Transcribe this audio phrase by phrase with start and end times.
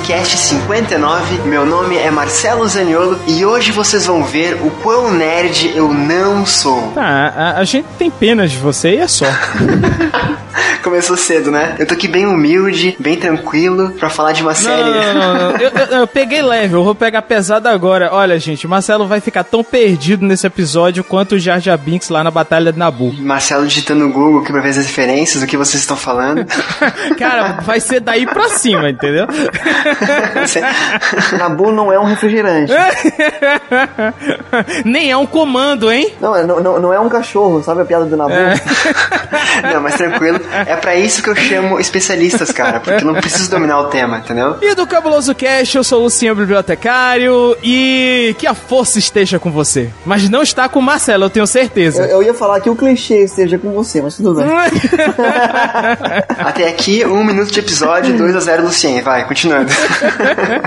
[0.00, 1.42] Livrocast 59.
[1.46, 6.46] Meu nome é Marcelo Zaniolo e hoje vocês vão ver o quão nerd eu não
[6.46, 6.92] sou.
[6.92, 7.02] Tá,
[7.36, 9.26] a, a gente tem pena de você e é só.
[10.90, 11.76] Começou cedo, né?
[11.78, 14.90] Eu tô aqui bem humilde, bem tranquilo, pra falar de uma Não, série.
[14.90, 15.50] não, não, não.
[15.56, 18.08] Eu, eu- eu peguei leve, eu vou pegar pesado agora.
[18.12, 22.08] Olha, gente, o Marcelo vai ficar tão perdido nesse episódio quanto o Jar Jar Binks
[22.08, 23.14] lá na Batalha de Nabu.
[23.20, 26.44] Marcelo digitando no Google aqui pra ver as referências do que vocês estão falando.
[27.16, 29.28] Cara, vai ser daí pra cima, entendeu?
[31.38, 32.72] Nabu não é um refrigerante.
[34.84, 36.12] Nem é um comando, hein?
[36.20, 38.32] Não, é- não, não, não é um cachorro, sabe a piada do Nabu?
[38.32, 38.54] É.
[39.72, 40.40] Não, mas tranquilo.
[40.66, 44.18] É pra isso que eu chamo especialistas, cara, porque eu não preciso dominar o tema,
[44.18, 44.56] entendeu?
[44.60, 49.50] E do Cabuloso Cast, eu sou o Luciano Bibliotecário e que a força esteja com
[49.50, 49.90] você.
[50.04, 52.02] Mas não está com o Marcelo, eu tenho Eu, certeza.
[52.06, 54.46] eu ia falar que o clichê esteja com você, mas tudo bem.
[56.38, 59.00] Até aqui, um minuto de episódio, 2 a 0 Lucien.
[59.02, 59.70] Vai, continuando.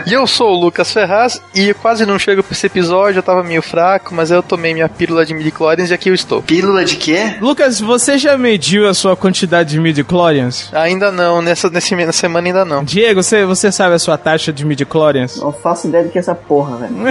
[0.06, 3.42] E eu sou o Lucas Ferraz e quase não chego pra esse episódio, eu tava
[3.44, 6.42] meio fraco, mas eu tomei minha pílula de midichlorians e aqui eu estou.
[6.42, 7.36] Pílula de quê?
[7.40, 10.70] Lucas, você já mediu a sua quantidade de midi-chlorians?
[10.74, 12.84] Ainda não, nessa, nesse, na semana ainda não.
[12.84, 15.38] Diego, você, você sabe a sua taxa de midi-chlorians?
[15.38, 16.94] Não faço ideia do que é essa porra, velho.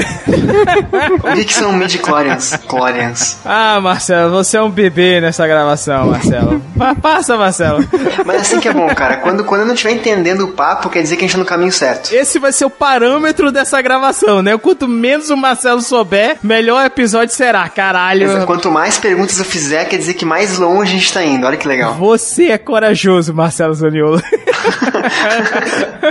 [1.23, 2.59] O que, que são midi-chlorians?
[2.69, 3.39] Chlorians.
[3.45, 6.63] Ah, Marcelo, você é um bebê nessa gravação, Marcelo.
[6.79, 7.85] Pa- Passa, Marcelo.
[8.25, 9.17] Mas assim que é bom, cara.
[9.17, 11.45] Quando, quando eu não estiver entendendo o papo, quer dizer que a gente tá no
[11.45, 12.13] caminho certo.
[12.15, 14.57] Esse vai ser o parâmetro dessa gravação, né?
[14.59, 17.69] Quanto menos o Marcelo souber, melhor o episódio será.
[17.69, 18.47] Caralho.
[18.47, 21.32] Quanto mais perguntas eu fizer, quer dizer que mais longe a gente tá indo.
[21.43, 21.95] Olha que legal.
[21.95, 24.21] Você é corajoso, Marcelo Zaniolo.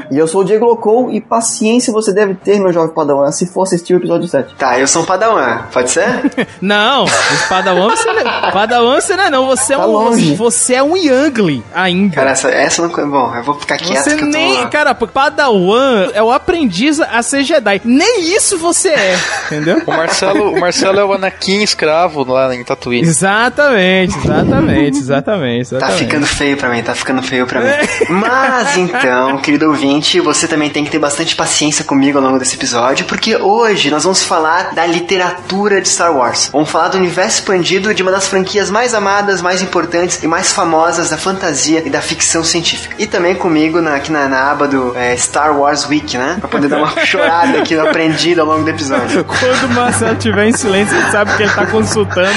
[0.09, 3.45] E eu sou o Diego Locou e paciência você deve ter, meu jovem padawan, se
[3.45, 4.55] for assistir o episódio 7.
[4.55, 5.59] Tá, eu sou um padawan.
[5.71, 6.05] Pode ser?
[6.61, 7.05] não,
[7.47, 8.51] Padawan você não é.
[8.51, 9.45] Padawan você não é, não.
[9.47, 9.91] Você é Tá um.
[9.91, 10.35] longe.
[10.35, 12.15] Você é um Yangli ainda.
[12.15, 12.89] Cara, essa, essa não.
[13.09, 14.37] Bom, eu vou ficar quieto Você que eu tô.
[14.37, 14.67] nem.
[14.69, 17.81] Cara, Padawan é o aprendiz a ser Jedi.
[17.85, 19.81] Nem isso você é, entendeu?
[19.85, 23.07] O Marcelo, o Marcelo é o Anakin escravo lá em Tatooine.
[23.07, 25.69] Exatamente, exatamente, exatamente.
[25.69, 26.03] Tá exatamente.
[26.05, 27.67] ficando feio pra mim, tá ficando feio pra mim.
[28.09, 32.55] Mas então, querido ouvinte, você também tem que ter bastante paciência comigo ao longo desse
[32.55, 36.49] episódio, porque hoje nós vamos falar da literatura de Star Wars.
[36.51, 40.51] Vamos falar do universo expandido de uma das franquias mais amadas, mais importantes e mais
[40.51, 42.95] famosas da fantasia e da ficção científica.
[42.97, 46.37] E também comigo na- aqui na, na aba do é, Star Wars Week, né?
[46.39, 49.23] Pra poder dar uma chorada aqui no aprendido ao longo do episódio.
[49.23, 52.31] Quando o Marcelo estiver em silêncio, ele sabe que ele tá consultando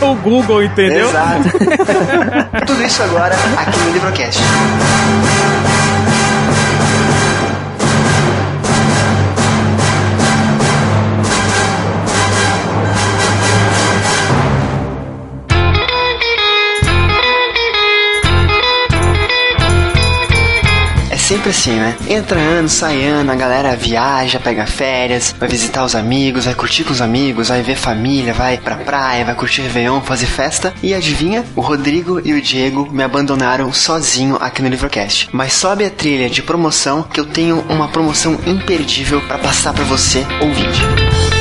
[0.00, 1.08] o Google, entendeu?
[1.08, 1.42] Exato.
[2.66, 4.40] Tudo isso agora aqui no Livrocast.
[21.42, 21.96] Sempre assim, né?
[22.08, 26.84] Entra ano, sai ano, a galera viaja, pega férias, vai visitar os amigos, vai curtir
[26.84, 30.72] com os amigos, vai ver família, vai pra praia, vai curtir Réveillon, fazer festa.
[30.82, 31.44] E adivinha?
[31.56, 35.28] O Rodrigo e o Diego me abandonaram sozinho aqui no Livrocast.
[35.32, 39.84] Mas sobe a trilha de promoção que eu tenho uma promoção imperdível pra passar pra
[39.84, 41.31] você, ouvinte.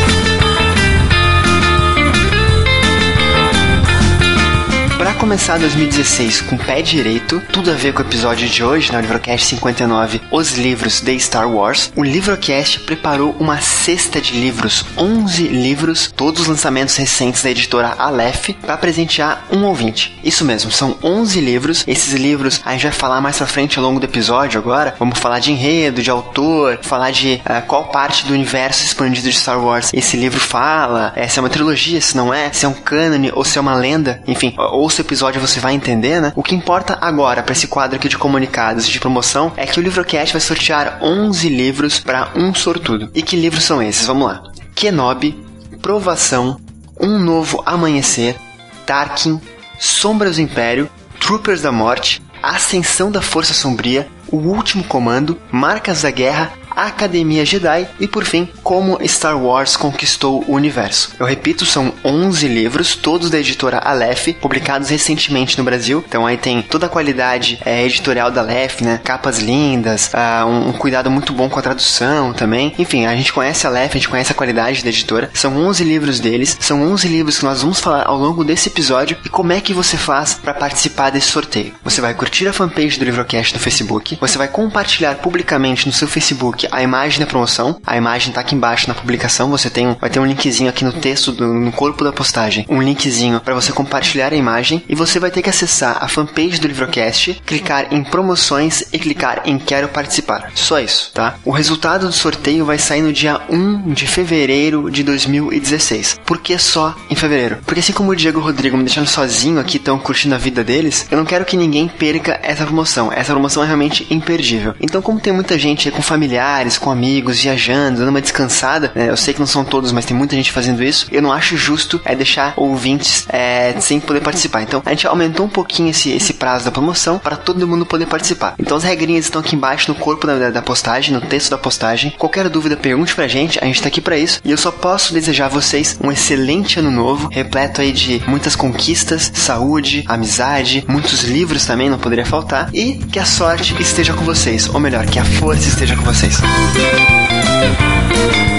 [5.22, 9.00] Começar 2016 com o pé direito, tudo a ver com o episódio de hoje, na
[9.00, 15.44] Livrocast 59, Os Livros de Star Wars, o Livrocast preparou uma cesta de livros, 11
[15.44, 20.20] livros, todos os lançamentos recentes da editora Aleph, para presentear um ouvinte.
[20.24, 21.84] Isso mesmo, são 11 livros.
[21.88, 24.96] Esses livros a gente vai falar mais pra frente ao longo do episódio agora.
[24.98, 29.38] Vamos falar de enredo, de autor, falar de ah, qual parte do universo expandido de
[29.38, 32.68] Star Wars esse livro fala, eh, se é uma trilogia, se não é, se é
[32.68, 34.20] um cânone ou se é uma lenda.
[34.26, 36.31] Enfim, ouça o episódio você vai entender, né?
[36.38, 39.78] O que importa agora para esse quadro aqui de comunicados e de promoção é que
[39.78, 43.12] o Livrocast vai sortear 11 livros para um sortudo.
[43.13, 44.08] E que livros são esses?
[44.08, 44.42] Vamos lá.
[44.74, 45.38] Kenobi,
[45.81, 46.62] Provação,
[46.98, 48.38] Um Novo Amanhecer,
[48.86, 49.42] Tarkin,
[49.78, 56.10] Sombras do Império, Troopers da Morte, Ascensão da Força Sombria, O Último Comando, Marcas da
[56.10, 61.14] Guerra, Academia Jedi e, por fim, como Star Wars conquistou o universo.
[61.20, 66.04] Eu repito, são 11 livros, todos da editora Aleph, publicados recentemente no Brasil.
[66.08, 69.00] Então aí tem toda a qualidade é, editorial da Aleph, né?
[69.04, 72.74] Capas lindas, uh, um, um, cuidado muito bom com a tradução também.
[72.78, 75.30] Enfim, a gente conhece a Aleph, a gente conhece a qualidade da editora.
[75.34, 79.18] São 11 livros deles, são 11 livros que nós vamos falar ao longo desse episódio
[79.26, 81.74] e como é que você faz para participar desse sorteio.
[81.84, 86.08] Você vai curtir a fanpage do Livrocast no Facebook, você vai compartilhar publicamente no seu
[86.08, 89.96] Facebook a imagem da promoção, a imagem tá aqui embaixo na publicação, você tem um,
[89.96, 93.54] vai ter um linkzinho aqui no texto, do, no corpo da postagem, um linkzinho para
[93.54, 97.94] você compartilhar a imagem e você vai ter que acessar a fanpage do Livrocast, clicar
[97.94, 100.52] em promoções e clicar em quero participar.
[100.56, 101.36] Só isso, tá?
[101.44, 106.20] O resultado do sorteio vai sair no dia 1 de fevereiro de 2016.
[106.26, 107.60] Por que só em fevereiro?
[107.66, 110.38] Porque assim como o Diego e o Rodrigo me deixando sozinho aqui, estão curtindo a
[110.38, 113.12] vida deles, eu não quero que ninguém perca essa promoção.
[113.12, 114.74] Essa promoção é realmente imperdível.
[114.80, 119.09] Então, como tem muita gente com familiares, com amigos, viajando, dando uma descansada, né?
[119.09, 121.56] eu sei que não são todos, mas tem muita gente fazendo isso, eu não acho
[121.57, 124.62] justo é deixar ouvintes é, sem poder participar.
[124.62, 128.06] Então, a gente aumentou um pouquinho esse, esse prazo da promoção para todo mundo poder
[128.06, 128.56] participar.
[128.59, 132.13] Então, as regrinhas estão aqui embaixo no corpo da, da postagem, no texto da postagem.
[132.18, 134.42] Qualquer dúvida, pergunte pra gente, a gente tá aqui para isso.
[134.44, 138.56] E eu só posso desejar a vocês um excelente ano novo, repleto aí de muitas
[138.56, 142.69] conquistas, saúde, amizade, muitos livros também, não poderia faltar.
[142.74, 146.41] E que a sorte esteja com vocês, ou melhor, que a força esteja com vocês.
[146.42, 148.50] thank you.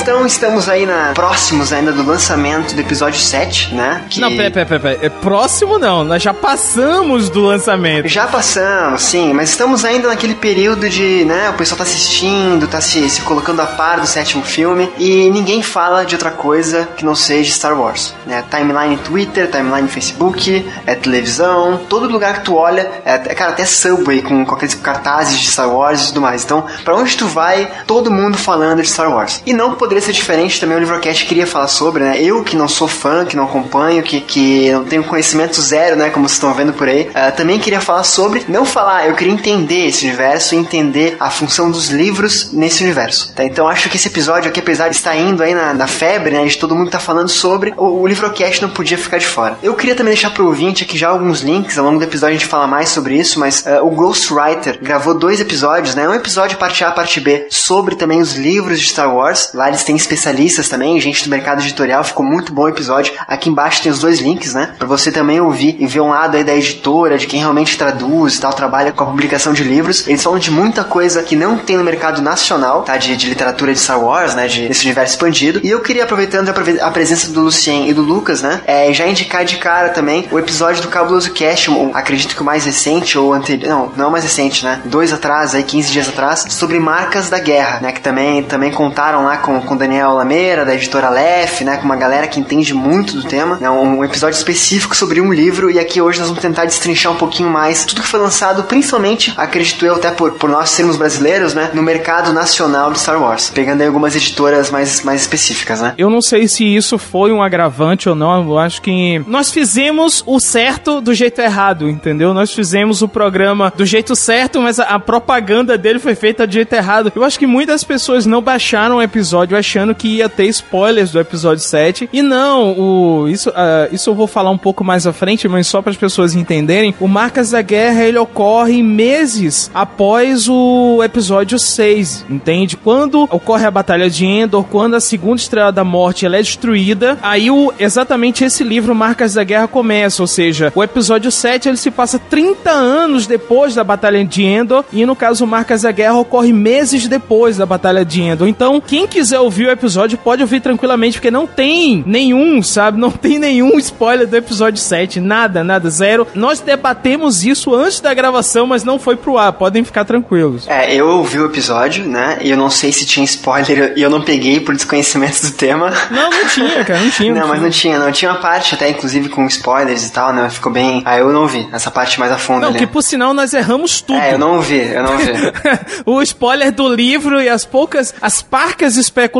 [0.00, 4.04] Então estamos aí na próximos ainda do lançamento do episódio 7, né?
[4.08, 4.20] Que...
[4.20, 4.98] Não, peraí, peraí, peraí.
[5.02, 8.08] É próximo não, nós já passamos do lançamento.
[8.08, 12.80] Já passamos, sim, mas estamos ainda naquele período de, né, o pessoal tá assistindo, tá
[12.80, 17.04] se, se colocando a par do sétimo filme e ninguém fala de outra coisa que
[17.04, 18.42] não seja Star Wars, né?
[18.50, 23.64] Timeline Twitter, timeline Facebook, é televisão, todo lugar que tu olha, é, é cara, até
[23.64, 26.44] Subway com, com aqueles cartazes de Star Wars e tudo mais.
[26.44, 29.42] Então, para onde tu vai, todo mundo falando de Star Wars.
[29.44, 32.16] E não poderia ser diferente também o Livrocast queria falar sobre, né?
[32.22, 36.08] Eu que não sou fã, que não acompanho, que, que não tenho conhecimento zero, né?
[36.08, 39.32] Como vocês estão vendo por aí, uh, também queria falar sobre, não falar, eu queria
[39.32, 43.44] entender esse universo e entender a função dos livros nesse universo, tá?
[43.44, 46.46] Então acho que esse episódio aqui, apesar de estar indo aí na, na febre, né?
[46.46, 49.58] De todo mundo tá falando sobre, o, o Livrocast não podia ficar de fora.
[49.64, 52.38] Eu queria também deixar pro ouvinte aqui já alguns links, ao longo do episódio a
[52.38, 56.08] gente fala mais sobre isso, mas uh, o Ghostwriter gravou dois episódios, né?
[56.08, 59.50] Um episódio parte A, parte B, sobre também os livros de Star Wars.
[59.52, 63.14] Lá têm especialistas também, gente do mercado editorial, ficou muito bom o episódio.
[63.26, 64.74] Aqui embaixo tem os dois links, né?
[64.78, 68.36] Pra você também ouvir e ver um lado aí da editora, de quem realmente traduz
[68.36, 70.06] e tal, trabalha com a publicação de livros.
[70.06, 72.96] Eles falam de muita coisa que não tem no mercado nacional, tá?
[72.96, 74.46] De, de literatura de Star Wars, né?
[74.46, 75.60] De, desse universo expandido.
[75.62, 78.60] E eu queria, aproveitando a, presença do Lucien e do Lucas, né?
[78.66, 82.64] É, já indicar de cara também o episódio do Cabuloso Cast, acredito que o mais
[82.64, 83.68] recente, ou anterior.
[83.68, 84.80] Não, não é o mais recente, né?
[84.84, 87.92] Dois atrás, aí, 15 dias atrás, sobre marcas da guerra, né?
[87.92, 91.96] Que também, também contaram lá com o Daniel Lameira, da editora Lef, né, com uma
[91.96, 96.00] galera que entende muito do tema, né, um episódio específico sobre um livro e aqui
[96.00, 99.94] hoje nós vamos tentar destrinchar um pouquinho mais tudo que foi lançado, principalmente, acredito eu,
[99.94, 103.86] até por, por nós sermos brasileiros, né, no mercado nacional de Star Wars, pegando aí
[103.86, 105.94] algumas editoras mais, mais específicas, né.
[105.96, 110.22] Eu não sei se isso foi um agravante ou não, eu acho que nós fizemos
[110.26, 112.34] o certo do jeito errado, entendeu?
[112.34, 116.52] Nós fizemos o programa do jeito certo, mas a, a propaganda dele foi feita do
[116.52, 117.12] jeito errado.
[117.14, 121.12] Eu acho que muitas pessoas não baixaram o episódio achando que que ia ter spoilers
[121.12, 122.10] do episódio 7.
[122.12, 125.68] E não, o, isso, uh, isso eu vou falar um pouco mais à frente, mas
[125.68, 126.92] só para as pessoas entenderem.
[126.98, 132.76] O Marcas da Guerra ele ocorre meses após o episódio 6, entende?
[132.76, 137.16] Quando ocorre a Batalha de Endor, quando a segunda Estrela da Morte ela é destruída,
[137.22, 140.20] aí o, exatamente esse livro, Marcas da Guerra, começa.
[140.20, 144.84] Ou seja, o episódio 7 ele se passa 30 anos depois da Batalha de Endor,
[144.92, 148.48] e no caso, Marcas da Guerra ocorre meses depois da Batalha de Endor.
[148.48, 152.98] Então, quem quiser ouvir o episódio pode ouvir tranquilamente, porque não tem nenhum, sabe?
[152.98, 155.20] Não tem nenhum spoiler do episódio 7.
[155.20, 156.26] Nada, nada, zero.
[156.34, 159.52] Nós debatemos isso antes da gravação, mas não foi pro ar.
[159.52, 160.68] Podem ficar tranquilos.
[160.68, 162.38] É, eu ouvi o episódio, né?
[162.40, 165.92] E eu não sei se tinha spoiler e eu não peguei por desconhecimento do tema.
[166.10, 167.32] Não, não tinha, cara, não tinha.
[167.34, 168.12] não, não mas não tinha, não.
[168.12, 170.48] Tinha uma parte até, inclusive, com spoilers e tal, né?
[170.48, 171.02] Ficou bem.
[171.04, 172.60] Ah, eu não vi essa parte mais a fundo.
[172.60, 172.78] Não, ali.
[172.78, 174.18] que por sinal nós erramos tudo.
[174.18, 175.32] É, eu não vi, eu não vi.
[176.06, 179.31] o spoiler do livro e as poucas, as parcas especulações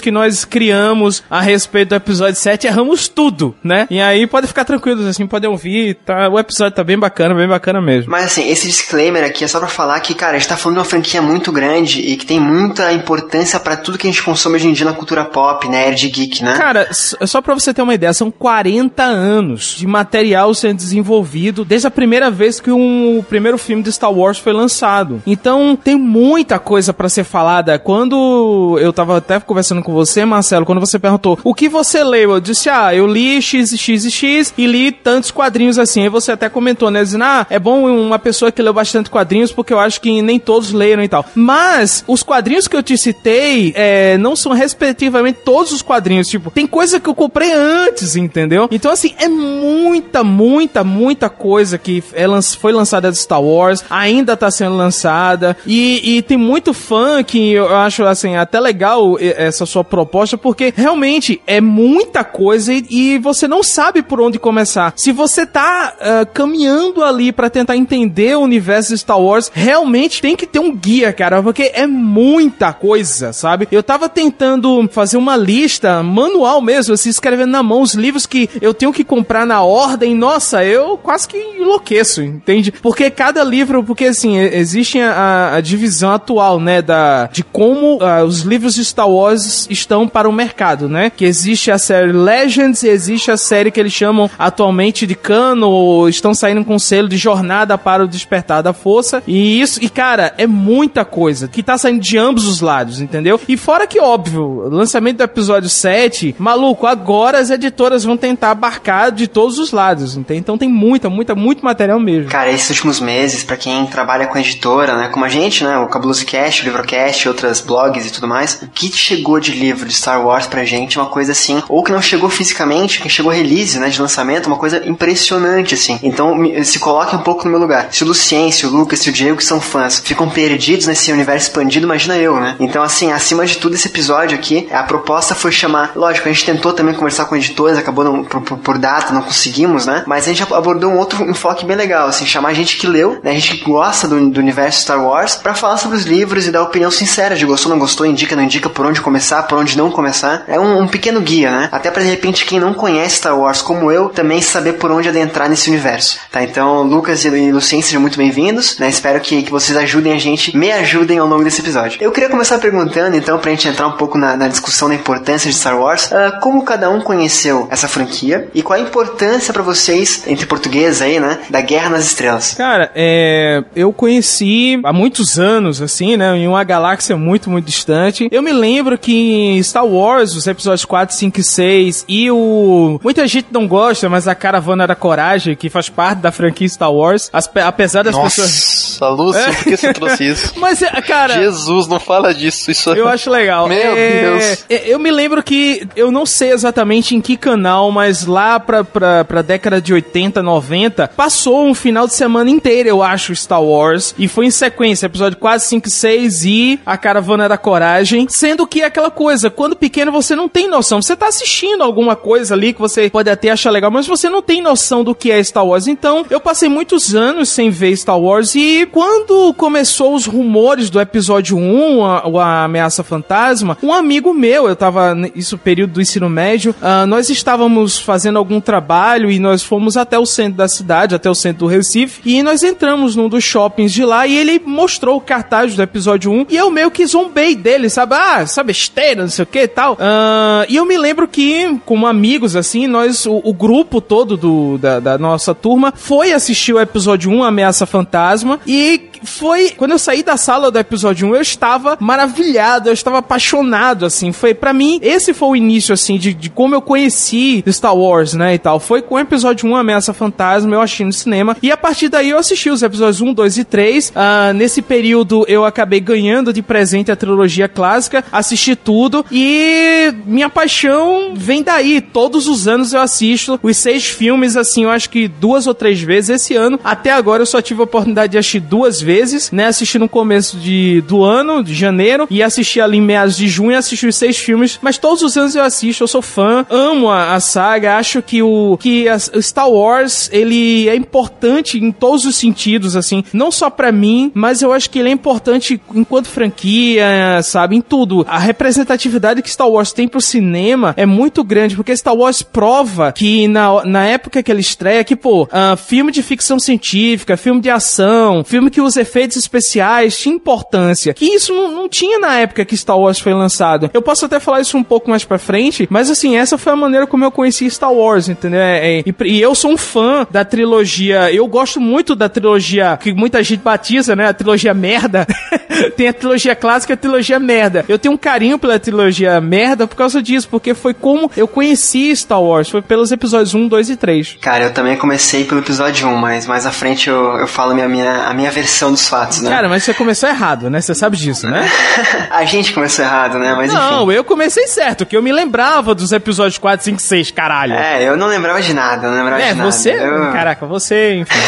[0.00, 3.86] que nós criamos a respeito do episódio 7, erramos tudo, né?
[3.90, 6.28] E aí pode ficar tranquilos, assim, podem ouvir, tá?
[6.28, 8.10] O episódio tá bem bacana, bem bacana mesmo.
[8.10, 10.76] Mas assim, esse disclaimer aqui é só pra falar que, cara, a gente tá falando
[10.76, 14.22] de uma franquia muito grande e que tem muita importância pra tudo que a gente
[14.22, 15.80] consome hoje em dia na cultura pop, né?
[15.80, 16.56] Nerd geek, né?
[16.56, 21.86] Cara, só pra você ter uma ideia, são 40 anos de material sendo desenvolvido desde
[21.86, 25.22] a primeira vez que um, o primeiro filme de Star Wars foi lançado.
[25.26, 27.78] Então tem muita coisa pra ser falada.
[27.78, 32.32] Quando eu tava até conversando com você, Marcelo, quando você perguntou o que você leu,
[32.32, 36.02] eu disse, ah, eu li X, X e X e li tantos quadrinhos assim.
[36.02, 37.02] Aí você até comentou, né?
[37.02, 40.38] Dizendo, ah, é bom uma pessoa que leu bastante quadrinhos porque eu acho que nem
[40.38, 41.24] todos leram e tal.
[41.34, 46.28] Mas os quadrinhos que eu te citei é, não são respectivamente todos os quadrinhos.
[46.28, 48.68] Tipo, tem coisa que eu comprei antes, entendeu?
[48.70, 52.26] Então, assim, é muita, muita, muita coisa que é
[52.58, 55.56] foi lançada de Star Wars, ainda tá sendo lançada.
[55.66, 60.36] E, e tem muito fã que eu acho, assim, até legal e- essa sua proposta,
[60.38, 64.92] porque realmente é muita coisa e, e você não sabe por onde começar.
[64.96, 70.22] Se você tá ah, caminhando ali pra tentar entender o universo de Star Wars, realmente
[70.22, 73.68] tem que ter um guia, cara, porque é muita coisa, sabe?
[73.70, 78.48] Eu tava tentando fazer uma lista manual mesmo, assim, escrevendo na mão os livros que
[78.60, 80.14] eu tenho que comprar na ordem.
[80.14, 82.72] Nossa, eu quase que enlouqueço, entende?
[82.72, 88.24] Porque cada livro, porque assim, existe a, a divisão atual, né, da, de como ah,
[88.24, 91.10] os livros de Star Wars estão para o mercado, né?
[91.10, 95.68] Que existe a série Legends e existe a série que eles chamam atualmente de Cano,
[95.68, 99.22] ou estão saindo com selo de Jornada para o Despertar da Força.
[99.26, 103.40] E isso, e cara, é muita coisa que tá saindo de ambos os lados, entendeu?
[103.48, 109.12] E fora que, óbvio, lançamento do episódio 7, maluco, agora as editoras vão tentar abarcar
[109.12, 110.40] de todos os lados, entende?
[110.40, 112.30] Então tem muita, muita, muito material mesmo.
[112.30, 115.88] Cara, esses últimos meses, pra quem trabalha com editora, né, como a gente, né, o
[115.88, 119.94] Cabuloso Cast, o Livrocast, outras blogs e tudo mais, o que chegou de livro de
[119.94, 123.78] Star Wars pra gente uma coisa assim, ou que não chegou fisicamente, que chegou release,
[123.78, 125.98] né, de lançamento, uma coisa impressionante, assim.
[126.02, 127.88] Então, se coloque um pouco no meu lugar.
[127.90, 131.12] Se o Lucien, se o Lucas, se o Diego, que são fãs, ficam perdidos nesse
[131.12, 132.56] universo expandido, imagina eu, né?
[132.60, 136.44] Então, assim, acima de tudo, esse episódio aqui, a proposta foi chamar, lógico, a gente
[136.44, 140.04] tentou também conversar com editores, acabou não, por, por- data, não conseguimos, né?
[140.06, 143.30] Mas a gente abordou um outro enfoque bem legal, assim, chamar gente que leu, né?
[143.30, 146.50] A gente que gosta do, do universo Star Wars, pra falar sobre os livros e
[146.50, 149.76] dar opinião sincera de gostou, não gostou, indica, não indica, por onde começar, por onde
[149.76, 150.44] não começar.
[150.48, 151.68] É um, um pequeno guia, né?
[151.70, 155.10] Até pra de repente quem não conhece Star Wars como eu, também saber por onde
[155.10, 156.42] adentrar nesse universo, tá?
[156.42, 158.88] Então, Lucas e Lucien, sejam muito bem-vindos, né?
[158.88, 161.98] Espero que, que vocês ajudem a gente, me ajudem ao longo desse episódio.
[162.00, 165.50] Eu queria começar perguntando, então, pra gente entrar um pouco na, na discussão da importância
[165.50, 169.62] de Star Wars, ah, como cada um conheceu essa franquia e qual a importância pra
[169.62, 171.40] vocês, entre portugueses aí, né?
[171.50, 172.54] Da Guerra nas Estrelas.
[172.54, 178.28] Cara, é, eu conheci há muitos anos, assim, né, em uma galáxia muito, muito distante.
[178.30, 182.98] Eu me lembro que em Star Wars, os episódios 4, 5 e 6 e o...
[183.02, 186.92] Muita gente não gosta, mas a Caravana da Coragem, que faz parte da franquia Star
[186.92, 188.79] Wars, as pe- apesar das pessoas...
[189.00, 190.52] Nossa, Lúcio, por que você trouxe isso?
[190.60, 191.34] Mas, é, cara...
[191.34, 192.70] Jesus, não fala disso.
[192.70, 193.68] Isso Eu acho legal.
[193.68, 194.64] Meu É, Deus.
[194.68, 198.84] é, Eu me lembro que, eu não sei exatamente em que canal, mas lá pra,
[198.84, 203.62] pra, pra década de 80, 90, passou um final de semana inteiro, eu acho, Star
[203.62, 204.14] Wars.
[204.18, 208.26] E foi em sequência, episódio 4, 5, 6 e A Caravana da Coragem.
[208.28, 211.00] Sendo que é aquela coisa, quando pequeno você não tem noção.
[211.00, 214.42] Você tá assistindo alguma coisa ali que você pode até achar legal, mas você não
[214.42, 215.86] tem noção do que é Star Wars.
[215.86, 221.00] Então, eu passei muitos anos sem ver Star Wars e quando começou os rumores do
[221.00, 226.00] episódio 1, a, a Ameaça Fantasma, um amigo meu, eu tava, n- isso período do
[226.00, 230.68] ensino médio, ah, nós estávamos fazendo algum trabalho e nós fomos até o centro da
[230.68, 234.36] cidade, até o centro do Recife, e nós entramos num dos shoppings de lá e
[234.36, 238.14] ele mostrou o cartaz do episódio 1 e eu meio que zombei dele, sabe?
[238.14, 239.96] Ah, essa besteira, não sei o que e tal.
[240.00, 244.78] Ah, e eu me lembro que, como amigos, assim, nós, o, o grupo todo do,
[244.78, 249.92] da, da nossa turma foi assistir o episódio 1, Ameaça Fantasma, e unique foi, quando
[249.92, 254.54] eu saí da sala do episódio 1, eu estava maravilhado, eu estava apaixonado, assim, foi,
[254.54, 258.54] para mim, esse foi o início, assim, de, de como eu conheci Star Wars, né,
[258.54, 261.76] e tal, foi com o episódio 1, Ameaça Fantasma, eu achei no cinema, e a
[261.76, 266.00] partir daí eu assisti os episódios 1, 2 e 3, ah, nesse período eu acabei
[266.00, 272.66] ganhando de presente a trilogia clássica, assisti tudo, e minha paixão vem daí, todos os
[272.66, 276.56] anos eu assisto os seis filmes, assim, eu acho que duas ou três vezes esse
[276.56, 279.66] ano, até agora eu só tive a oportunidade de assistir duas vezes, vezes, né?
[279.66, 283.76] Assisti no começo de, do ano, de janeiro, e assisti ali em meados de junho,
[283.76, 287.34] assisti os seis filmes, mas todos os anos eu assisto, eu sou fã, amo a,
[287.34, 292.36] a saga, acho que o que a, Star Wars, ele é importante em todos os
[292.36, 297.04] sentidos, assim, não só para mim, mas eu acho que ele é importante enquanto franquia,
[297.42, 298.24] sabe, em tudo.
[298.28, 303.12] A representatividade que Star Wars tem pro cinema é muito grande, porque Star Wars prova
[303.12, 307.60] que na, na época que ele estreia, que, pô, uh, filme de ficção científica, filme
[307.60, 311.14] de ação, filme que usa efeitos especiais, tinha importância.
[311.14, 313.90] Que isso não, não tinha na época que Star Wars foi lançado.
[313.92, 316.76] Eu posso até falar isso um pouco mais pra frente, mas assim, essa foi a
[316.76, 318.60] maneira como eu conheci Star Wars, entendeu?
[318.60, 322.98] É, é, e, e, eu sou um fã da trilogia, eu gosto muito da trilogia
[323.00, 324.28] que muita gente batiza, né?
[324.28, 325.26] A trilogia merda.
[325.96, 327.84] Tem a trilogia clássica e a trilogia merda.
[327.88, 332.14] Eu tenho um carinho pela trilogia merda por causa disso, porque foi como eu conheci
[332.14, 334.38] Star Wars, foi pelos episódios 1, 2 e 3.
[334.40, 337.88] Cara, eu também comecei pelo episódio 1, mas mais à frente eu, eu falo minha,
[337.88, 339.50] minha, a minha versão dos fatos, né?
[339.50, 340.80] Cara, mas você começou errado, né?
[340.80, 341.68] Você sabe disso, né?
[342.30, 343.54] a gente começou errado, né?
[343.54, 344.14] Mas não, enfim.
[344.14, 347.74] eu comecei certo, que eu me lembrava dos episódios 4, 5, 6, caralho.
[347.74, 349.70] É, eu não lembrava de nada, eu não lembrava é, de nada.
[349.70, 349.92] você?
[349.92, 350.32] Eu...
[350.32, 351.38] Caraca, você, enfim.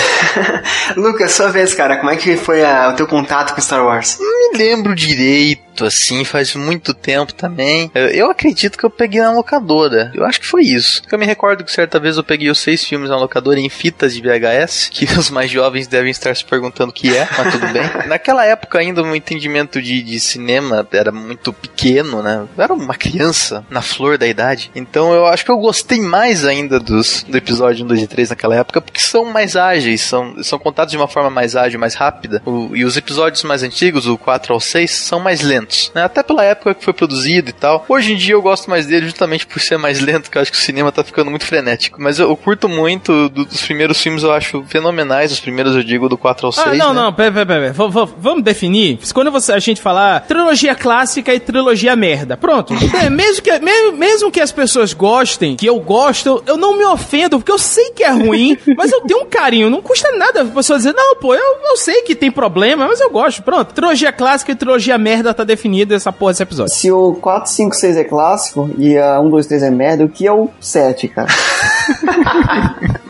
[0.96, 4.18] Lucas, sua vez, cara, como é que foi a, o teu contato com Star Wars?
[4.20, 7.90] Não me lembro direito assim, faz muito tempo também.
[7.94, 10.10] Eu acredito que eu peguei na locadora.
[10.14, 11.02] Eu acho que foi isso.
[11.10, 14.14] Eu me recordo que certa vez eu peguei os seis filmes na locadora em fitas
[14.14, 17.66] de VHS, que os mais jovens devem estar se perguntando o que é, mas tudo
[17.68, 17.82] bem.
[18.06, 22.46] Naquela época ainda o meu entendimento de, de cinema era muito pequeno, né?
[22.56, 24.70] Eu era uma criança na flor da idade.
[24.74, 28.30] Então eu acho que eu gostei mais ainda dos do episódio 1, 2 e 3
[28.30, 31.94] naquela época, porque são mais ágeis, são, são contados de uma forma mais ágil, mais
[31.94, 32.42] rápida.
[32.44, 35.62] O, e os episódios mais antigos, o 4 ao 6, são mais lentos,
[35.95, 36.04] né?
[36.04, 37.85] Até pela época que foi produzido e tal.
[37.88, 40.50] Hoje em dia eu gosto mais dele justamente por ser mais lento, que eu acho
[40.50, 42.00] que o cinema tá ficando muito frenético.
[42.00, 45.33] Mas eu, eu curto muito do, dos primeiros filmes, eu acho fenomenais.
[45.33, 46.66] Os primeiros eu digo do 4 ao 6.
[46.66, 47.02] Ah, não, né?
[47.02, 47.73] não, pera, pera, pera.
[47.73, 48.99] V vamos definir.
[49.12, 52.37] Quando você, a gente falar trilogia clássica e trilogia merda.
[52.37, 52.75] Pronto.
[53.03, 56.85] É, mesmo, que, mesmo, mesmo que as pessoas gostem, que eu gosto, eu não me
[56.85, 59.70] ofendo, porque eu sei que é ruim, mas eu tenho um carinho.
[59.70, 63.01] Não custa nada a pessoa dizer, não, pô, eu, eu sei que tem problema, mas
[63.01, 63.42] eu gosto.
[63.42, 63.72] Pronto.
[63.72, 66.74] Trilogia clássica e trilogia merda tá definida essa porra desse episódio.
[66.74, 70.08] Se o 4, 5, 6 é clássico e a 1, 2, 3 é merda, o
[70.08, 71.28] que é o 7, cara?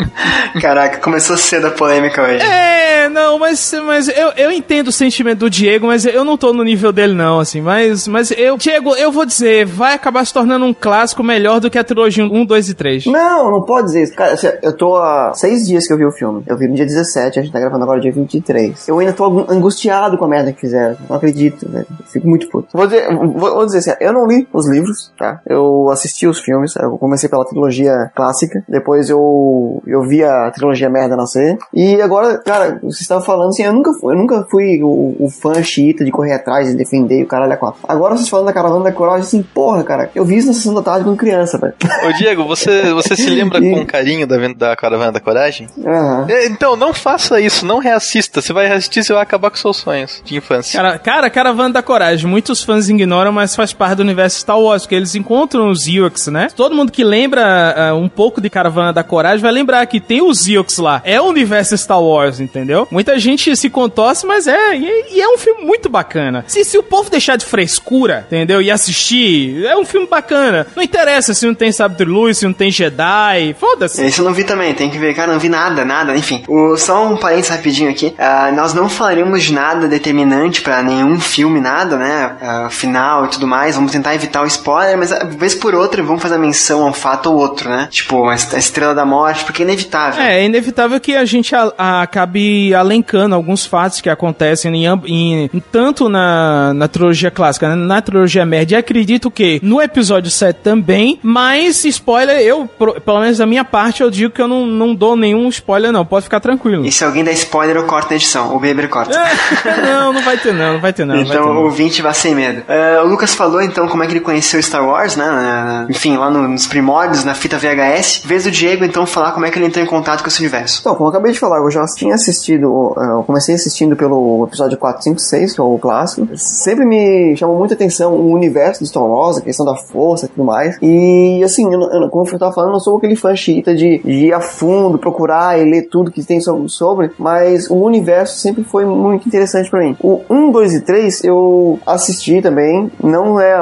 [0.60, 2.44] Caraca, começou cedo a polêmica hoje.
[2.44, 6.52] É, não, mas, mas eu, eu entendo o sentimento do Diego, mas eu não tô
[6.52, 7.60] no nível dele, não, assim.
[7.60, 11.70] Mas, mas eu, Diego, eu vou dizer, vai acabar se tornando um clássico melhor do
[11.70, 13.06] que a trilogia 1, 2 e 3.
[13.06, 14.14] Não, não pode dizer isso.
[14.14, 16.42] Cara, eu tô há seis dias que eu vi o filme.
[16.46, 18.88] Eu vi no dia 17, a gente tá gravando agora dia 23.
[18.88, 20.96] Eu ainda tô angustiado com a merda que fizeram.
[21.08, 21.86] Não acredito, velho.
[22.06, 22.68] Fico muito puto.
[22.72, 25.40] Vou dizer, vou, vou dizer assim, eu não li os livros, tá?
[25.46, 30.88] Eu assisti os filmes, eu comecei pela trilogia clássica, depois eu, eu vi a trilogia
[30.88, 31.58] merda nascer.
[31.74, 35.28] E agora, cara, você estava falando assim, eu nunca fui, eu nunca fui o, o
[35.30, 37.80] fã xiita de correr atrás e defender o caralho a quatro.
[37.86, 40.74] Agora vocês falando da caravana da coragem, assim, porra, cara, eu vi isso na sessão
[40.74, 41.74] da tarde com criança, velho.
[42.08, 43.70] Ô Diego, você, você se lembra e...
[43.70, 45.66] com carinho da, da caravana da coragem?
[45.76, 46.26] Uhum.
[46.28, 48.40] É, então, não faça isso, não reassista.
[48.40, 50.80] Você vai reassistir, você vai acabar com seus sonhos de infância.
[50.80, 54.82] Cara, cara, caravana da coragem, muitos fãs ignoram, mas faz parte do universo Star Wars,
[54.82, 56.48] porque eles encontram os Ewoks, né?
[56.54, 60.22] Todo mundo que lembra uh, um pouco de caravana da coragem vai lembrar que tem
[60.22, 61.00] os Ewoks lá.
[61.04, 62.86] É o universo Star Wars, entendeu?
[62.90, 64.76] Muita gente se contorce, mas é.
[64.76, 66.44] E, e, é um filme muito bacana.
[66.46, 68.60] Se, se o povo deixar de frescura, entendeu?
[68.60, 70.66] E assistir, é um filme bacana.
[70.74, 73.54] Não interessa se não tem sabre de luz, se não tem Jedi.
[73.58, 74.04] Foda-se.
[74.04, 75.14] Esse eu não vi também, tem que ver.
[75.14, 76.16] Cara, não vi nada, nada.
[76.16, 78.14] Enfim, o, só um parênteses rapidinho aqui.
[78.18, 82.11] Uh, nós não falaremos nada determinante para nenhum filme, nada, né?
[82.12, 83.74] Uh, final e tudo mais.
[83.74, 86.92] Vamos tentar evitar o spoiler, mas uh, vez por outra vamos fazer menção a um
[86.92, 87.88] fato ou outro, né?
[87.90, 90.22] Tipo, a estrela da morte, porque é inevitável.
[90.22, 94.86] É, é inevitável que a gente a, a, acabe alencando alguns fatos que acontecem em,
[95.06, 98.76] em, em tanto na, na trilogia clássica, né, na trilogia média.
[98.76, 102.68] E acredito que no episódio 7 também, mas spoiler, eu,
[103.04, 106.04] pelo menos da minha parte, eu digo que eu não, não dou nenhum spoiler, não.
[106.04, 106.84] Pode ficar tranquilo.
[106.84, 108.54] E se alguém der spoiler, eu corto na edição.
[108.54, 109.16] O Beber corta.
[109.16, 111.16] É, não, não vai ter não, não vai ter não.
[111.16, 112.62] Então ter, o ouvinte vai sem medo.
[112.62, 115.86] Uh, o Lucas falou então como é que ele conheceu Star Wars, né?
[115.88, 118.22] Enfim, lá no, nos primórdios, na fita VHS.
[118.24, 120.80] Vez o Diego então falar como é que ele entrou em contato com esse universo.
[120.80, 124.44] Então, como eu acabei de falar, eu já tinha assistido, eh, eu comecei assistindo pelo
[124.46, 126.28] episódio 4, 5, 6, que é o clássico.
[126.36, 130.28] Sempre me chamou muita atenção o universo de Star Wars, a questão da força e
[130.28, 130.76] tudo mais.
[130.80, 134.26] E assim, eu, como eu tava falando, eu não sou aquele fã xiita de, de
[134.26, 138.84] ir a fundo, procurar e ler tudo que tem sobre, mas o universo sempre foi
[138.84, 139.96] muito interessante para mim.
[140.00, 142.90] O 1, 2 e 3, eu assisti também.
[143.02, 143.54] Não é,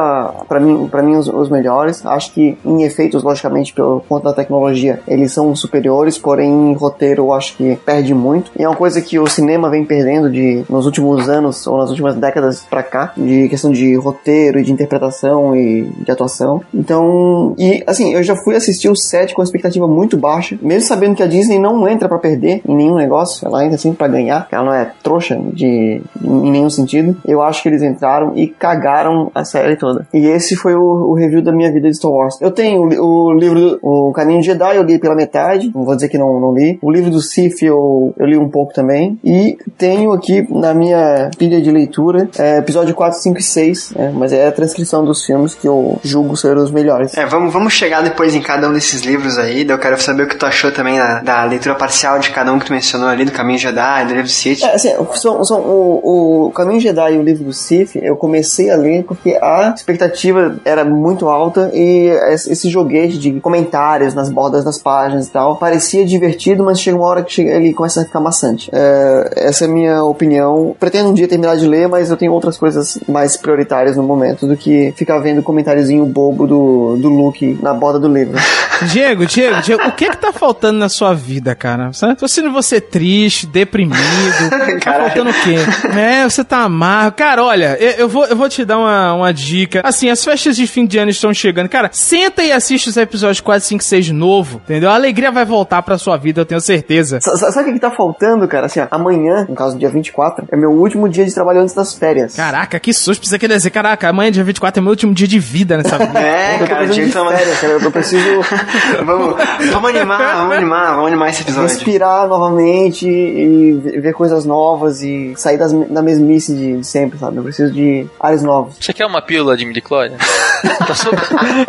[0.48, 2.04] para mim, para mim os, os, melhores.
[2.04, 7.24] Acho que em efeitos, logicamente, pelo ponto da tecnologia, eles são superiores, porém em roteiro
[7.24, 8.50] eu acho que perde muito.
[8.58, 11.90] E é uma coisa que o cinema vem perdendo de nos últimos anos ou nas
[11.90, 16.62] últimas décadas para cá, de questão de roteiro e de interpretação e de atuação.
[16.72, 21.14] Então, e assim, eu já fui assistir o set com expectativa muito baixa, mesmo sabendo
[21.14, 24.46] que a Disney não entra para perder em nenhum negócio, ela entra sempre para ganhar,
[24.50, 27.16] ela não é trouxa de em nenhum sentido.
[27.26, 30.06] Eu acho que eles entraram e cagaram a série toda.
[30.12, 32.40] E esse foi o, o review da minha vida de Star Wars.
[32.40, 35.94] Eu tenho o, o livro, o Caminho de Jedi, eu li pela metade, não vou
[35.94, 36.78] dizer que não, não li.
[36.82, 39.18] O livro do Sif eu, eu li um pouco também.
[39.24, 44.10] E tenho aqui na minha pilha de leitura é, episódio 4, 5 e 6, é,
[44.10, 47.16] mas é a transcrição dos filmes que eu julgo ser os melhores.
[47.16, 50.28] É, vamos, vamos chegar depois em cada um desses livros aí, eu quero saber o
[50.28, 53.24] que tu achou também da, da leitura parcial de cada um que tu mencionou ali,
[53.24, 54.62] do Caminho de Jedi, do livro do Sith.
[54.62, 58.70] É, assim, são, são o, o Caminho Jedi e o livro do Sith, eu comecei
[58.70, 64.64] a ler porque a expectativa era muito alta e esse joguete de comentários nas bordas
[64.64, 68.04] das páginas e tal parecia divertido, mas chega uma hora que chega, ele começa a
[68.04, 68.70] ficar maçante.
[68.72, 70.74] É, essa é a minha opinião.
[70.78, 74.46] Pretendo um dia terminar de ler, mas eu tenho outras coisas mais prioritárias no momento
[74.46, 78.38] do que ficar vendo comentáriozinho bobo do, do Luke na borda do livro.
[78.90, 81.90] Diego, Diego, Diego, o que é que tá faltando na sua vida, cara?
[82.18, 84.00] Tô sendo você triste, deprimido.
[84.82, 85.56] tá faltando o quê?
[85.98, 87.16] É, você tá amargo.
[87.16, 89.80] Cara, olha, eu, vou, eu vou te dar uma, uma dica.
[89.84, 91.68] Assim, as festas de fim de ano estão chegando.
[91.68, 94.90] Cara, senta e assiste os episódios 4, 5, 6 de novo, entendeu?
[94.90, 97.18] A alegria vai voltar pra sua vida, eu tenho certeza.
[97.18, 98.66] S sabe o que tá faltando, cara?
[98.66, 101.94] Assim, ó, amanhã, no caso, dia 24, é meu último dia de trabalho antes das
[101.94, 102.34] férias.
[102.34, 103.20] Caraca, que susto.
[103.20, 106.18] Precisa querer dizer, caraca, amanhã, dia 24, é meu último dia de vida nessa vida.
[106.18, 107.72] é, eu cara, dia de férias, cara.
[107.74, 108.40] Eu preciso...
[109.04, 109.36] vamos,
[109.72, 111.68] vamos animar, vamos animar, vamos animar esse episódio.
[111.68, 117.36] Respirar novamente e ver coisas novas e sair das, da mesmice de, de sempre, sabe?
[117.36, 117.79] Eu preciso de
[118.18, 118.76] áreas novos.
[118.80, 120.16] Você quer uma pílula de midichlorian?
[120.86, 121.66] tá sobrando.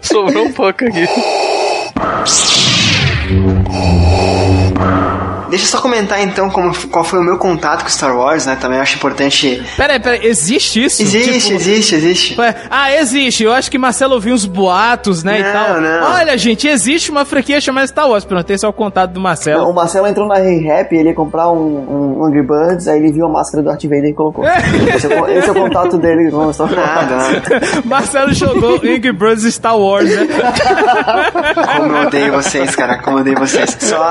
[0.00, 1.06] Sobrou um pouco aqui.
[5.52, 8.56] Deixa eu só comentar então como, qual foi o meu contato com Star Wars, né?
[8.58, 9.62] Também acho importante.
[9.76, 11.02] Peraí, peraí, existe isso?
[11.02, 11.54] Existe, tipo...
[11.56, 12.36] existe, existe.
[12.70, 13.44] Ah, existe.
[13.44, 15.40] Eu acho que Marcelo ouviu uns boatos, né?
[15.40, 15.80] Não, e tal.
[15.82, 16.14] Não.
[16.14, 18.24] Olha, gente, existe uma franquia chamada Star Wars.
[18.24, 19.64] Perguntei só o contato do Marcelo.
[19.64, 23.12] Não, o Marcelo entrou na Rap, ele ia comprar um, um Angry Birds, aí ele
[23.12, 24.46] viu a máscara do Darth Vader e colocou.
[24.48, 26.78] esse, é, esse, é, o contato dele com Star Wars.
[26.78, 27.60] Nada, nada.
[27.84, 30.26] Marcelo jogou Angry Birds Star Wars, né?
[31.76, 32.96] Como eu odeio vocês, cara.
[33.02, 33.76] Como eu odeio vocês.
[33.78, 34.10] Só.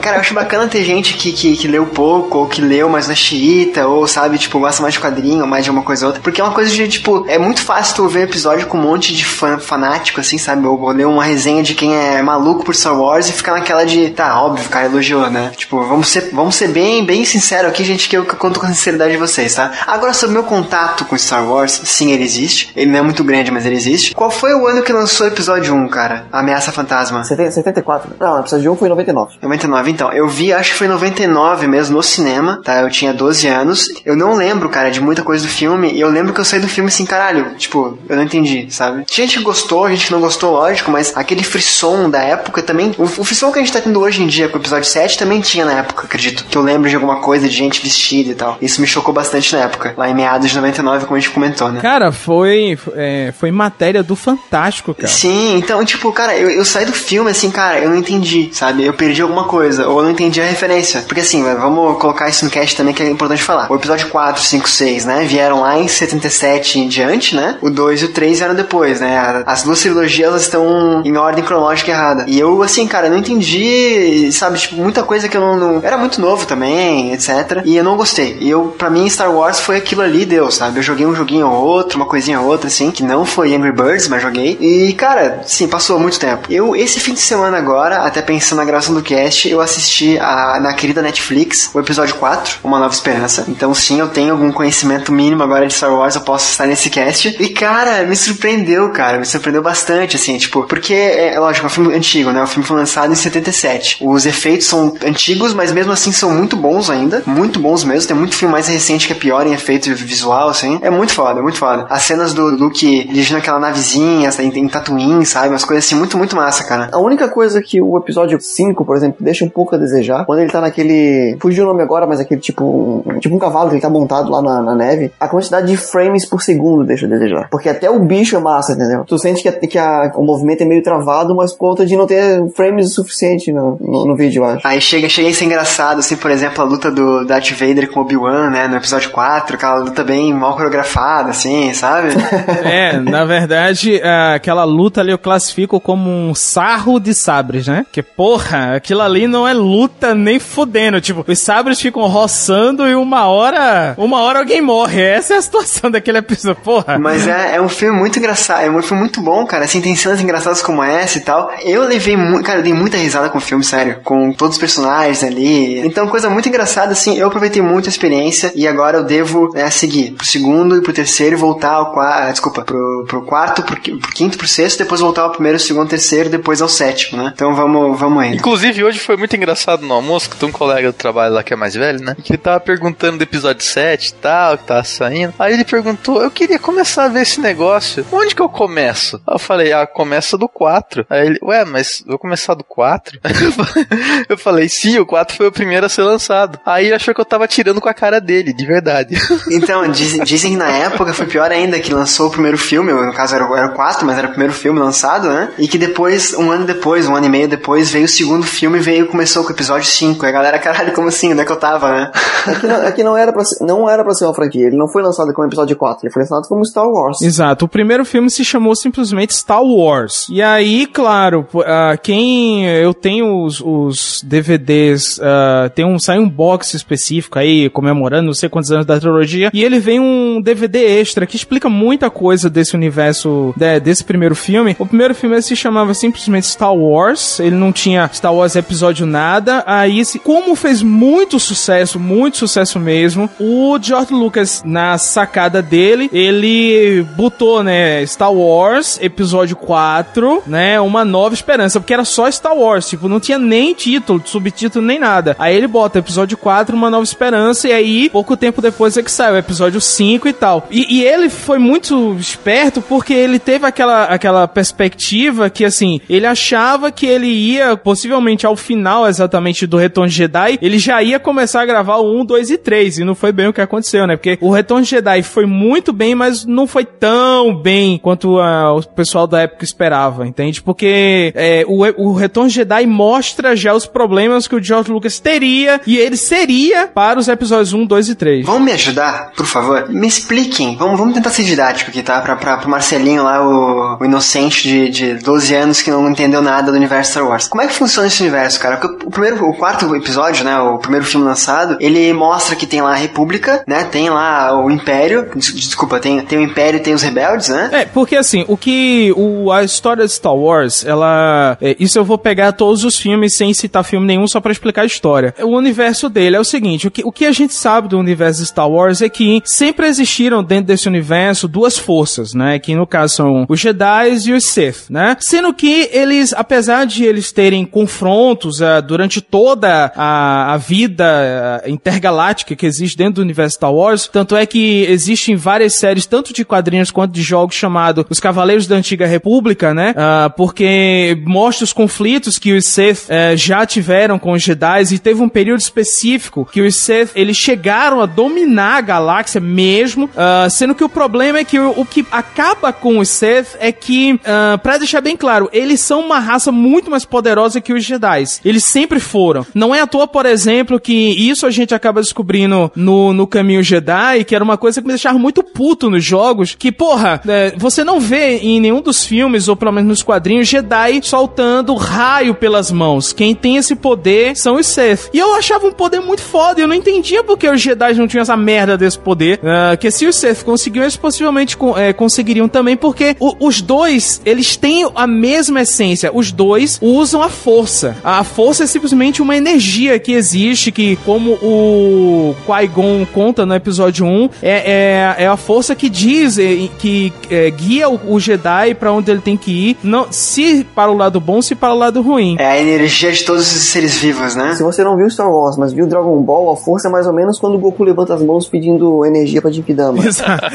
[0.00, 3.08] Cara, eu acho bacana ter gente que que, que leu pouco, ou que leu mais
[3.08, 6.08] na xiita, ou sabe, tipo, gosta mais de quadrinho, ou mais de uma coisa ou
[6.08, 6.22] outra.
[6.22, 9.14] Porque é uma coisa de, tipo, é muito fácil tu ver episódio com um monte
[9.14, 10.66] de fã fanático, assim, sabe?
[10.66, 13.84] Ou, ou ler uma resenha de quem é maluco por Star Wars e ficar naquela
[13.84, 15.52] de, tá, óbvio, ficar elogiou, né?
[15.56, 18.60] Tipo, vamos ser, vamos ser bem, bem sincero aqui, gente, que eu, que eu conto
[18.60, 19.72] com a sinceridade de vocês, tá?
[19.86, 22.70] Agora, sobre o meu contato com Star Wars, sim, ele existe.
[22.76, 24.14] Ele não é muito grande, mas ele existe.
[24.14, 26.26] Qual foi o ano que lançou o episódio 1, cara?
[26.32, 27.24] Ameaça Fantasma.
[27.24, 28.14] 74.
[28.18, 29.36] Não, o episódio 1 foi em 99.
[29.42, 30.12] 99, então.
[30.12, 32.80] Eu vi, acho que foi em 99 mesmo, no cinema, tá?
[32.80, 33.88] Eu tinha 12 anos.
[34.04, 35.92] Eu não lembro, cara, de muita coisa do filme.
[35.92, 39.04] E eu lembro que eu saí do filme assim, caralho, tipo, eu não entendi, sabe?
[39.04, 42.94] Tinha gente que gostou, gente que não gostou, lógico, mas aquele frisson da época também.
[42.98, 45.18] O, o frisson que a gente tá tendo hoje em dia com o episódio 7
[45.18, 46.44] também tinha na época, acredito.
[46.44, 48.58] Que eu lembro de alguma coisa de gente vestida e tal.
[48.60, 51.70] Isso me chocou bastante na época, lá em meados de 99, como a gente comentou,
[51.70, 51.80] né?
[51.80, 52.78] Cara, foi.
[52.94, 55.08] É, foi matéria do Fantástico, cara.
[55.08, 58.84] Sim, então, tipo, cara, eu, eu saí do filme assim, cara, eu não entendi, sabe?
[58.84, 61.02] Eu perdi alguma coisa, ou eu não entendi a referência.
[61.02, 63.70] Porque assim, vamos colocar isso no cast também que é importante falar.
[63.70, 65.24] O episódio 4, 5, 6, né?
[65.24, 67.58] Vieram lá em 77 em diante, né?
[67.60, 69.42] O 2 e o 3 vieram depois, né?
[69.46, 72.24] As duas trilogias elas estão em ordem cronológica errada.
[72.28, 74.58] E eu, assim, cara, não entendi, sabe?
[74.58, 75.80] Tipo, muita coisa que eu não, não.
[75.82, 77.62] Era muito novo também, etc.
[77.64, 78.36] E eu não gostei.
[78.40, 80.78] E eu, pra mim, Star Wars foi aquilo ali, deu, sabe?
[80.78, 83.72] Eu joguei um joguinho ou outro, uma coisinha ou outra, assim, que não foi Angry
[83.72, 84.56] Birds, mas joguei.
[84.60, 86.46] E, cara, sim, passou muito tempo.
[86.50, 90.60] Eu, esse fim de semana agora, até pensando na gravação do cast, eu assisti a,
[90.60, 93.44] na querida Netflix o episódio 4, Uma Nova Esperança.
[93.48, 96.90] Então, sim, eu tenho algum conhecimento mínimo agora de Star Wars, eu posso estar nesse
[96.90, 97.36] cast.
[97.38, 101.70] E, cara, me surpreendeu, cara, me surpreendeu bastante, assim, tipo, porque, é, lógico, é um
[101.70, 102.42] filme antigo, né?
[102.42, 103.98] O filme foi lançado em 77.
[104.00, 107.22] Os efeitos são antigos, mas mesmo assim são muito bons ainda.
[107.26, 108.08] Muito bons mesmo.
[108.08, 110.78] Tem muito filme mais recente que é pior em efeito visual, assim.
[110.82, 111.86] É muito foda, é muito foda.
[111.88, 115.48] As cenas do Luke dirigindo aquela navezinha, em, em Tatooine, sabe?
[115.48, 116.88] Umas coisas assim, muito, muito massa, cara.
[116.92, 120.24] A única coisa que o episódio 5, por exemplo, deixa um pouco a desejar desejar.
[120.24, 121.36] Quando ele tá naquele.
[121.40, 123.02] Fugiu o nome agora, mas aquele tipo.
[123.06, 125.10] Um, tipo um cavalo que ele tá montado lá na, na, neve.
[125.18, 127.48] A quantidade de frames por segundo deixa a desejar.
[127.50, 129.04] Porque até o bicho é massa, entendeu?
[129.04, 131.96] Tu sente que, a, que a, o movimento é meio travado, mas por conta de
[131.96, 134.66] não ter frames o suficiente no, no, no vídeo, eu acho.
[134.66, 138.00] Aí chega, chega a ser engraçado, assim, por exemplo, a luta do Darth Vader com
[138.00, 142.08] Obi-Wan, né, no episódio 4, aquela luta bem mal coreografada, assim, sabe?
[142.64, 144.00] é, na verdade,
[144.34, 147.86] aquela luta ali eu classifico como um sarro de sabres, né?
[147.92, 151.00] Que porra, aquilo ali não é luta nem fudendo.
[151.00, 153.94] Tipo, os sabres ficam roçando e uma hora.
[153.96, 155.00] Uma hora alguém morre.
[155.00, 156.98] Essa é a situação daquele episódio, porra.
[156.98, 159.64] Mas é, é um filme muito engraçado, é um filme muito bom, cara.
[159.64, 161.50] Assim, tem cenas engraçadas como essa e tal.
[161.64, 162.44] Eu levei muito.
[162.44, 164.00] Cara, eu dei muita risada com o filme, sério.
[164.02, 165.78] Com todos os personagens ali.
[165.86, 167.16] Então, coisa muito engraçada, assim.
[167.16, 170.92] Eu aproveitei muito a experiência e agora eu devo né, seguir pro segundo e pro
[170.92, 172.32] terceiro e voltar ao quarto.
[172.32, 176.28] Desculpa, pro, pro quarto, pro, pro quinto, pro sexto, depois voltar ao primeiro, segundo, terceiro,
[176.28, 177.32] depois ao sétimo, né?
[177.34, 178.36] Então vamos, vamos indo.
[178.36, 181.52] Inclusive, hoje foi muito engraçado no almoço, que tem um colega do trabalho lá que
[181.52, 182.16] é mais velho, né?
[182.22, 185.34] Que ele tava perguntando do episódio 7 e tal, que tava saindo.
[185.38, 188.04] Aí ele perguntou: Eu queria começar a ver esse negócio.
[188.10, 189.20] Onde que eu começo?
[189.26, 191.06] Aí eu falei: Ah, começa do 4.
[191.10, 193.20] Aí ele: Ué, mas vou começar do 4?
[194.28, 196.58] eu falei: Sim, o 4 foi o primeiro a ser lançado.
[196.64, 199.16] Aí ele achou que eu tava tirando com a cara dele, de verdade.
[199.50, 203.12] Então, diz, dizem que na época foi pior ainda, que lançou o primeiro filme, no
[203.12, 205.52] caso era, era o 4, mas era o primeiro filme lançado, né?
[205.58, 208.78] E que depois, um ano depois, um ano e meio depois, veio o segundo filme
[208.78, 210.24] e veio, começou com o episódio 5.
[210.24, 211.32] E a galera, caralho, como assim?
[211.32, 212.12] Onde é que eu tava, né?
[212.46, 214.66] É que não, é que não era, pra ser, não era pra ser uma franquia.
[214.66, 217.20] Ele não foi lançado como episódio 4, ele foi lançado como Star Wars.
[217.20, 217.64] Exato.
[217.64, 220.26] O primeiro filme se chamou simplesmente Star Wars.
[220.30, 222.66] E aí, claro, uh, quem.
[222.66, 225.98] Eu tenho os, os DVDs, uh, tem um.
[225.98, 229.50] Sai um box específico aí, comemorando não sei quantos anos da trilogia.
[229.52, 234.34] E ele vem um DVD extra que explica muita coisa desse universo, de, desse primeiro
[234.34, 234.76] filme.
[234.78, 237.40] O primeiro filme se chamava simplesmente Star Wars.
[237.40, 239.62] Ele não tinha Star Wars episódio nada.
[239.74, 247.06] Aí, como fez muito sucesso, muito sucesso mesmo, o George Lucas, na sacada dele, ele
[247.16, 252.86] botou, né, Star Wars, episódio 4, né, uma nova esperança, porque era só Star Wars,
[252.86, 255.34] tipo, não tinha nem título, subtítulo, nem nada.
[255.38, 259.10] Aí ele bota episódio 4, uma nova esperança, e aí, pouco tempo depois é que
[259.10, 260.68] saiu, episódio 5 e tal.
[260.70, 266.26] E, e ele foi muito esperto porque ele teve aquela, aquela perspectiva que, assim, ele
[266.26, 271.18] achava que ele ia, possivelmente ao final exatamente do Retorno de Jedi, ele já ia
[271.18, 274.06] começar a gravar o 1, 2 e 3, e não foi bem o que aconteceu,
[274.06, 274.16] né?
[274.16, 278.78] Porque o Retorno de Jedi foi muito bem, mas não foi tão bem quanto uh,
[278.78, 280.62] o pessoal da época esperava, entende?
[280.62, 285.18] Porque é, o, o Retorno de Jedi mostra já os problemas que o George Lucas
[285.20, 288.46] teria e ele seria para os episódios 1, 2 e 3.
[288.46, 289.88] Vamos me ajudar, por favor?
[289.88, 290.76] Me expliquem.
[290.76, 292.20] Vamos, vamos tentar ser didático aqui, tá?
[292.20, 296.42] Pra, pra, pro Marcelinho lá, o, o inocente de, de 12 anos que não entendeu
[296.42, 297.48] nada do universo Star Wars.
[297.48, 298.76] Como é que funciona esse universo, cara?
[298.76, 300.58] Porque o primeiro, o quarto episódio, né?
[300.58, 303.84] O primeiro filme lançado, ele mostra que tem lá a República, né?
[303.84, 305.30] Tem lá o Império.
[305.34, 307.70] Desculpa, tem, tem o Império e tem os rebeldes, né?
[307.72, 309.12] É, porque assim, o que.
[309.16, 311.56] O, a história de Star Wars, ela.
[311.60, 314.82] É, isso eu vou pegar todos os filmes sem citar filme nenhum, só para explicar
[314.82, 315.34] a história.
[315.40, 318.40] O universo dele é o seguinte: o que, o que a gente sabe do universo
[318.40, 322.58] de Star Wars é que sempre existiram dentro desse universo duas forças, né?
[322.58, 325.16] Que no caso são os Jedi e os Sith, né?
[325.20, 331.68] Sendo que eles, apesar de eles terem confrontos uh, durante toda a, a vida uh,
[331.68, 336.32] intergaláctica que existe dentro do universo Star Wars, tanto é que existem várias séries, tanto
[336.32, 339.96] de quadrinhos quanto de jogos, chamado Os Cavaleiros da Antiga República, né?
[339.96, 345.20] Uh, porque mostra os conflitos que os Sith já tiveram com os Jedi e teve
[345.20, 350.08] um período específico que os Sith eles chegaram a dominar a galáxia mesmo,
[350.50, 354.14] sendo que o problema é que o, o que acaba com os Sith é que,
[354.14, 358.12] uh, pra deixar bem claro, eles são uma raça muito mais poderosa que os Jedi.
[358.44, 359.21] Eles sempre foram.
[359.54, 363.62] Não é à toa, por exemplo, que isso a gente acaba descobrindo no, no caminho
[363.62, 367.54] Jedi, que era uma coisa que me deixava muito puto nos jogos, que, porra, é,
[367.56, 372.34] você não vê em nenhum dos filmes, ou pelo menos nos quadrinhos, Jedi soltando raio
[372.34, 373.12] pelas mãos.
[373.12, 375.10] Quem tem esse poder são os Sith.
[375.12, 378.22] E eu achava um poder muito foda, eu não entendia porque os Jedi não tinham
[378.22, 379.38] essa merda desse poder.
[379.38, 384.22] Uh, que se os Sith conseguiam, eles possivelmente é, conseguiriam também, porque o, os dois,
[384.24, 386.10] eles têm a mesma essência.
[386.14, 387.96] Os dois usam a força.
[388.02, 394.06] A força é simplesmente uma energia que existe, que, como o Qui-Gon conta no episódio
[394.06, 398.74] 1, é, é, é a força que diz, é, que é, guia o, o Jedi
[398.74, 401.78] para onde ele tem que ir, não, se para o lado bom, se para o
[401.78, 402.36] lado ruim.
[402.38, 404.54] É a energia de todos os seres vivos, né?
[404.54, 407.12] Se você não viu Star Wars, mas viu Dragon Ball, a força é mais ou
[407.12, 409.98] menos quando o Goku levanta as mãos pedindo energia pra Jinkidama.
[410.06, 410.46] Exato.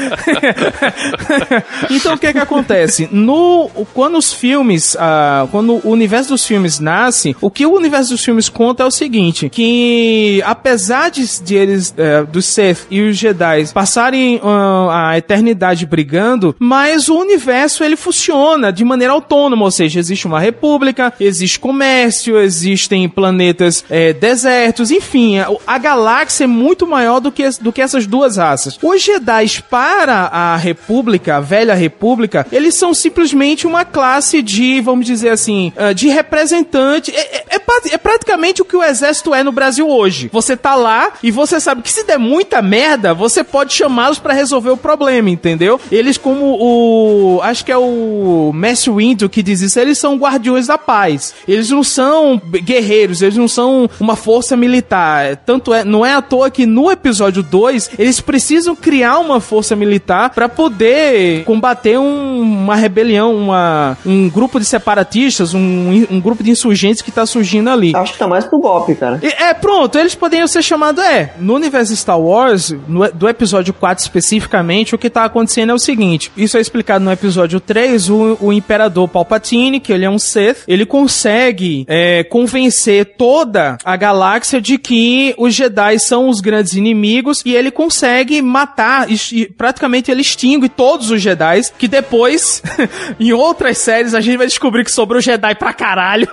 [1.90, 3.08] então o que é que acontece?
[3.12, 8.10] No, quando os filmes, ah, quando o universo dos filmes nasce, o que o universo
[8.10, 12.56] dos filmes eles contam é o seguinte, que apesar de, de eles, é, dos
[12.90, 19.12] e os Jedi passarem uh, a eternidade brigando, mas o universo ele funciona de maneira
[19.12, 25.78] autônoma, ou seja, existe uma república, existe comércio, existem planetas é, desertos, enfim, a, a,
[25.78, 28.78] galáxia é muito maior do que, do que essas duas raças.
[28.82, 35.06] Os Jedi para a república, a velha república, eles são simplesmente uma classe de, vamos
[35.06, 37.14] dizer assim, uh, de representante.
[37.14, 37.98] É, é, é, é
[38.38, 40.30] praticamente o que o exército é no Brasil hoje.
[40.32, 44.32] Você tá lá e você sabe que se der muita merda, você pode chamá-los para
[44.32, 45.80] resolver o problema, entendeu?
[45.90, 47.40] Eles, como o.
[47.42, 51.34] Acho que é o Mestre Windu que diz isso, eles são guardiões da paz.
[51.46, 55.36] Eles não são guerreiros, eles não são uma força militar.
[55.36, 59.74] Tanto é, não é à toa que no episódio 2 eles precisam criar uma força
[59.74, 66.42] militar para poder combater um, uma rebelião, uma, um grupo de separatistas, um, um grupo
[66.42, 67.92] de insurgentes que tá surgindo ali.
[67.96, 69.18] Acho que tá mais pro golpe, cara.
[69.22, 73.72] E, é, pronto, eles poderiam ser chamados, é, no universo Star Wars, no, do episódio
[73.72, 78.10] 4 especificamente, o que tá acontecendo é o seguinte, isso é explicado no episódio 3,
[78.10, 83.96] o, o Imperador Palpatine, que ele é um Sith, ele consegue é, convencer toda a
[83.96, 90.10] galáxia de que os Jedi são os grandes inimigos e ele consegue matar, e, praticamente
[90.10, 92.62] ele extingue todos os Jedi, que depois,
[93.18, 96.28] em outras séries, a gente vai descobrir que sobrou Jedi pra caralho.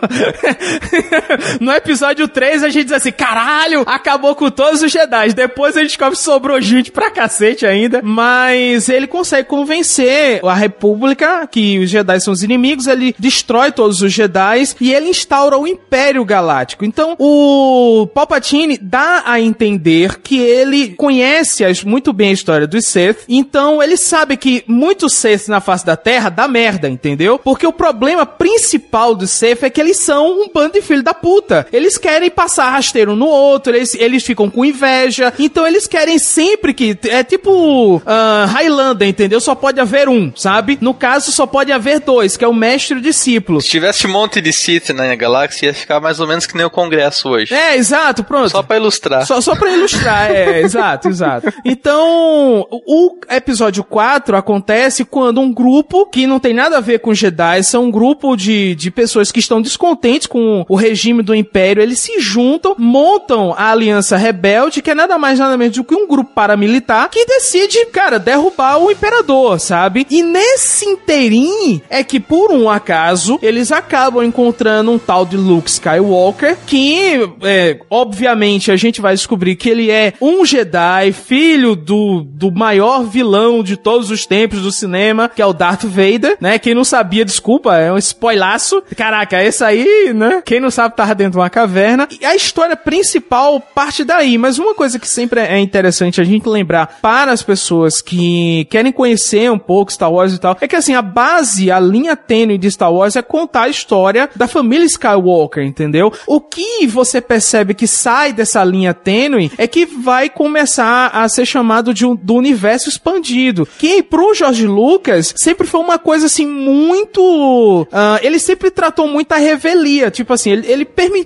[1.59, 5.33] no episódio 3, a gente diz assim, caralho, acabou com todos os Jedi.
[5.33, 10.53] Depois a gente descobre que sobrou gente pra cacete ainda, mas ele consegue convencer a
[10.55, 15.59] República que os Jedi são os inimigos, ele destrói todos os Jedi e ele instaura
[15.59, 16.83] o Império Galáctico.
[16.83, 23.25] Então, o Palpatine dá a entender que ele conhece muito bem a história dos Sith,
[23.29, 27.37] então ele sabe que muitos Sith na face da Terra dá merda, entendeu?
[27.37, 31.13] Porque o problema principal dos Sith é que eles são um bando de filho da
[31.13, 31.67] puta.
[31.75, 36.73] Eles querem passar rasteiro no outro, eles, eles ficam com inveja, então eles querem sempre
[36.73, 36.97] que.
[37.09, 39.39] É tipo uh, Highlander, entendeu?
[39.39, 40.77] Só pode haver um, sabe?
[40.79, 43.61] No caso, só pode haver dois, que é o mestre e o discípulo.
[43.61, 46.65] Se tivesse um monte de Sith na galáxia, ia ficar mais ou menos que nem
[46.65, 47.53] o Congresso hoje.
[47.53, 48.49] É, exato, pronto.
[48.49, 49.25] Só pra ilustrar.
[49.25, 51.53] Só, só pra ilustrar, é, exato, exato.
[51.63, 57.13] Então, o episódio 4 acontece quando um grupo que não tem nada a ver com
[57.13, 61.64] Jedi, são um grupo de, de pessoas que estão descontentes com o regime do Império,
[61.71, 65.95] eles se juntam, montam a Aliança Rebelde, que é nada mais nada menos do que
[65.95, 70.05] um grupo paramilitar que decide, cara, derrubar o Imperador, sabe?
[70.09, 75.69] E nesse inteirinho é que, por um acaso, eles acabam encontrando um tal de Luke
[75.69, 82.21] Skywalker, que, é, obviamente, a gente vai descobrir que ele é um Jedi, filho do,
[82.23, 86.59] do maior vilão de todos os tempos do cinema, que é o Darth Vader, né?
[86.59, 88.81] Quem não sabia, desculpa, é um spoilaço.
[88.95, 90.41] Caraca, esse aí, né?
[90.45, 92.07] Quem não sabe tava dentro de uma caverna.
[92.19, 96.47] E a história principal parte daí, mas uma coisa que sempre é interessante a gente
[96.47, 100.75] lembrar para as pessoas que querem conhecer um pouco Star Wars e tal, é que
[100.75, 104.85] assim, a base, a linha tênue de Star Wars é contar a história da família
[104.85, 106.11] Skywalker, entendeu?
[106.27, 111.45] O que você percebe que sai dessa linha tênue é que vai começar a ser
[111.45, 116.45] chamado de um, do universo expandido, que pro George Lucas sempre foi uma coisa assim
[116.45, 120.85] muito, uh, ele sempre tratou muito a revelia, tipo assim, ele, ele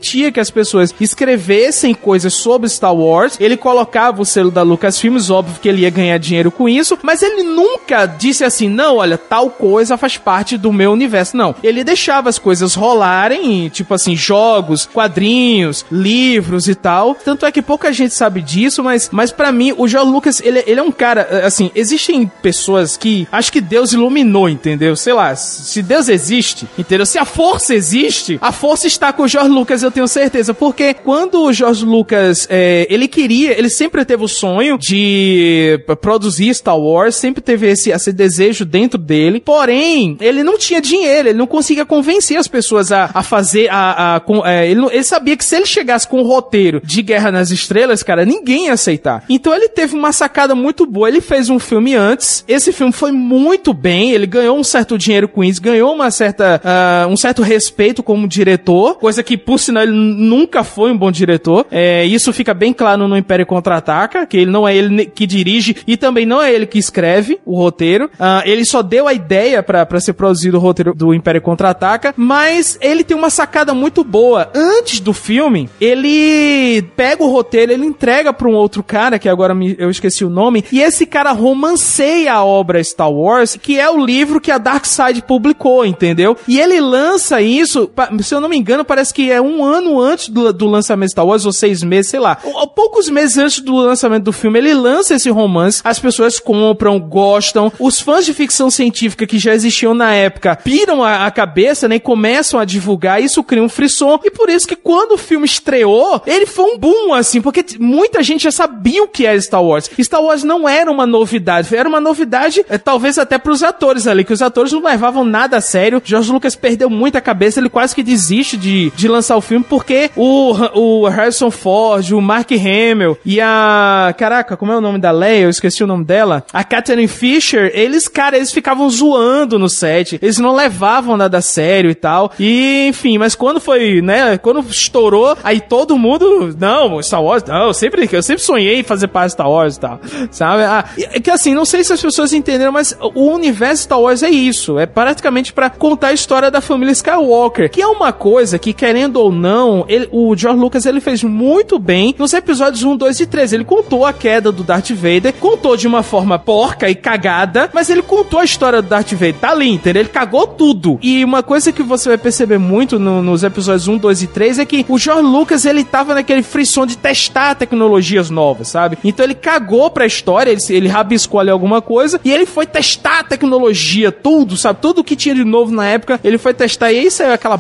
[0.10, 5.30] permitia que as pessoas escrevessem coisas sobre Star Wars, ele colocava o selo da Lucasfilms,
[5.30, 9.18] óbvio que ele ia ganhar dinheiro com isso, mas ele nunca disse assim, não, olha,
[9.18, 11.56] tal coisa faz parte do meu universo, não.
[11.64, 17.16] Ele deixava as coisas rolarem, tipo assim, jogos, quadrinhos, livros e tal.
[17.16, 20.64] Tanto é que pouca gente sabe disso, mas, mas para mim, o George Lucas, ele,
[20.66, 24.96] ele é um cara, assim, existem pessoas que acho que Deus iluminou, entendeu?
[24.96, 27.06] Sei lá, se Deus existe, entendeu?
[27.06, 30.54] Se a força existe, a força está com o George Lucas, eu tenho certeza.
[30.54, 36.54] Porque quando o George Lucas, é, ele queria, ele sempre teve o sonho de produzir
[36.54, 39.42] Star Wars, sempre teve esse, esse desejo dentro dele.
[39.44, 44.18] Porém, ele não tinha dinheiro, ele não conseguia convencer as pessoas a, a fazer, a,
[44.18, 47.52] a, é, ele, ele sabia que se ele chegasse com um roteiro de Guerra nas
[47.52, 49.24] Estrelas, cara, ninguém ia aceitar.
[49.30, 51.08] Então ele teve uma sacada muito boa.
[51.08, 52.44] Ele fez um filme antes.
[52.48, 54.12] Esse filme foi muito bem.
[54.12, 58.28] Ele ganhou um certo dinheiro com isso, ganhou uma certa, uh, um certo respeito como
[58.28, 61.66] diretor, coisa que por sinal ele nunca foi um bom diretor.
[61.72, 65.76] É, isso fica bem claro no Império Contra-Ataca, que ele não é ele que dirige
[65.86, 68.06] e também não é ele que escreve o roteiro.
[68.06, 72.78] Uh, ele só deu a ideia para ser produzido o roteiro do Império Contra-Ataca, mas
[72.82, 74.50] ele tem uma sacada muito boa.
[74.54, 79.54] Antes do filme, ele pega o roteiro, ele entrega para um outro cara, que agora
[79.54, 83.90] me, eu esqueci o nome, e esse cara romanceia a obra Star Wars, que é
[83.90, 86.38] o livro que a Dark Side publicou, entendeu?
[86.48, 87.90] E ele lança isso,
[88.22, 91.08] se eu não me engano, parece que é um ano ano antes do, do lançamento
[91.08, 92.38] de Star Wars, ou seis meses, sei lá.
[92.44, 97.00] Ou, poucos meses antes do lançamento do filme, ele lança esse romance, as pessoas compram,
[97.00, 101.88] gostam, os fãs de ficção científica que já existiam na época piram a, a cabeça,
[101.88, 105.18] né, e começam a divulgar, isso cria um frisson, e por isso que quando o
[105.18, 109.40] filme estreou, ele foi um boom, assim, porque muita gente já sabia o que era
[109.42, 109.90] Star Wars.
[110.00, 114.24] Star Wars não era uma novidade, era uma novidade, é, talvez até pros atores ali,
[114.24, 116.02] que os atores não levavam nada a sério.
[116.04, 120.10] George Lucas perdeu muita cabeça, ele quase que desiste de, de lançar o filme, porque
[120.16, 124.14] o, o Harrison Ford, o Mark Hamill e a.
[124.18, 125.44] Caraca, como é o nome da Leia?
[125.44, 126.44] Eu esqueci o nome dela.
[126.52, 130.20] A Catherine Fisher, eles, cara, eles ficavam zoando no set.
[130.22, 132.32] Eles não levavam nada a sério e tal.
[132.40, 134.38] E, enfim, mas quando foi, né?
[134.38, 136.56] Quando estourou, aí todo mundo.
[136.60, 139.76] Não, Star Wars, não, eu sempre, eu sempre sonhei em fazer parte de Star Wars
[139.76, 140.00] e tal.
[140.32, 140.64] Sabe?
[140.64, 144.24] Ah, é que assim, não sei se as pessoas entenderam, mas o universo Star Wars
[144.24, 144.80] é isso.
[144.80, 147.70] É praticamente para contar a história da família Skywalker.
[147.70, 151.78] Que é uma coisa que, querendo ou não, ele, o George Lucas ele fez muito
[151.80, 153.54] bem nos episódios 1, 2 e 3.
[153.54, 157.90] Ele contou a queda do Darth Vader, contou de uma forma porca e cagada, mas
[157.90, 159.36] ele contou a história do Darth Vader.
[159.36, 160.02] Tá ali, entendeu?
[160.02, 161.00] Ele cagou tudo.
[161.02, 164.60] E uma coisa que você vai perceber muito no, nos episódios 1, 2 e 3
[164.60, 168.98] é que o George Lucas ele tava naquele frisson de testar tecnologias novas, sabe?
[169.04, 173.20] Então ele cagou pra história, ele, ele rabiscou ali alguma coisa e ele foi testar
[173.20, 174.80] a tecnologia, tudo, sabe?
[174.82, 176.92] Tudo que tinha de novo na época, ele foi testar.
[176.92, 177.60] E aí saiu aquela,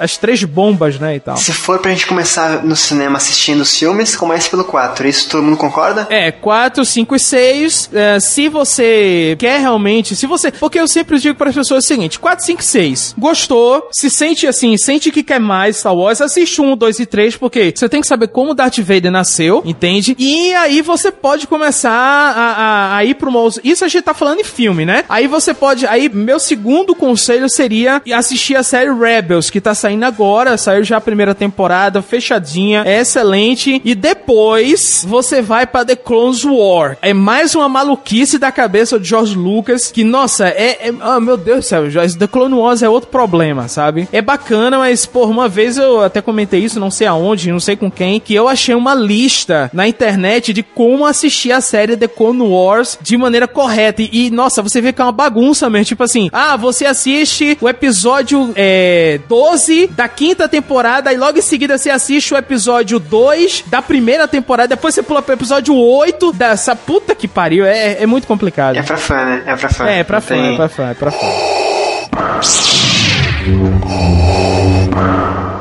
[0.00, 1.16] as três bombas, né?
[1.16, 1.29] E tal.
[1.36, 5.06] Se for pra gente começar no cinema assistindo os filmes, comece pelo 4.
[5.08, 6.06] Isso todo mundo concorda?
[6.10, 7.90] É, 4, 5 e 6.
[7.92, 10.50] É, se você quer realmente, se você.
[10.50, 13.14] Porque eu sempre digo para as pessoas o seguinte: 4, 5 e 6.
[13.18, 17.36] Gostou, se sente assim, sente que quer mais Star Wars, assiste 1, 2 e 3,
[17.36, 20.16] porque você tem que saber como Darth Vader nasceu, entende?
[20.18, 22.52] E aí você pode começar a,
[22.92, 23.40] a, a ir pra uma.
[23.64, 25.04] Isso a gente tá falando em filme, né?
[25.08, 25.86] Aí você pode.
[25.86, 30.98] Aí, meu segundo conselho seria assistir a série Rebels, que tá saindo agora, saiu já
[30.98, 33.82] a primeira temporada, fechadinha, é excelente.
[33.84, 36.96] E depois você vai pra The Clones War.
[37.02, 40.88] É mais uma maluquice da cabeça de George Lucas, que, nossa, é.
[40.88, 41.82] é oh, meu Deus do céu,
[42.16, 44.08] The Clone Wars é outro problema, sabe?
[44.12, 47.74] É bacana, mas, por uma vez eu até comentei isso, não sei aonde, não sei
[47.74, 52.06] com quem, que eu achei uma lista na internet de como assistir a série The
[52.06, 54.00] Clone Wars de maneira correta.
[54.00, 55.86] E, e nossa, você vê que é uma bagunça mesmo.
[55.86, 61.42] Tipo assim, ah, você assiste o episódio é, 12 da quinta temporada, e logo em
[61.42, 66.32] seguida você assiste o episódio 2 da primeira temporada, depois você pula pro episódio 8
[66.32, 67.64] dessa puta que pariu.
[67.64, 68.76] É, é muito complicado.
[68.76, 69.42] É pra fã, né?
[69.46, 69.86] É pra fã.
[69.88, 70.52] É, é pra fã, tem...
[70.52, 71.26] é pra fã, é pra fã.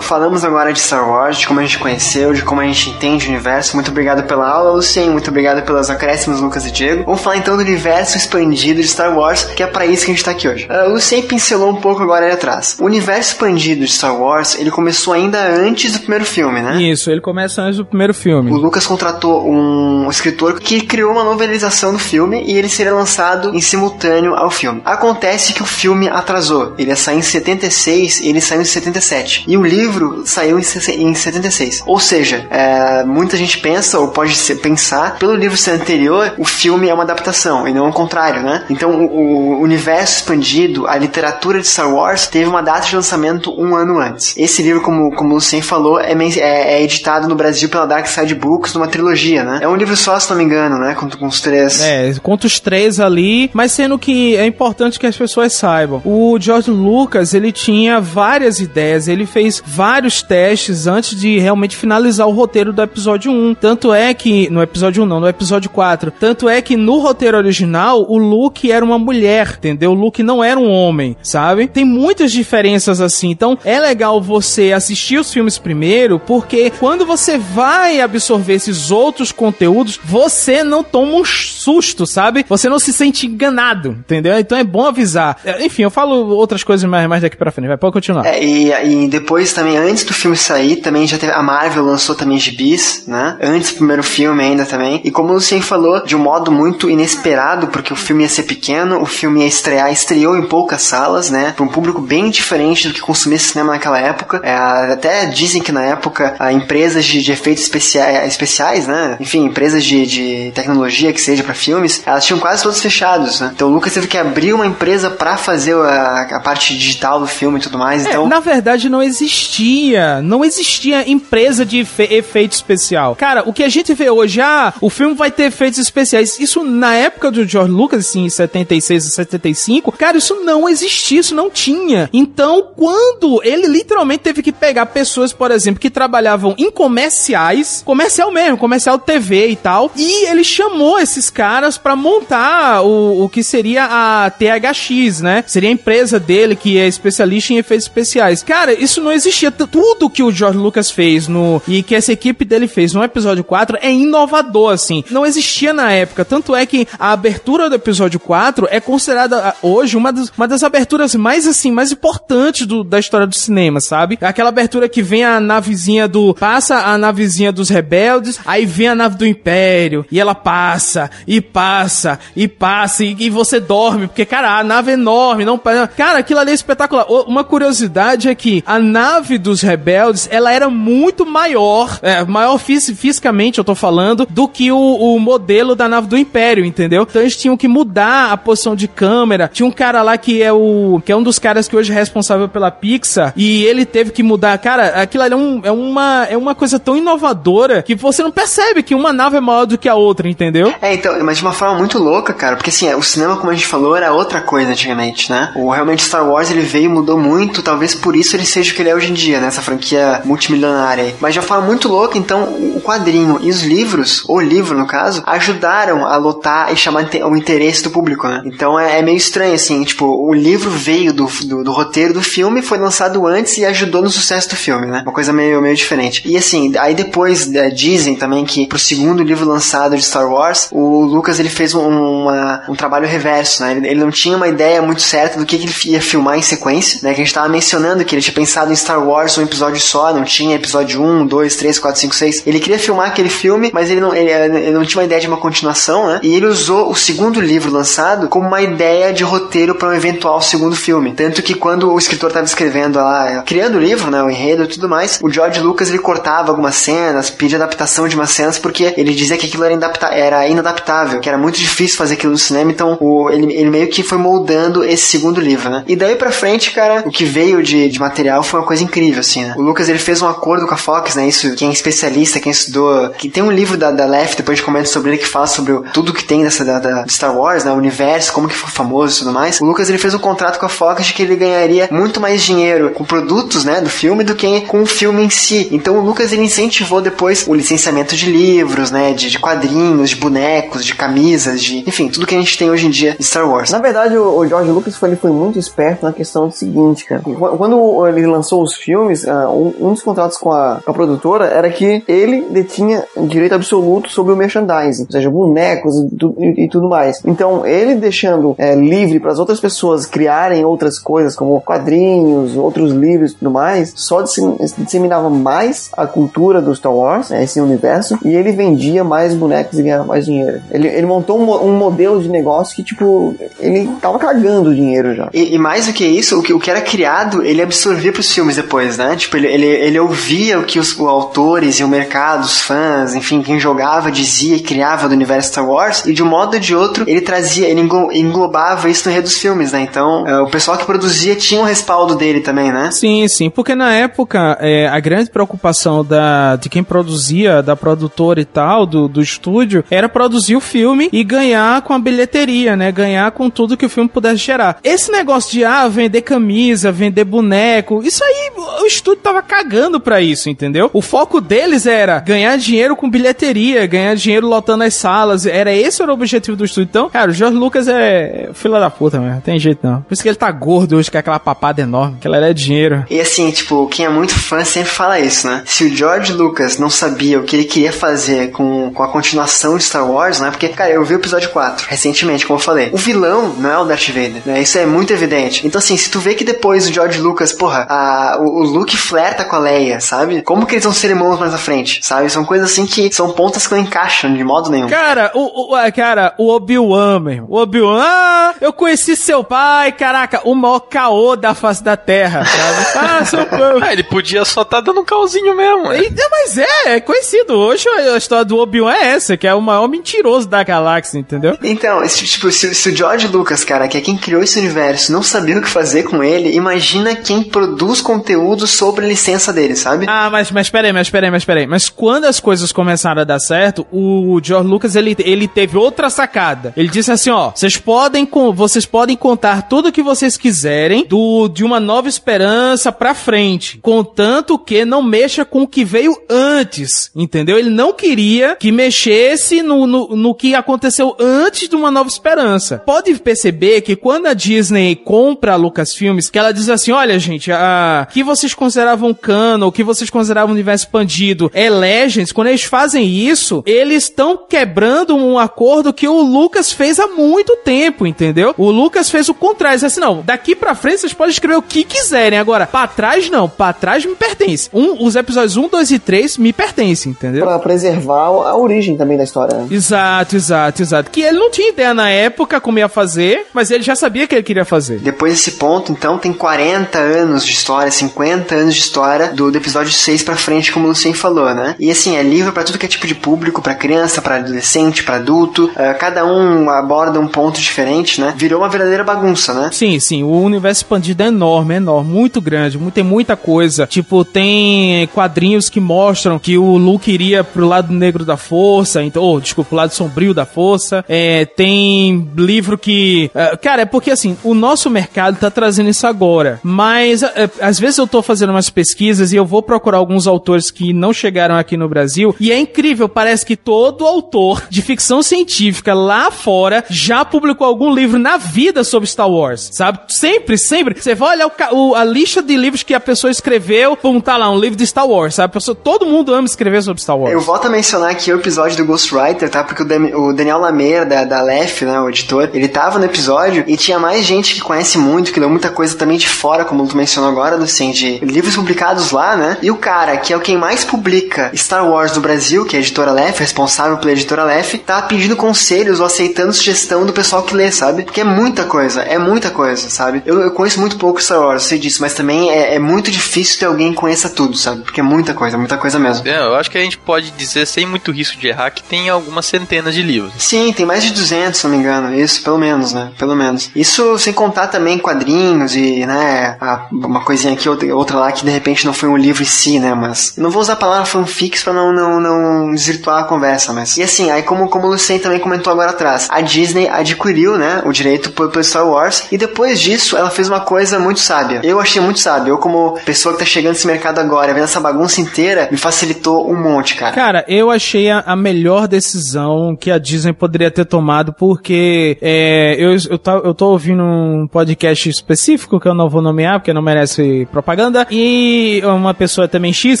[0.00, 3.26] Falamos agora de Star Wars, de como a gente conheceu, de como a gente entende
[3.26, 3.74] o universo.
[3.74, 5.10] Muito obrigado pela aula, Lucien.
[5.10, 7.04] Muito obrigado pelas acréscimos, Lucas e Diego.
[7.04, 10.14] Vamos falar então do universo expandido de Star Wars, que é para isso que a
[10.14, 10.66] gente tá aqui hoje.
[10.66, 12.76] Uh, Lucien pincelou um pouco agora ali atrás.
[12.80, 16.80] O universo expandido de Star Wars, ele começou ainda antes do primeiro filme, né?
[16.82, 18.50] Isso, ele começa antes do primeiro filme.
[18.50, 23.54] O Lucas contratou um escritor que criou uma novelização do filme e ele seria lançado
[23.54, 24.80] em simultâneo ao filme.
[24.84, 26.74] Acontece que o filme atrasou.
[26.78, 29.17] Ele ia sair em 76 e ele saiu em 77.
[29.46, 31.82] E o livro saiu em, em 76.
[31.86, 36.44] Ou seja, é, muita gente pensa, ou pode ser, pensar, pelo livro ser anterior, o
[36.44, 38.64] filme é uma adaptação, e não o contrário, né?
[38.70, 43.50] Então, o, o universo expandido, a literatura de Star Wars, teve uma data de lançamento
[43.58, 44.34] um ano antes.
[44.36, 48.06] Esse livro, como, como o Lucien falou, é, é, é, editado no Brasil pela Dark
[48.06, 49.60] Side Books, numa trilogia, né?
[49.62, 50.94] É um livro só, se não me engano, né?
[50.94, 51.80] Com, com os três.
[51.80, 56.02] É, conta os três ali, mas sendo que é importante que as pessoas saibam.
[56.04, 62.26] O George Lucas, ele tinha várias ideias, ele fez vários testes antes de realmente finalizar
[62.28, 63.54] o roteiro do episódio 1.
[63.54, 64.48] Tanto é que.
[64.50, 66.10] No episódio 1, não, no episódio 4.
[66.10, 69.92] Tanto é que no roteiro original, o Luke era uma mulher, entendeu?
[69.92, 71.66] O Luke não era um homem, sabe?
[71.66, 73.30] Tem muitas diferenças assim.
[73.30, 79.32] Então é legal você assistir os filmes primeiro, porque quando você vai absorver esses outros
[79.32, 82.44] conteúdos, você não toma um susto, sabe?
[82.48, 84.38] Você não se sente enganado, entendeu?
[84.38, 85.38] Então é bom avisar.
[85.60, 87.68] Enfim, eu falo outras coisas mais, mais daqui pra frente.
[87.68, 88.26] Vai, pode continuar.
[88.26, 91.32] É, e, e depois também antes do filme sair, também já teve.
[91.32, 93.36] A Marvel lançou também gibis, né?
[93.40, 95.00] Antes do primeiro filme ainda também.
[95.04, 98.44] E como o Lucien falou, de um modo muito inesperado, porque o filme ia ser
[98.44, 101.52] pequeno, o filme ia estrear, estreou em poucas salas, né?
[101.54, 104.40] Para um público bem diferente do que consumia cinema naquela época.
[104.42, 104.54] É,
[104.92, 109.16] até dizem que na época a empresas de, de efeitos especiais, especiais, né?
[109.20, 113.50] Enfim, empresas de, de tecnologia que seja para filmes, elas tinham quase todos fechados, né?
[113.54, 117.26] Então o Lucas teve que abrir uma empresa para fazer a, a, parte digital do
[117.26, 118.06] filme e tudo mais.
[118.06, 118.26] É, então...
[118.26, 123.14] na verdade, não existia não existia empresa de efeito especial.
[123.16, 126.38] Cara, o que a gente vê hoje, ah, o filme vai ter efeitos especiais.
[126.38, 131.20] Isso na época do George Lucas, assim, em 76 e 75, cara, isso não existia,
[131.20, 132.08] isso não tinha.
[132.12, 138.30] Então, quando ele literalmente teve que pegar pessoas, por exemplo, que trabalhavam em comerciais, comercial
[138.30, 143.42] mesmo, comercial TV e tal, e ele chamou esses caras para montar o, o que
[143.42, 145.44] seria a THX, né?
[145.46, 148.42] Seria a empresa dele que é especialista em efeitos especiais.
[148.42, 149.50] Cara, isso não existia.
[149.50, 153.44] Tudo que o George Lucas fez no e que essa equipe dele fez no episódio
[153.44, 155.04] 4 é inovador, assim.
[155.10, 156.24] Não existia na época.
[156.24, 160.48] Tanto é que a abertura do episódio 4 é considerada ah, hoje uma das, uma
[160.48, 164.18] das aberturas mais, assim, mais importantes do, da história do cinema, sabe?
[164.20, 166.34] Aquela abertura que vem a navezinha do.
[166.34, 171.40] Passa a navezinha dos rebeldes, aí vem a nave do Império, e ela passa, e
[171.40, 175.58] passa, e passa, e, e você dorme, porque, cara, a nave é enorme, não.
[175.96, 177.06] Cara, aquilo ali é espetacular.
[177.08, 182.90] Uma curiosidade é que a nave dos rebeldes, ela era muito maior, é, maior fis
[182.90, 187.06] fisicamente, eu tô falando, do que o, o modelo da nave do Império, entendeu?
[187.08, 189.50] Então eles tinham que mudar a posição de câmera.
[189.50, 191.00] Tinha um cara lá que é o.
[191.02, 194.22] que é um dos caras que hoje é responsável pela Pixar, e ele teve que
[194.22, 194.58] mudar.
[194.58, 198.30] Cara, aquilo ali é, um, é, uma, é uma coisa tão inovadora que você não
[198.30, 200.74] percebe que uma nave é maior do que a outra, entendeu?
[200.82, 203.54] É, então, mas de uma forma muito louca, cara, porque assim, o cinema, como a
[203.54, 205.52] gente falou, era outra coisa antigamente, né?
[205.56, 208.82] O realmente Star Wars ele veio mudou muito, talvez por isso ele seja o que
[208.82, 209.48] ele é hoje em dia, né?
[209.48, 211.14] Essa franquia multimilionária aí.
[211.20, 214.86] Mas de uma forma muito louca, então, o quadrinho e os livros, ou livro no
[214.86, 218.42] caso, ajudaram a lotar e chamar o interesse do público, né?
[218.44, 222.22] Então é, é meio estranho, assim, tipo, o livro veio do, do, do, roteiro do
[222.22, 225.02] filme, foi lançado antes e ajudou no sucesso do filme, né?
[225.02, 226.22] Uma coisa meio, meio diferente.
[226.24, 230.68] E assim, aí depois é, dizem também que pro segundo livro lançado de Star Wars,
[230.72, 233.72] o Lucas ele fez um, uma, um trabalho reverso, né?
[233.72, 236.42] Ele, ele, não tinha uma ideia muito certa do que, que ele ia filmar em
[236.42, 237.14] sequência, né?
[237.14, 240.12] Que a gente tava mencionando que ele tinha pensado em Star Wars um episódio só,
[240.12, 242.42] não tinha episódio 1, 2, 3, 4, 5, 6.
[242.46, 245.26] Ele queria filmar aquele filme, mas ele não, ele, ele não tinha uma ideia de
[245.26, 246.20] uma continuação, né?
[246.22, 250.40] E ele usou o segundo livro lançado como uma ideia de roteiro para um eventual
[250.40, 251.12] segundo filme.
[251.12, 254.66] Tanto que quando o escritor estava escrevendo lá, criando o livro, né, o enredo e
[254.66, 258.94] tudo mais, o George Lucas ele cortava algumas cenas, pedia adaptação de umas cenas porque
[258.96, 259.78] ele dizia que aquilo era,
[260.12, 263.88] era inadaptável, que era muito difícil fazer aquilo no cinema, então o, ele, ele meio
[263.88, 265.84] que foi moldando esse segundo livro, né?
[265.86, 269.20] E daí pra frente, cara, o que veio de, de material foi uma coisa incrível,
[269.20, 269.54] assim, né?
[269.56, 271.26] O Lucas ele fez um acordo com a Fox, né?
[271.28, 274.56] Isso, quem é especialista, quem estudou, que tem um livro da, da Left, depois a
[274.56, 277.36] gente comenta sobre ele, que fala sobre o, tudo que tem dessa da, da Star
[277.36, 277.72] Wars, né?
[277.72, 279.60] O universo, como que foi famoso e tudo mais.
[279.60, 282.42] O Lucas ele fez um contrato com a Fox de que ele ganharia muito mais
[282.42, 285.68] dinheiro com produtos, né, do filme do que com o filme em si.
[285.70, 290.16] Então o Lucas ele incentivou depois o licenciamento de livros, né, de, de quadrinhos, de
[290.16, 293.48] bonecos, de camisas, de, enfim, tudo que a gente tem hoje em dia de Star
[293.48, 293.70] Wars.
[293.70, 297.04] Na verdade, o, o George Lucas foi, ele foi muito esperto na questão do seguinte,
[297.04, 297.22] cara.
[297.22, 301.70] Quando ele lançou os filmes, uh, um, dos contratos com a, com a, produtora era
[301.70, 305.94] que ele detinha direito absoluto sobre o merchandising, ou seja, bonecos
[306.38, 307.20] e, e, tudo mais.
[307.24, 312.92] Então, ele deixando é, livre para as outras pessoas criarem outras coisas, como quadrinhos, outros
[312.92, 318.18] livros e tudo mais, só disseminava mais a cultura do Star Wars, né, esse universo,
[318.24, 320.60] e ele vendia mais bonecos e ganhava mais dinheiro.
[320.70, 325.14] Ele, ele montou um, um modelo de negócio que, tipo, ele tava cagando o dinheiro
[325.14, 325.28] já.
[325.32, 327.60] E, e, mais do que isso, o que, o que era criado, ele
[328.08, 329.16] absorvia pros filmes depois, né?
[329.16, 333.14] Tipo, ele, ele, ele ouvia o que os, os autores e o mercado, os fãs,
[333.14, 336.60] enfim, quem jogava, dizia e criava do universo Star Wars, e de um modo ou
[336.60, 339.80] de outro, ele trazia, ele englobava isso no rei dos filmes, né?
[339.82, 342.90] Então, é, o pessoal que produzia tinha um respaldo dele também, né?
[342.90, 348.40] Sim, sim, porque na época, é, a grande preocupação da, de quem produzia, da produtora
[348.40, 352.90] e tal, do, do estúdio, era produzir o filme e ganhar com a bilheteria, né?
[352.90, 354.78] Ganhar com tudo que o filme pudesse gerar.
[354.82, 358.50] Esse negócio de, ah, vender camisa, vender boneco, isso aí,
[358.82, 360.90] o estúdio tava cagando pra isso, entendeu?
[360.92, 366.02] O foco deles era ganhar dinheiro com bilheteria, ganhar dinheiro lotando as salas, era esse
[366.02, 366.88] era o objetivo do estúdio.
[366.88, 370.02] Então, cara, o George Lucas é fila da puta, mesmo, tem jeito não.
[370.02, 373.04] Por isso que ele tá gordo hoje, com aquela papada enorme, que ela é dinheiro.
[373.10, 375.62] E assim, tipo, quem é muito fã sempre fala isso, né?
[375.66, 379.76] Se o George Lucas não sabia o que ele queria fazer com, com a continuação
[379.76, 380.50] de Star Wars, né?
[380.50, 382.90] Porque, cara, eu vi o episódio 4 recentemente, como eu falei.
[382.92, 384.62] O vilão não é o Darth Vader, né?
[384.62, 385.66] Isso é muito evidente.
[385.66, 388.96] Então, assim, se tu vê que depois o George Lucas, porra, a, o, o Luke
[388.96, 390.42] flerta com a Leia, sabe?
[390.42, 392.28] Como que eles vão ser irmãos mais à frente, sabe?
[392.28, 394.88] São coisas assim que são pontas que não encaixam de modo nenhum.
[394.88, 397.46] Cara, o, o cara, o Obi-Wan, meu.
[397.48, 402.44] O Obi-Wan, ah, eu conheci seu pai, caraca, o maior caô da face da Terra,
[402.44, 402.98] sabe?
[403.08, 403.58] Ah, seu pai.
[403.80, 405.92] ah, ele podia só estar tá dando um caosinho mesmo.
[405.92, 407.54] E, mas é, é conhecido.
[407.54, 411.56] Hoje a história do Obi-Wan é essa, que é o maior mentiroso da galáxia, entendeu?
[411.62, 415.22] Então, tipo, se, se, o George Lucas, cara, que é quem criou esse universo, não
[415.22, 420.06] sabia o que fazer com ele, imagina quem produz conteúdo conteúdo sobre licença dele, sabe?
[420.08, 421.66] Ah, mas, mas peraí, mas peraí, mas peraí.
[421.66, 426.10] Mas quando as coisas começaram a dar certo, o George Lucas, ele, ele teve outra
[426.10, 426.72] sacada.
[426.76, 431.48] Ele disse assim, ó, vocês podem, vocês podem contar tudo o que vocês quiserem do,
[431.48, 433.78] de uma nova esperança pra frente.
[433.78, 437.58] Contanto que não mexa com o que veio antes, entendeu?
[437.58, 442.78] Ele não queria que mexesse no, no, no que aconteceu antes de uma nova esperança.
[442.78, 447.50] Pode perceber que quando a Disney compra a Lucasfilmes, que ela diz assim, olha gente,
[447.50, 447.67] a,
[448.10, 453.06] que vocês consideravam canon, o que vocês consideravam universo expandido é Legends, quando eles fazem
[453.06, 458.54] isso, eles estão quebrando um acordo que o Lucas fez há muito tempo, entendeu?
[458.56, 461.84] O Lucas fez o contrário, assim, não, daqui pra frente vocês podem escrever o que
[461.84, 464.68] quiserem, agora, pra trás não, pra trás me pertence.
[464.72, 467.44] Um, os episódios 1, 2 e 3 me pertencem, entendeu?
[467.44, 469.56] Pra preservar a origem também da história.
[469.56, 469.66] né?
[469.70, 471.10] Exato, exato, exato.
[471.10, 474.34] Que ele não tinha ideia na época como ia fazer, mas ele já sabia que
[474.34, 474.98] ele queria fazer.
[474.98, 479.58] Depois desse ponto, então, tem 40 anos de história, 50 anos de história do, do
[479.58, 481.74] episódio 6 pra frente, como o Lucien falou, né?
[481.78, 485.02] E assim, é livre pra tudo que é tipo de público, pra criança, pra adolescente,
[485.02, 485.70] pra adulto.
[485.76, 488.34] eh, cada um aborda um ponto diferente, né?
[488.36, 489.70] Virou uma verdadeira bagunça, né?
[489.72, 493.86] Sim, sim, o universo expandido é enorme, é enorme, muito grande, tem muita coisa.
[493.86, 499.22] Tipo, tem quadrinhos que mostram que o Luke iria pro lado negro da força, então,
[499.22, 501.04] oh, desculpa, pro lado sombrio da força.
[501.08, 503.30] É, tem livro que.
[503.34, 506.60] é, cara, é porque assim, o nosso mercado tá trazendo isso agora.
[506.62, 510.70] Mas é, às vezes eu tô fazendo umas pesquisas e eu vou procurar alguns autores
[510.70, 512.34] que não chegaram aqui no Brasil.
[512.40, 517.92] E é incrível, parece que todo autor de ficção científica lá fora já publicou algum
[517.94, 520.00] livro na vida sobre Star Wars, sabe?
[520.08, 521.00] Sempre, sempre.
[521.00, 524.36] Você vai olhar o o- a lista de livros que a pessoa escreveu, pum, tá
[524.36, 525.52] lá, um livro de Star Wars, sabe?
[525.52, 527.32] Pessoa, todo mundo ama escrever sobre Star Wars.
[527.32, 529.62] Eu volto a mencionar aqui o episódio do Ghostwriter, tá?
[529.64, 533.04] Porque o, Demi- o Daniel Lameira, da, da Lef, né, o editor, ele tava no
[533.04, 536.64] episódio e tinha mais gente que conhece muito, que leu muita coisa também de fora,
[536.64, 539.56] como tu mencionou agora, Lucien, de livros publicados lá, né?
[539.62, 542.78] E o cara, que é o quem mais publica Star Wars do Brasil, que é
[542.78, 547.42] a editora Lef, responsável pela editora Lef, tá pedindo conselhos ou aceitando sugestão do pessoal
[547.42, 548.02] que lê, sabe?
[548.04, 550.22] Porque é muita coisa, é muita coisa, sabe?
[550.26, 553.10] Eu, eu conheço muito pouco Star Wars, eu sei disso, mas também é, é muito
[553.10, 554.82] difícil ter alguém que conheça tudo, sabe?
[554.82, 556.26] Porque é muita coisa, muita coisa mesmo.
[556.26, 559.08] É, eu acho que a gente pode dizer, sem muito risco de errar, que tem
[559.08, 560.32] algumas centenas de livros.
[560.38, 562.14] Sim, tem mais de 200, se não me engano.
[562.14, 563.10] Isso, pelo menos, né?
[563.18, 563.70] Pelo menos.
[563.74, 568.50] Isso sem contar também quadrinhos e, né, a- uma coisinha aqui, outra, lá, que de
[568.50, 569.94] repente não foi um livro em si, né?
[569.94, 570.34] Mas.
[570.36, 573.96] Não vou usar a palavra fanfics pra não, não, não desvirtuar a conversa, mas.
[573.96, 577.82] E assim, aí como, como o Lucien também comentou agora atrás, a Disney adquiriu, né,
[577.84, 581.60] o direito pelo Star Wars, e depois disso ela fez uma coisa muito sábia.
[581.62, 582.52] Eu achei muito sábio.
[582.52, 586.50] Eu, como pessoa que tá chegando nesse mercado agora, vendo essa bagunça inteira, me facilitou
[586.50, 587.14] um monte, cara.
[587.14, 592.76] Cara, eu achei a, a melhor decisão que a Disney poderia ter tomado, porque é,
[592.78, 596.72] eu, eu, tá- eu tô ouvindo um podcast específico que eu não vou nomear, porque
[596.72, 597.07] não merece
[597.50, 600.00] propaganda, e uma pessoa também X,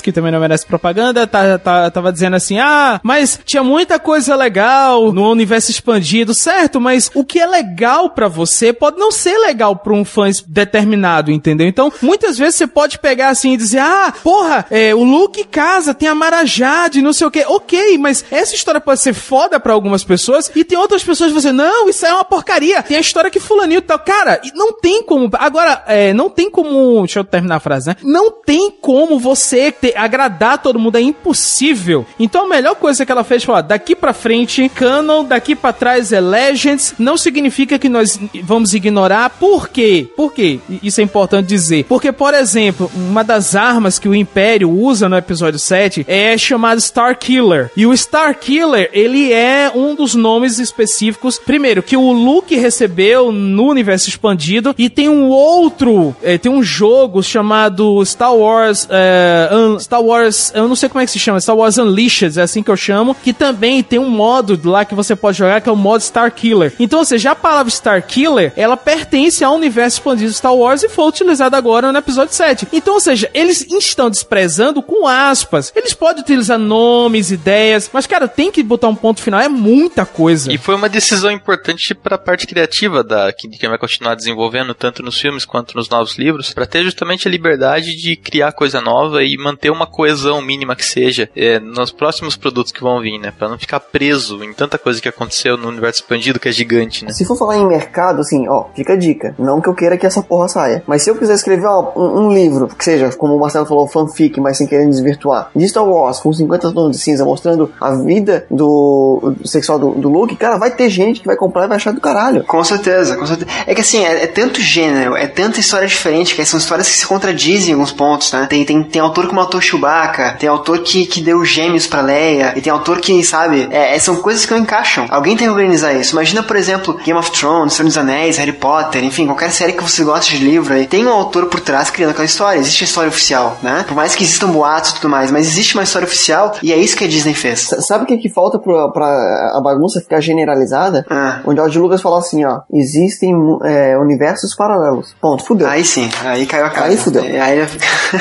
[0.00, 4.34] que também não merece propaganda, tá, tá- tava dizendo assim, ah, mas tinha muita coisa
[4.36, 9.38] legal no universo expandido, certo, mas o que é legal pra você pode não ser
[9.38, 11.66] legal pra um fã determinado, entendeu?
[11.66, 15.94] Então, muitas vezes você pode pegar assim e dizer, ah, porra, é, o Luke casa,
[15.94, 17.44] tem a Marajade, não sei o que.
[17.46, 21.40] Ok, mas essa história pode ser foda pra algumas pessoas e tem outras pessoas que
[21.40, 22.82] você, não, isso é uma porcaria.
[22.82, 23.98] Tem a história que fulaninho tal.
[23.98, 25.30] Cara, e não tem como.
[25.34, 26.97] Agora, é, não tem como.
[27.02, 27.96] Deixa eu terminar a frase, né?
[28.02, 32.06] Não tem como você ter, agradar todo mundo, é impossível.
[32.18, 35.72] Então a melhor coisa que ela fez foi, ó, daqui pra frente, canon, daqui pra
[35.72, 36.94] trás é Legends.
[36.98, 39.30] Não significa que nós vamos ignorar.
[39.30, 40.08] Por quê?
[40.16, 40.60] Por quê?
[40.82, 41.84] Isso é importante dizer.
[41.84, 46.80] Porque, por exemplo, uma das armas que o Império usa no episódio 7 é chamado
[46.80, 47.70] Star Killer.
[47.76, 53.32] E o Star Killer, ele é um dos nomes específicos, primeiro, que o Luke recebeu
[53.32, 56.87] no universo expandido, e tem um outro, é, tem um jogo
[57.22, 59.48] chamado Star Wars, é,
[59.80, 62.62] Star Wars, eu não sei como é que se chama, Star Wars Unleashed, é assim
[62.62, 65.72] que eu chamo, que também tem um modo lá que você pode jogar, que é
[65.72, 66.72] o modo Star Killer.
[66.78, 70.88] Então, ou seja, a palavra Star Killer, ela pertence ao universo expandido Star Wars e
[70.88, 72.68] foi utilizada agora no episódio 7.
[72.72, 75.72] Então, ou seja, eles estão desprezando com aspas.
[75.74, 80.04] Eles podem utilizar nomes, ideias, mas, cara, tem que botar um ponto final, é muita
[80.04, 80.52] coisa.
[80.52, 84.14] E foi uma decisão importante para a parte criativa da que de quem vai continuar
[84.14, 88.52] desenvolvendo tanto nos filmes quanto nos novos livros, para ter justamente a liberdade de criar
[88.52, 93.00] coisa nova e manter uma coesão mínima que seja é, nos próximos produtos que vão
[93.00, 93.32] vir, né?
[93.36, 97.04] Para não ficar preso em tanta coisa que aconteceu no universo expandido que é gigante,
[97.04, 97.12] né?
[97.12, 99.34] Se for falar em mercado, assim, ó, fica a dica.
[99.38, 100.82] Não que eu queira que essa porra saia.
[100.86, 103.86] Mas se eu quiser escrever ó, um, um livro, que seja, como o Marcelo falou,
[103.86, 107.94] fanfic, mas sem querer desvirtuar, de Star Wars, com 50 tons de cinza, mostrando a
[107.94, 111.68] vida do, do sexual do, do Luke, cara, vai ter gente que vai comprar e
[111.68, 112.44] vai achar do caralho.
[112.44, 113.50] Com certeza, com certeza.
[113.66, 116.96] É que assim, é, é tanto gênero, é tanta história diferente, que são histórias que
[116.98, 118.46] se contra a Disney em alguns pontos, né?
[118.48, 122.52] Tem, tem, tem autor que matou Chewbacca, tem autor que, que deu gêmeos pra Leia,
[122.54, 125.06] e tem autor que, sabe, é, é, são coisas que não encaixam.
[125.08, 126.12] Alguém tem que organizar isso.
[126.12, 129.82] Imagina, por exemplo, Game of Thrones, Senhor dos Anéis, Harry Potter, enfim, qualquer série que
[129.82, 132.58] você goste de livro aí, tem um autor por trás criando aquela história.
[132.58, 133.84] Existe a história oficial, né?
[133.86, 136.76] Por mais que existam boatos e tudo mais, mas existe uma história oficial e é
[136.76, 137.70] isso que a Disney fez.
[137.80, 139.06] Sabe o que, que falta pra, pra
[139.54, 141.06] a bagunça ficar generalizada?
[141.08, 141.40] Ah.
[141.44, 145.14] Onde o George Lucas fala assim, ó, existem é, universos paralelos.
[145.20, 145.68] Ponto, fudeu.
[145.68, 146.88] Aí sim, aí caiu a casa.
[146.88, 147.22] Aí fudeu.
[147.22, 147.66] Aí,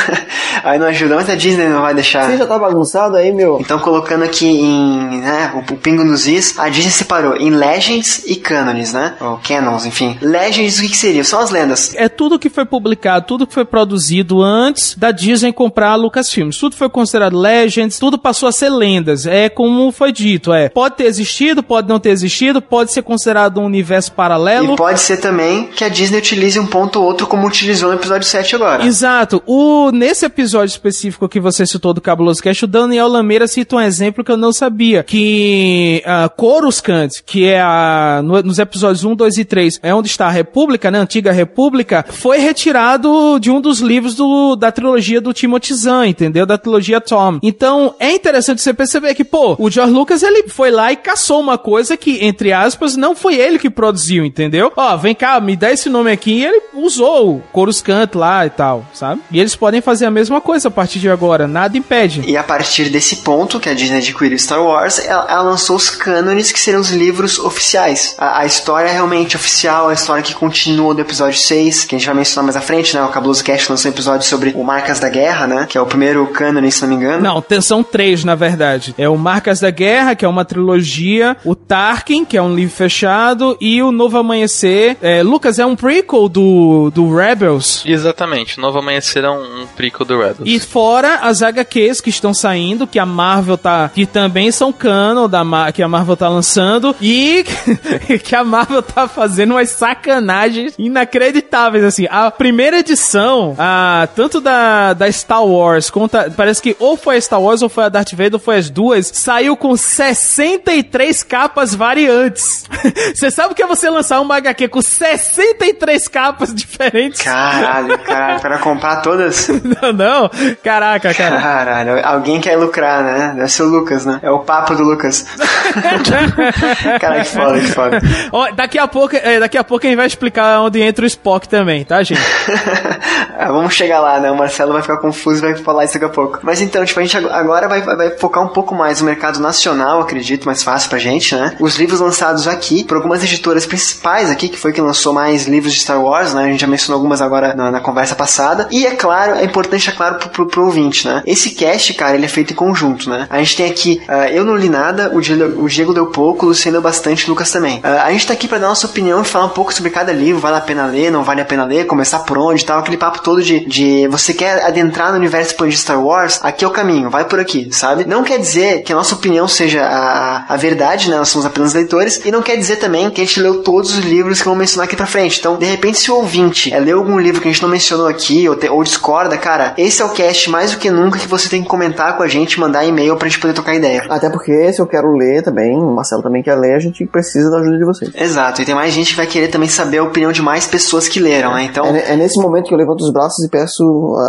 [0.63, 2.29] aí não ajuda, mas a Disney não vai deixar.
[2.29, 3.59] Você já tá bagunçado aí, meu.
[3.59, 8.23] Então, colocando aqui em, né, o, o pingo nos is, a Disney separou em Legends
[8.25, 9.15] e Canones, né?
[9.19, 10.17] Ou Canons, enfim.
[10.21, 11.23] Legends, o que que seria?
[11.23, 11.93] São as lendas.
[11.95, 16.57] É tudo que foi publicado, tudo que foi produzido antes da Disney comprar a Lucasfilms.
[16.57, 19.25] Tudo foi considerado Legends, tudo passou a ser lendas.
[19.25, 20.69] É como foi dito, é.
[20.69, 24.73] Pode ter existido, pode não ter existido, pode ser considerado um universo paralelo.
[24.73, 27.95] E pode ser também que a Disney utilize um ponto ou outro como utilizou no
[27.95, 28.85] episódio 7 agora.
[28.85, 29.41] Exato.
[29.45, 33.81] O, nesse episódio específico que você citou do Cabuloso Cast, o Daniel Lameira cita um
[33.81, 35.03] exemplo que eu não sabia.
[35.03, 40.07] Que uh, Coruscant, que é a, no- nos episódios 1, 2 e 3, é onde
[40.07, 40.99] está a República, né?
[40.99, 46.45] Antiga República, foi retirado de um dos livros do, da trilogia do Timothy Zahn, entendeu?
[46.45, 47.39] Da trilogia Tom.
[47.41, 51.39] Então, é interessante você perceber que, pô, o George Lucas, ele foi lá e caçou
[51.39, 54.71] uma coisa que, entre aspas, não foi ele que produziu, entendeu?
[54.75, 58.49] Ó, vem cá, me dá esse nome aqui, e ele usou o Coruscant lá e
[58.49, 59.21] tal, sabe?
[59.31, 62.23] E eles podem fazer a mesma coisa a partir de agora, nada impede.
[62.27, 65.89] E a partir desse ponto que a Disney adquiriu Star Wars, ela, ela lançou os
[65.89, 68.15] cânones que seriam os livros oficiais.
[68.17, 71.97] A, a história é realmente oficial, a história que continua do episódio 6, que a
[71.97, 73.03] gente vai mencionar mais à frente, né?
[73.03, 75.65] O Cabuloso Cast lançou um episódio sobre o Marcas da Guerra, né?
[75.67, 77.21] Que é o primeiro cânone, se não me engano.
[77.23, 78.93] Não, tem- são três, na verdade.
[78.97, 82.75] É o Marcas da Guerra, que é uma trilogia, o Tarkin, que é um livro
[82.75, 84.97] fechado, e o Novo Amanhecer.
[85.01, 87.83] É, Lucas, é um prequel do, do Rebels.
[87.85, 90.43] Exatamente, Novo Amanhecer é um, um prequel do Rebels.
[90.45, 93.89] E fora as HQs que estão saindo, que a Marvel tá.
[93.93, 95.43] que também são canon da
[95.73, 96.95] que a Marvel tá lançando.
[97.01, 97.43] E
[98.23, 102.07] que a Marvel tá fazendo umas sacanagens inacreditáveis, assim.
[102.09, 106.15] A primeira edição, a, tanto da, da Star Wars quanto.
[106.15, 108.57] a- parece que ou foi a Star Wars ou foi a Darth Vader ou foi
[108.57, 112.65] as duas, saiu com 63 capas variantes.
[113.15, 117.21] Você sabe o que é você lançar uma HQ com 63 capas diferentes?
[117.21, 119.47] Caralho, caralho, para comprar todas.
[119.81, 120.29] Não, não.
[120.63, 121.39] Caraca, cara.
[121.41, 123.33] Caralho, alguém quer lucrar, né?
[123.35, 124.19] Deve ser o Lucas, né?
[124.21, 125.25] É o papo do Lucas.
[126.99, 128.01] Caralho, que foda, que foda.
[128.31, 131.07] Ó, daqui a pouco, é, daqui a pouco a gente vai explicar onde entra o
[131.07, 132.21] Spock também, tá, gente?
[133.39, 134.31] Ah, Vamos chegar lá, né?
[134.31, 136.39] O Marcelo vai ficar confuso e vai falar isso daqui a pouco.
[136.41, 139.39] Mas então, tipo, a gente ag- agora vai, vai focar um pouco mais no mercado
[139.39, 141.55] nacional, acredito, mais fácil pra gente, né?
[141.59, 145.73] Os livros lançados aqui, por algumas editoras principais aqui, que foi quem lançou mais livros
[145.73, 146.46] de Star Wars, né?
[146.47, 148.67] A gente já mencionou algumas agora na, na conversa passada.
[148.71, 151.21] E é claro, é importante, é claro, pro, pro, pro ouvinte, né?
[151.25, 153.27] Esse cast, cara, ele é feito em conjunto, né?
[153.29, 156.45] A gente tem aqui, ah, eu não li nada, o Diego, o Diego deu pouco,
[156.45, 157.79] o Luciano deu bastante, o Lucas também.
[157.83, 160.11] Ah, a gente tá aqui pra dar nossa opinião e falar um pouco sobre cada
[160.11, 162.79] livro, vale a pena ler, não vale a pena ler, começar por onde e tal,
[162.79, 166.63] aquele papo todo de, de você quer adentrar no universo expandido de Star Wars, aqui
[166.63, 168.05] é o caminho, vai por aqui, sabe?
[168.05, 171.17] Não quer dizer que a nossa opinião seja a, a verdade, né?
[171.17, 174.03] Nós somos apenas leitores, e não quer dizer também que a gente leu todos os
[174.03, 175.39] livros que vamos mencionar aqui pra frente.
[175.39, 178.07] Então, de repente, se o ouvinte é, leu algum livro que a gente não mencionou
[178.07, 181.27] aqui, ou, te- ou discorda, cara, esse é o cast mais do que nunca que
[181.27, 184.05] você tem que comentar com a gente, mandar e-mail pra gente poder trocar ideia.
[184.09, 187.49] Até porque se eu quero ler também, o Marcelo também quer ler, a gente precisa
[187.49, 188.11] da ajuda de vocês.
[188.15, 191.07] Exato, e tem mais gente que vai querer também saber a opinião de mais pessoas
[191.07, 191.63] que leram, né?
[191.63, 193.83] Então, É, é nesse momento que eu levanto os braços e peço
[194.17, 194.21] a,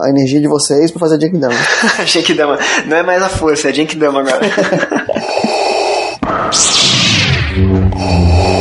[0.00, 1.54] a, a energia de vocês pra fazer a Jack Dama.
[2.06, 2.58] Genkidama.
[2.86, 4.40] Não é mais a força, é Genkidama agora.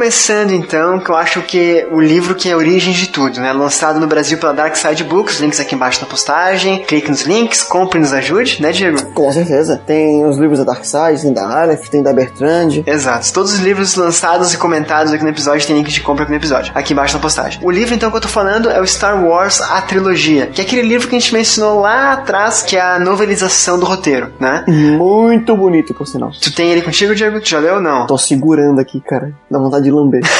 [0.00, 3.52] Começando então, que eu acho que o livro que é a origem de tudo, né?
[3.52, 6.82] Lançado no Brasil pela Dark Side Books, links aqui embaixo na postagem.
[6.84, 9.12] Clique nos links, compre e nos ajude, né, Diego?
[9.12, 9.76] Com certeza.
[9.76, 12.82] Tem os livros da Dark Side, tem da Aleph, tem da Bertrand.
[12.86, 13.30] Exato.
[13.30, 16.38] Todos os livros lançados e comentados aqui no episódio tem link de compra aqui no
[16.38, 17.60] episódio, aqui embaixo na postagem.
[17.62, 20.64] O livro então que eu tô falando é o Star Wars A Trilogia, que é
[20.64, 24.64] aquele livro que a gente mencionou lá atrás, que é a novelização do roteiro, né?
[24.66, 26.30] Muito bonito, por sinal.
[26.40, 27.38] Tu tem ele contigo, Diego?
[27.38, 28.06] Tu já leu ou não?
[28.06, 29.34] Tô segurando aqui, cara.
[29.50, 30.20] Dá vontade de lamber.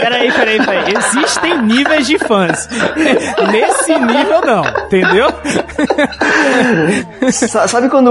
[0.00, 0.94] Peraí, peraí, peraí.
[0.96, 2.68] Existem níveis de fãs.
[3.52, 4.64] Nesse nível, não.
[4.86, 5.28] Entendeu?
[7.32, 8.06] Sa- Sabe quando.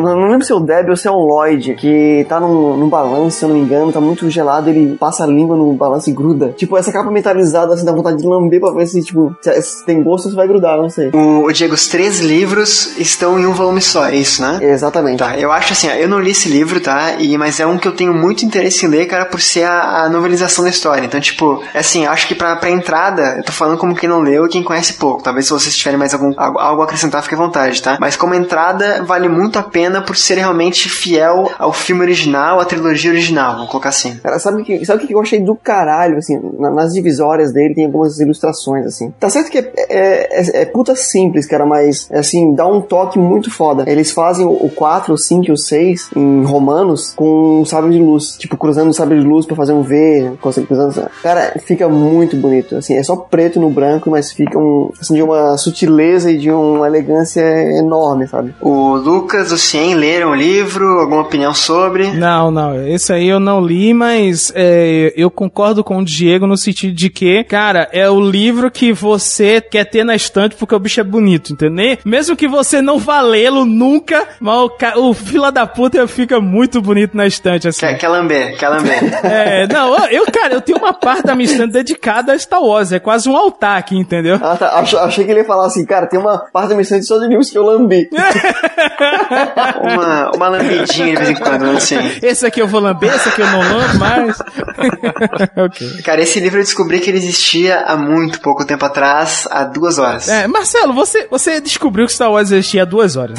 [0.00, 2.88] Não, lembro se é o Deb ou se é o Lloyd, que tá num, num
[2.88, 6.10] balanço, se eu não me engano, tá muito gelado, ele passa a língua no balanço
[6.10, 6.54] e gruda.
[6.56, 9.84] Tipo, essa capa metalizada, assim, dá vontade de lamber pra ver se, tipo, se, se
[9.86, 11.10] tem gosto ou se vai grudar, não sei.
[11.12, 14.58] O, o Diego, os três livros estão em um volume só, é isso, né?
[14.62, 15.18] Exatamente.
[15.18, 17.14] Tá, eu acho assim, ó, eu não li esse livro, tá?
[17.18, 20.04] E, mas é um que eu tenho muito interesse em ler, cara, por ser a,
[20.04, 21.04] a novelização da história.
[21.04, 24.46] Então, tipo, assim, acho que pra, pra entrada, eu tô falando como quem não leu
[24.46, 25.22] e quem conhece pouco.
[25.22, 27.96] Talvez se vocês tiverem mais algum, algo, a acrescentar, fique à vontade, tá?
[28.00, 32.64] Mas como entrada, vale muito a pena por ser realmente fiel ao filme original, à
[32.64, 34.16] trilogia original, vamos colocar assim.
[34.16, 37.74] Cara, sabe o que, sabe que eu achei do caralho, assim, na- nas divisórias dele
[37.74, 39.12] tem algumas ilustrações, assim.
[39.20, 43.18] Tá certo que é, é, é- é puta simples, cara, mas, assim, dá um toque
[43.18, 43.84] muito foda.
[43.86, 47.90] Eles fazem o, o 4, o 5 e o 6 em romanos com um sabre
[47.92, 48.36] de luz.
[48.38, 51.08] Tipo, cruzando o sabre de luz pra fazer um V, consegue cruzando.
[51.22, 55.22] Cara, fica muito bonito, assim, é só preto no branco, mas fica um, assim, de
[55.22, 57.40] uma sutileza e de uma elegância
[57.78, 58.54] enorme, sabe?
[58.60, 62.10] O Lucas, o Cien leram o livro, alguma opinião sobre?
[62.12, 66.56] Não, não, esse aí eu não li, mas é, eu concordo com o Diego no
[66.56, 70.78] sentido de que, cara, é o livro que você quer ter na estante porque o
[70.78, 71.98] bicho é bonito, entendeu?
[72.04, 76.80] Mesmo que você não vá lê-lo nunca, mas o, o fila da puta fica muito
[76.80, 77.80] bonito na estante, assim.
[77.80, 79.00] Quer, quer lamber, quer lamber.
[79.22, 82.90] É, não, eu, cara, eu tenho uma parte da minha estante dedicada a Star Wars,
[82.92, 84.38] é quase um altar aqui, entendeu?
[84.42, 84.78] Ah, tá.
[84.78, 87.18] Ach- achei que ele ia falar assim, cara, tem uma parte da minha estante só
[87.18, 88.08] de livros que eu lambi.
[89.80, 91.96] uma, uma lambidinha de vez em quando, assim.
[92.22, 94.38] Esse aqui eu vou lamber, esse aqui eu não lambo mais.
[95.56, 96.02] ok.
[96.02, 99.98] Cara, esse livro eu descobri que ele existia há muito pouco tempo atrás, há duas
[99.98, 100.28] horas.
[100.28, 103.38] É, Marcelo, você, você descobriu que Star Wars existia há duas horas.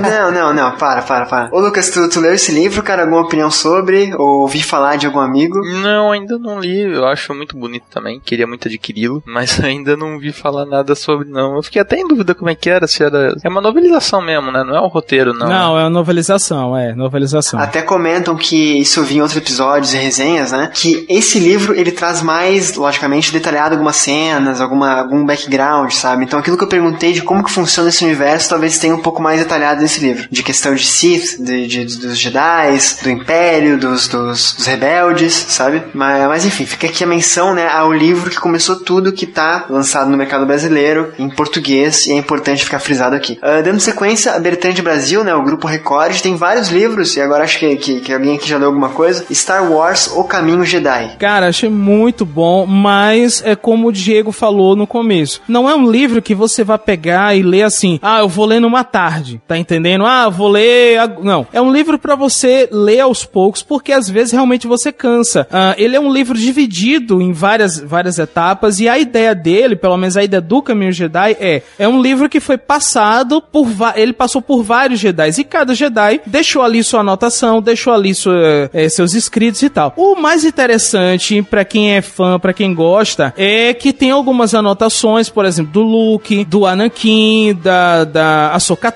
[0.00, 1.48] Não, não, não, para, para, para.
[1.52, 3.02] Ô Lucas, tu, tu leu esse livro, cara?
[3.02, 4.14] Alguma opinião sobre?
[4.16, 5.58] Ou ouvi falar de algum amigo?
[5.82, 6.80] Não, ainda não li.
[6.80, 8.20] Eu acho muito bonito também.
[8.20, 9.22] Queria muito adquiri-lo.
[9.26, 11.56] Mas ainda não vi falar nada sobre, não.
[11.56, 12.86] Eu fiquei até em dúvida como é que era.
[12.86, 13.34] Se era.
[13.42, 14.62] É uma novelização mesmo, né?
[14.64, 15.48] Não é um roteiro, não.
[15.48, 17.58] Não, é uma novelização, é, novelização.
[17.58, 20.70] Até comentam que isso eu vi em outros episódios e resenhas, né?
[20.72, 26.24] Que esse livro ele traz mais, logicamente, detalhado algumas cenas, alguma, algum background, sabe?
[26.24, 29.22] Então aquilo que eu perguntei de como que funciona esse universo talvez tenha um pouco
[29.22, 30.28] mais detalhado nesse livro.
[30.30, 35.82] De questão de Sith, de, de- dos Jedi, do Império, dos, dos, dos rebeldes, sabe?
[35.94, 39.66] Mas, mas enfim, fica aqui a menção, né, ao livro que começou tudo, que tá
[39.70, 43.38] lançado no mercado brasileiro, em português, e é importante ficar frisado aqui.
[43.42, 47.44] Ah, dando sequência, a Bertrand Brasil, né, o grupo Record, tem vários livros, e agora
[47.44, 51.16] acho que, que, que alguém aqui já leu alguma coisa, Star Wars, O Caminho Jedi.
[51.18, 55.40] Cara, achei muito bom, mas é como o Diego falou no começo.
[55.46, 58.60] Não é um livro que você vai pegar e ler assim, ah, eu vou ler
[58.60, 60.04] numa tarde, tá entendendo?
[60.06, 60.98] Ah, vou ler.
[60.98, 61.46] ag-" Não.
[61.52, 65.46] É um livro pra você ler aos poucos, porque às vezes realmente você cansa.
[65.50, 69.96] Ah, ele é um livro dividido em várias, várias etapas, e a ideia dele, pelo
[69.96, 73.68] menos a ideia do Caminho Jedi, é: é um livro que foi passado por.
[73.96, 78.70] Ele passou por vários Jedi, e cada Jedi deixou ali sua anotação, deixou ali sua,
[78.72, 79.92] eh, seus escritos e tal.
[79.96, 85.28] O mais interessante pra quem é fã, pra quem gosta, é que tem algumas anotações,
[85.28, 88.92] por exemplo, do Luke, do Anakin, da, da Ahsoka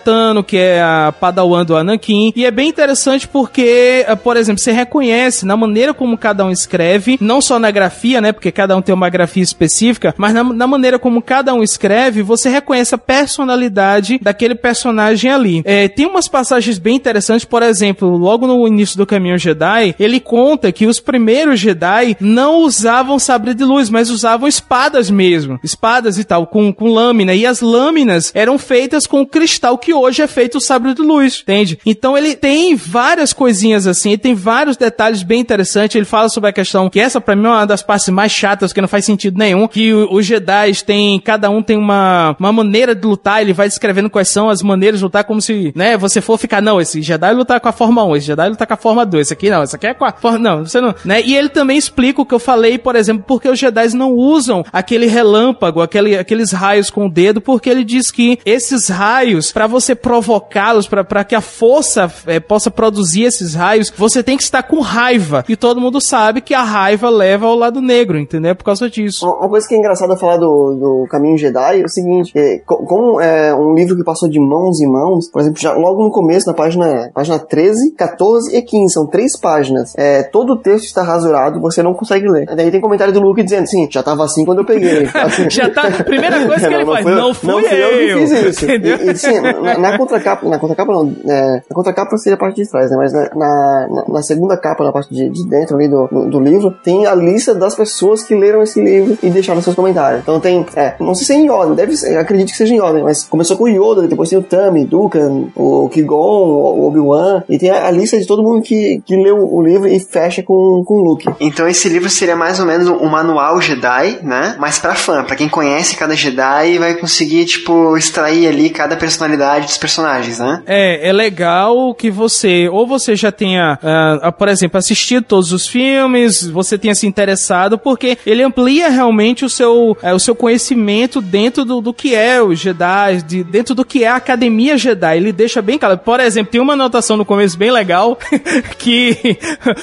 [0.47, 4.73] que é a padawan do Anakin, e é bem interessante porque, eh, por exemplo, você
[4.73, 8.83] reconhece na maneira como cada um escreve, não só na grafia, né, porque cada um
[8.83, 12.99] tem uma grafia específica, mas na, na maneira como cada um escreve, você reconhece a
[12.99, 15.63] personalidade daquele personagem ali.
[15.65, 20.21] É, tem umas passagens bem interessantes, por exemplo, logo no início do Caminho Jedi, ele
[20.21, 26.19] conta que os primeiros Jedi não usavam sabre de luz, mas usavam espadas mesmo, espadas
[26.19, 30.23] e tal, com, com lâmina, e as lâminas eram feitas com o cristal que hoje
[30.23, 31.79] é feito o sabre de luz, entende?
[31.85, 36.53] Então ele tem várias coisinhas assim, tem vários detalhes bem interessantes, ele fala sobre a
[36.53, 39.39] questão, que essa pra mim é uma das partes mais chatas, que não faz sentido
[39.39, 43.69] nenhum, que os Jedi têm, cada um tem uma, uma maneira de lutar, ele vai
[43.69, 47.03] descrevendo quais são as maneiras de lutar, como se, né, você for ficar, não, esse
[47.03, 49.51] Jedi lutar com a forma 1, esse Jedi lutar com a forma 2, esse aqui
[49.51, 52.23] não, esse aqui é com a forma, não, você não, né, e ele também explica
[52.23, 56.53] o que eu falei, por exemplo, porque os Jedi não usam aquele relâmpago, aquele, aqueles
[56.53, 61.35] raios com o dedo, porque ele diz que esses raios, pra você provocá-los, pra que
[61.35, 65.81] a força eh, possa produzir esses raios, você tem que estar com raiva, e todo
[65.81, 68.55] mundo sabe que a raiva leva ao lado negro, entendeu?
[68.57, 69.27] Por causa disso.
[69.27, 72.85] Uma coisa que é engraçada falar do, do Caminho Jedi é o seguinte, é, co-
[72.85, 76.11] como é um livro que passou de mãos em mãos, por exemplo, já logo no
[76.11, 80.85] começo, na página, página 13, 14 e 15, são três páginas, é, todo o texto
[80.87, 82.47] está rasurado, você não consegue ler.
[82.57, 85.09] Daí tem comentário do Luke dizendo, sim, já tava assim quando eu peguei.
[85.15, 87.89] Assim, Já tá, primeira coisa que ele faz, fui eu- não fui não fui eu
[87.91, 88.19] que eu.
[88.19, 88.65] fiz isso.
[88.67, 88.97] Entendeu?
[88.99, 92.63] E, e, sim, na, na contracapa, na contracapa não, é, na contracapa seria a parte
[92.63, 92.97] de trás, né?
[92.97, 96.41] Mas na, na, na- na segunda capa, na parte de, de dentro ali do, do
[96.41, 100.23] livro, tem a lista das pessoas que leram esse livro e deixaram seus comentários.
[100.23, 102.81] Então tem, é, não sei se é em ordem, deve ser, acredito que seja em
[102.81, 107.43] ordem, mas começou com o Yoda, depois tem o Tami, Dukan, o Kigon, o Obi-Wan,
[107.49, 110.43] e tem a, a lista de todo mundo que, que leu o livro e fecha
[110.43, 111.29] com, com o Luke.
[111.41, 114.57] Então esse livro seria mais ou menos um manual Jedi, né?
[114.59, 119.67] Mas pra fã, pra quem conhece cada Jedi vai conseguir, tipo, extrair ali cada personalidade
[119.67, 120.63] dos personagens, né?
[120.67, 125.67] É, é legal que você, ou você já tenha, ah, por exemplo, assistido todos os
[125.67, 131.21] filmes, você tenha se interessado, porque ele amplia realmente o seu, é, o seu conhecimento
[131.21, 135.17] dentro do, do que é o Jedi, de, dentro do que é a Academia Jedi.
[135.17, 135.99] Ele deixa bem claro.
[135.99, 138.17] Por exemplo, tem uma anotação no começo bem legal
[138.79, 139.37] que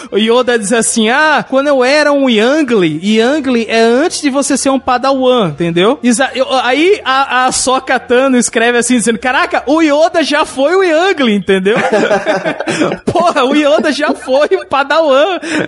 [0.09, 4.55] o Yoda diz assim: Ah, quando eu era um Youngly, Youngly é antes de você
[4.57, 5.99] ser um Padawan, entendeu?
[6.63, 11.35] Aí a, a Soka Tano escreve assim, dizendo: Caraca, o Yoda já foi o Youngly,
[11.35, 11.75] entendeu?
[13.05, 14.82] Porra, o Yoda já foi o Padawan.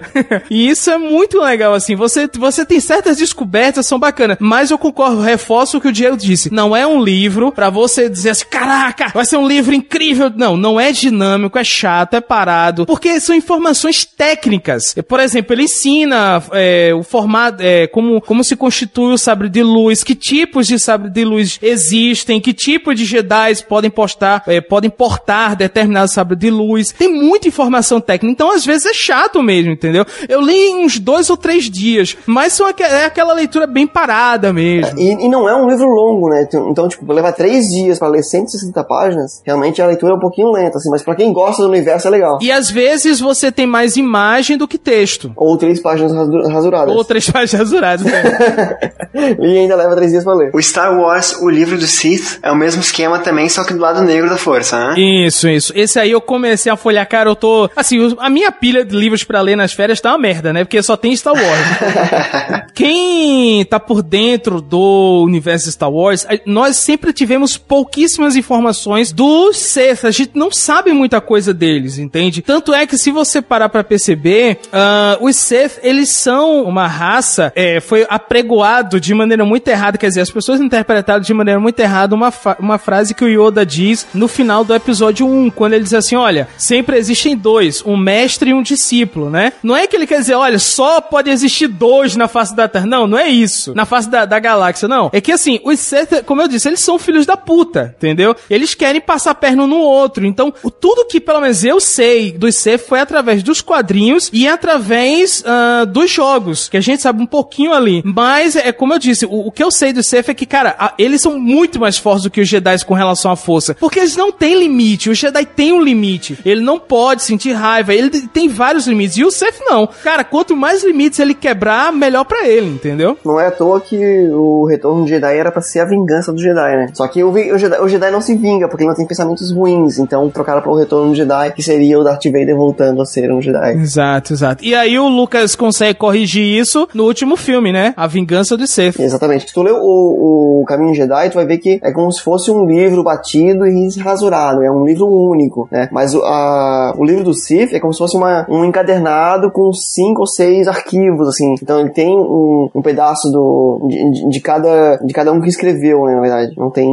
[0.49, 1.95] e isso é muito legal, assim.
[1.95, 4.37] Você, você tem certas descobertas, são bacanas.
[4.39, 6.53] Mas eu concordo, reforço o que o Diego disse.
[6.53, 10.31] Não é um livro para você dizer assim: Caraca, vai ser um livro incrível.
[10.35, 12.85] Não, não é dinâmico, é chato, é parado.
[12.85, 14.95] Porque são informações técnicas.
[15.07, 19.63] Por exemplo, ele ensina é, o formato, é, como, como se constitui o sabre de
[19.63, 24.61] luz, que tipos de sabre de luz existem, que tipo de Jedi podem postar, é,
[24.61, 26.91] podem portar determinado sabre de luz.
[26.91, 30.05] Tem muita informação técnica, então às vezes é chato mesmo, entendeu?
[30.27, 34.51] Eu li em uns dois ou três dias, mas são, é aquela leitura bem parada
[34.51, 34.99] mesmo.
[34.99, 36.47] E, e não é um livro longo, né?
[36.69, 40.51] Então, tipo, levar três dias para ler 160 páginas, realmente a leitura é um pouquinho
[40.51, 42.39] lenta, assim, mas para quem gosta do universo é legal.
[42.41, 45.31] E às vezes você tem mais imagem do que texto.
[45.35, 46.11] Ou três páginas
[46.49, 46.95] rasuradas.
[46.95, 48.77] Ou três páginas rasuradas, né?
[49.39, 50.51] e ainda leva três dias pra ler.
[50.53, 53.79] O Star Wars, o livro do Sith, é o mesmo esquema também, só que do
[53.79, 54.95] lado negro da força, né?
[54.99, 55.73] Isso, isso.
[55.75, 57.69] Esse aí eu comecei a folhear, cara, eu tô...
[57.75, 60.63] Assim, a minha pilha de livros para ler nas férias tá uma merda, né?
[60.63, 62.65] Porque só tem Star Wars.
[62.73, 70.05] Quem tá por dentro do universo Star Wars, nós sempre tivemos pouquíssimas informações do Sith.
[70.05, 72.41] A gente não sabe muita coisa deles, entende?
[72.41, 77.51] Tanto é que se você parar para perceber, uh, os Sith, eles são uma raça,
[77.55, 81.79] é, foi apregoado de maneira muito errada, quer dizer, as pessoas interpretaram de maneira muito
[81.79, 85.83] errada uma, uma frase que o Yoda diz no final do episódio 1, quando ele
[85.83, 88.84] diz assim, olha, sempre existem dois, um mestre e um discípulo,
[89.29, 89.53] né?
[89.63, 92.85] Não é que ele quer dizer, olha, só pode existir dois na face da Terra.
[92.85, 93.73] Não, não é isso.
[93.73, 95.09] Na face da, da galáxia, não.
[95.13, 98.35] É que assim, os Sith, como eu disse, eles são filhos da puta, entendeu?
[98.49, 100.25] Eles querem passar a perna um no outro.
[100.25, 104.47] Então, o, tudo que pelo menos eu sei dos Sith foi através dos quadrinhos e
[104.47, 108.01] através uh, dos jogos, que a gente sabe um pouquinho ali.
[108.05, 110.75] Mas, é como eu disse, o, o que eu sei dos Sith é que, cara,
[110.77, 113.73] a, eles são muito mais fortes do que os Jedi com relação à força.
[113.75, 115.09] Porque eles não têm limite.
[115.09, 116.37] O Jedi tem um limite.
[116.43, 117.93] Ele não pode sentir raiva.
[117.93, 119.17] Ele tem vários limites.
[119.17, 119.87] E o Sith não.
[120.03, 123.17] Cara, quanto mais limites ele quebrar, melhor para ele, entendeu?
[123.25, 123.97] Não é à toa que
[124.29, 126.87] o retorno do Jedi era para ser a vingança do Jedi, né?
[126.93, 129.51] Só que o, o, Jedi, o Jedi não se vinga, porque ele não tem pensamentos
[129.51, 129.97] ruins.
[129.97, 133.31] Então trocaram para o retorno do Jedi, que seria o Darth Vader voltando a ser
[133.31, 133.73] um Jedi.
[133.73, 134.63] Exato, exato.
[134.63, 137.93] E aí o Lucas consegue corrigir isso no último filme, né?
[137.95, 138.99] A Vingança do Sith.
[138.99, 139.47] Exatamente.
[139.47, 142.51] Se tu lê o, o Caminho Jedi, tu vai ver que é como se fosse
[142.51, 144.63] um livro batido e rasurado.
[144.63, 145.87] É um livro único, né?
[145.91, 149.71] Mas o, a, o livro do Sith é como se fosse uma, um encadernado com
[149.73, 151.55] cinco ou seis arquivos, assim.
[151.61, 156.05] Então ele tem um, um pedaço do, de, de, cada, de cada um que escreveu,
[156.05, 156.15] né?
[156.15, 156.53] Na verdade.
[156.57, 156.87] Não tem.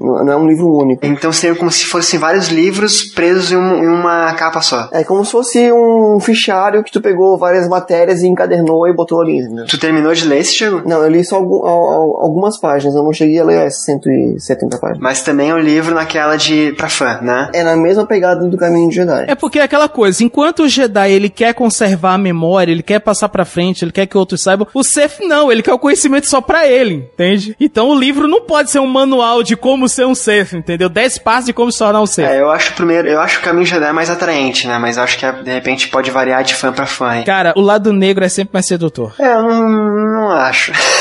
[0.00, 1.04] Não é um livro único.
[1.06, 4.88] Então seria como se fossem vários livros presos em, um, em uma capa só.
[4.92, 9.20] É como se fosse um fichário que tu pegou várias matérias e encadernou e botou
[9.20, 9.64] ali, né?
[9.68, 10.88] Tu terminou de ler esse jogo?
[10.88, 15.00] Não, eu li só algum, algumas páginas, eu não cheguei a ler as 170 páginas.
[15.00, 17.50] Mas também é um livro naquela de pra fã, né?
[17.52, 19.26] É na mesma pegada do Caminho de Jedi.
[19.28, 23.00] É porque é aquela coisa, enquanto o Jedi ele quer conservar a memória, ele quer
[23.00, 26.26] passar pra frente, ele quer que outros saibam, o Seth não, ele quer o conhecimento
[26.26, 27.56] só pra ele, entende?
[27.60, 30.88] Então o livro não pode ser um manual de como ser um Sith, entendeu?
[30.88, 32.24] 10 passos de como se tornar um Sith.
[32.24, 34.78] É, eu acho primeiro, eu acho o Caminho de Jedi mais atraente, né?
[34.78, 37.16] Mas acho que de repente pode variar de fã pra fã.
[37.16, 37.24] Hein?
[37.24, 39.14] Cara, o lado negro é sempre mais sedutor.
[39.18, 40.72] É, eu não, não acho.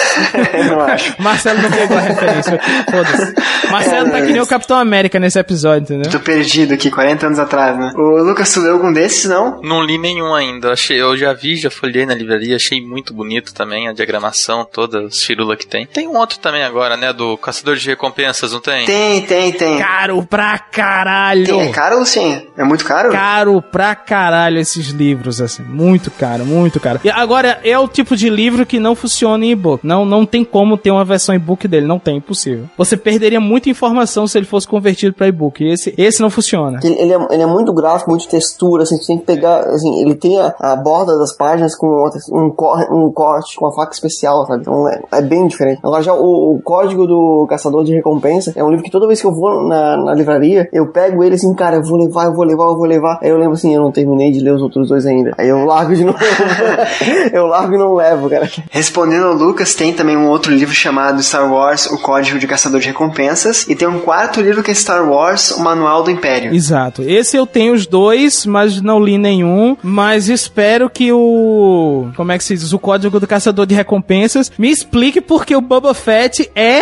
[0.70, 1.16] não acho.
[1.22, 2.60] Marcelo não pegou a referência
[2.90, 3.36] foda-se.
[3.72, 6.12] Marcelo é, tá que nem o Capitão América nesse episódio, entendeu?
[6.12, 7.92] Tô perdido aqui, 40 anos atrás, né?
[7.96, 9.62] O Lucas, tu leu algum desses, não?
[9.62, 10.72] Não li nenhum ainda.
[10.72, 15.04] Achei, eu já vi, já folhei na livraria, achei muito bonito também a diagramação toda,
[15.04, 15.86] os firula que tem.
[15.86, 17.14] Tem um outro também agora, né?
[17.14, 18.86] Do Caçador de Recompensas, não tem?
[18.86, 19.80] Tem, tem, tem.
[19.80, 21.46] Caro pra caralho!
[21.46, 22.48] Tem, é caro sim?
[22.58, 23.12] É muito caro?
[23.12, 25.64] Caro pra caralho esses livros, assim.
[25.64, 27.00] Muito caro, muito caro.
[27.04, 29.86] E agora, é o tipo de livro que não funciona em e-book.
[29.86, 31.86] Não, não tem como ter uma versão e-book dele.
[31.86, 32.66] Não tem, impossível.
[32.78, 35.64] Você perderia muita informação se ele fosse convertido pra e-book.
[35.64, 36.80] Esse, esse não funciona.
[36.84, 40.02] Ele, ele, é, ele, é, muito gráfico, muito textura, assim, você tem que pegar, assim,
[40.02, 41.88] ele tem a, a borda das páginas com
[42.32, 44.62] um, cor, um corte com uma faca especial, sabe?
[44.62, 45.80] Então é, é bem diferente.
[45.84, 49.22] Agora já o, o, Código do Caçador de Recompensa é um livro que toda vez
[49.22, 52.34] que eu vou na, na livraria, eu pego ele assim, cara, eu vou levar, eu
[52.34, 53.20] vou levar, eu vou levar.
[53.22, 55.34] Aí eu lembro assim, eu não terminei de ler os outros dois ainda.
[55.38, 56.18] Aí eu largo de novo.
[57.32, 58.50] eu largo e não levo, cara.
[58.72, 62.80] Respondendo ao Lucas, tem também um outro livro chamado Star Wars, O Código de Caçador
[62.80, 63.68] de Recompensas.
[63.68, 66.54] E tem um quarto livro que é Star Wars, O Manual do Império.
[66.54, 67.02] Exato.
[67.02, 69.76] Esse eu tenho os dois, mas não li nenhum.
[69.82, 72.10] Mas espero que o.
[72.16, 72.72] Como é que se diz?
[72.72, 76.82] O Código do Caçador de Recompensas me explique porque o Boba Fett é.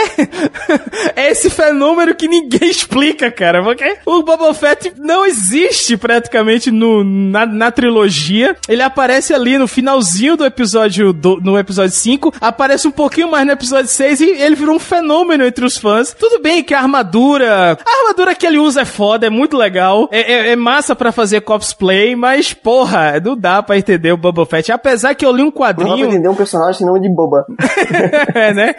[1.16, 3.64] é esse fenômeno que ninguém explica, cara.
[3.64, 8.56] Porque o Boba Fett não existe praticamente no, na, na trilogia.
[8.68, 13.46] Ele aparece ali no finalzinho do episódio do, no episódio 5, aparece um pouquinho mais
[13.46, 16.16] no episódio 6 e ele virou um fenômeno entre os fãs.
[16.18, 17.78] Tudo bem que a armadura.
[17.86, 20.08] A armadura que ele usa é foda, é muito legal.
[20.12, 24.46] É, é, é massa para fazer cosplay, mas porra, não dá pra entender o Boba
[24.46, 24.72] Fett.
[24.72, 26.08] Apesar que eu li um Não dá pra quadrinho.
[26.08, 27.46] entender um personagem sem nome de boba.
[28.34, 28.76] é, né?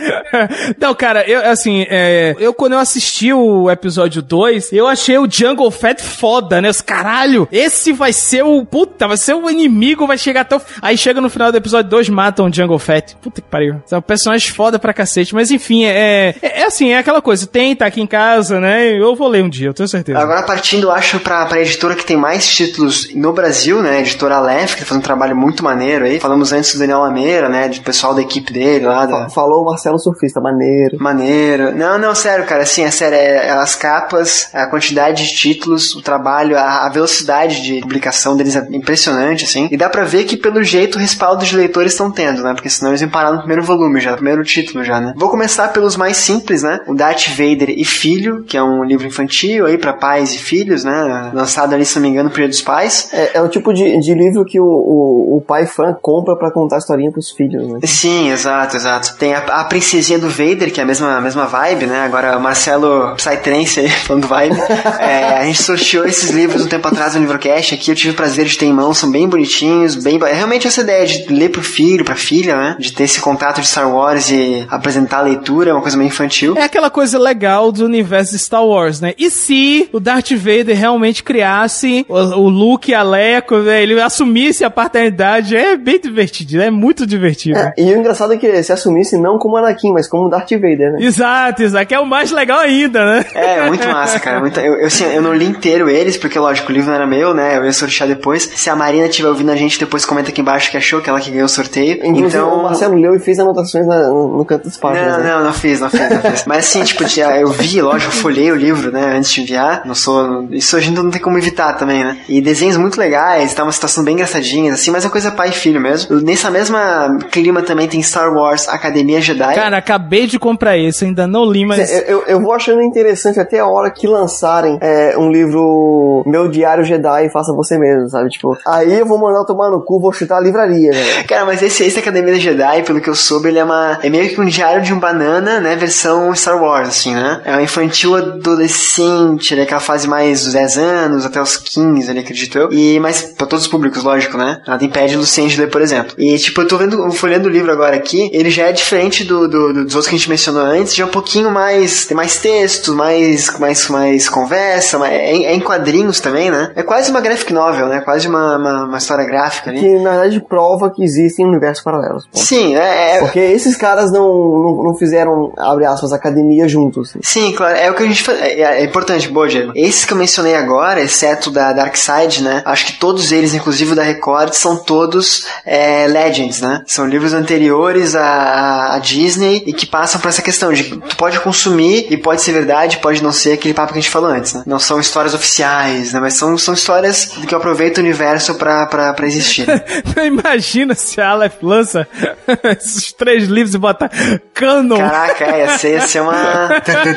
[0.81, 5.29] Não, cara, eu, assim, é, eu quando eu assisti o episódio 2, eu achei o
[5.31, 6.69] Jungle Fett foda, né?
[6.69, 10.61] Os caralho, esse vai ser o, puta, vai ser o inimigo, vai chegar até o...
[10.81, 13.17] Aí chega no final do episódio 2, matam o Jungle Fett.
[13.17, 13.83] Puta que pariu.
[14.07, 17.87] Personagens foda pra cacete, mas enfim, é, é, é assim, é aquela coisa, tem, tá
[17.87, 18.87] aqui em casa, né?
[18.89, 20.19] Eu vou ler um dia, eu tenho certeza.
[20.19, 24.01] Agora partindo, acho, pra, pra editora que tem mais títulos no Brasil, né?
[24.01, 26.21] Editora Aleph, que tá fazendo um trabalho muito maneiro aí.
[26.21, 27.69] Falamos antes do Daniel Lameira, né?
[27.69, 29.07] Do pessoal da equipe dele lá.
[29.07, 29.29] Da...
[29.29, 30.97] Falou o Marcelo Surfista, maneiro.
[31.01, 31.77] Maneiro.
[31.77, 32.63] Não, não, sério, cara.
[32.63, 33.17] Assim, é sério.
[33.17, 38.57] É, as capas, a quantidade de títulos, o trabalho, a, a velocidade de publicação deles
[38.57, 39.69] é impressionante, assim.
[39.71, 42.55] E dá pra ver que, pelo jeito, o respaldo de leitores estão tendo, né?
[42.55, 45.15] Porque senão eles iam parar no primeiro volume já, primeiro título já, né?
[45.17, 46.81] Vou começar pelos mais simples, né?
[46.87, 50.85] O Darth Vader e Filho, que é um livro infantil aí pra pais e filhos,
[50.85, 51.31] né?
[51.35, 53.11] Lançado ali, se não me engano, no Dia dos Pais.
[53.13, 56.51] É, é o tipo de, de livro que o, o, o pai fã compra pra
[56.51, 57.81] contar a historinha pros filhos, né?
[57.85, 59.17] Sim, exato, exato.
[59.17, 62.01] Tem a, a princesinha do Vader, que é a mesma, a mesma vibe, né?
[62.01, 64.57] Agora o Marcelo Psytrance aí, falando vibe.
[65.01, 68.17] É, a gente sorteou esses livros um tempo atrás no Livrocast aqui, eu tive o
[68.17, 70.19] prazer de ter em mão, são bem bonitinhos, bem...
[70.23, 72.77] É realmente essa ideia de ler pro filho, pra filha, né?
[72.79, 76.09] De ter esse contato de Star Wars e apresentar a leitura, é uma coisa meio
[76.09, 76.57] infantil.
[76.57, 79.15] É aquela coisa legal do universo de Star Wars, né?
[79.19, 83.83] E se o Darth Vader realmente criasse o, o Luke e a Leco, né?
[83.83, 87.59] ele assumisse a paternidade, é bem divertido, é muito divertido.
[87.59, 90.93] É, e o engraçado é que se assumisse não como Anakin, mas como Darth Vader,
[90.93, 90.99] né?
[91.01, 93.25] Exato, exato, que é o mais legal ainda, né?
[93.35, 94.41] É, muito massa, cara.
[94.41, 97.07] Muito, eu, eu, assim, eu não li inteiro eles, porque, lógico, o livro não era
[97.07, 97.57] meu, né?
[97.57, 98.51] Eu ia sortear depois.
[98.55, 101.21] Se a Marina estiver ouvindo a gente, depois comenta aqui embaixo que achou, que ela
[101.21, 101.99] que ganhou o sorteio.
[102.05, 102.61] Inclusive, então...
[102.61, 105.13] o Marcelo leu e fez anotações na- no, canto dos páginas.
[105.13, 105.33] Não, né?
[105.33, 106.45] não, não fiz, não fiz, não fiz.
[106.47, 109.83] Mas assim, tipo, eu vi, lógico, eu folhei o livro, né, antes de enviar.
[109.85, 110.47] Não sou.
[110.51, 112.19] Isso a gente não tem como evitar também, né?
[112.29, 115.53] E desenhos muito legais, tá uma situação bem engraçadinha, assim, mas é coisa pai e
[115.53, 116.21] filho mesmo.
[116.21, 119.55] Nessa mesma clima também tem Star Wars Academia Jedi.
[119.55, 121.91] Cara, acabei de comprar esse, ainda não li, mas.
[121.91, 126.49] Eu, eu, eu vou achando interessante até a hora que lançarem é, um livro Meu
[126.49, 128.29] Diário Jedi Faça Você Mesmo, sabe?
[128.31, 131.23] Tipo, aí eu vou mandar eu tomar no cu, vou chutar a livraria, né?
[131.29, 133.99] Cara, mas esse, esse Academia Jedi, pelo que eu soube, ele é uma.
[134.03, 135.77] É meio que um diário de um banana, né?
[135.77, 137.41] Versão Star Wars, assim, né?
[137.45, 139.63] É um infantil adolescente, né?
[139.63, 142.69] Aquela fase mais dos 10 anos, até os 15, ali, acredito eu.
[142.73, 144.61] E, mas pra todos os públicos, lógico, né?
[144.67, 146.15] Nada impede Luciene de ler, por exemplo.
[146.19, 149.49] E, tipo, eu tô vendo, folhando o livro agora aqui, ele já é diferente do,
[149.49, 152.07] do- do- dos outros que a gente mencionou antes, já é um pouquinho mais.
[152.07, 156.73] Tem mais texto, mais, mais, mais conversa, mais, é, em- é em quadrinhos também, né?
[156.77, 158.01] É quase uma graphic novel, né?
[158.01, 159.81] Quase uma, uma, uma história gráfica ali.
[159.81, 162.25] Que na verdade prova que existem universos paralelos.
[162.27, 162.39] pô.
[162.39, 167.11] Sim, é, é, Porque esses caras não, não, não fizeram, abre aspas, academia juntos.
[167.11, 167.19] assim.
[167.23, 169.73] Sim, claro, é o que a gente fa- é, é importante, boa, Diego.
[169.75, 172.63] Esses que eu mencionei agora, exceto da Dark Side, né?
[172.65, 176.83] Acho que todos eles, inclusive o da Record, são todos é, Legends, né?
[176.87, 181.17] São livros anteriores à, à Disney e que passam por essa questão de que tu
[181.17, 184.31] pode consumir e pode ser verdade, pode não ser aquele papo que a gente falou
[184.31, 184.63] antes, né?
[184.67, 186.21] Não são histórias oficiais, né?
[186.21, 189.67] Mas são, são histórias que aproveita o universo pra, pra, pra existir.
[190.25, 192.07] Imagina se a Aleph lança
[192.79, 194.11] esses três livros e bota
[194.55, 194.97] canon.
[194.97, 196.69] Caraca, é, ia ser, ia ser uma...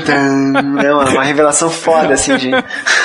[0.06, 0.80] Tum.
[0.80, 2.52] É uma, revelação foda, assim, de...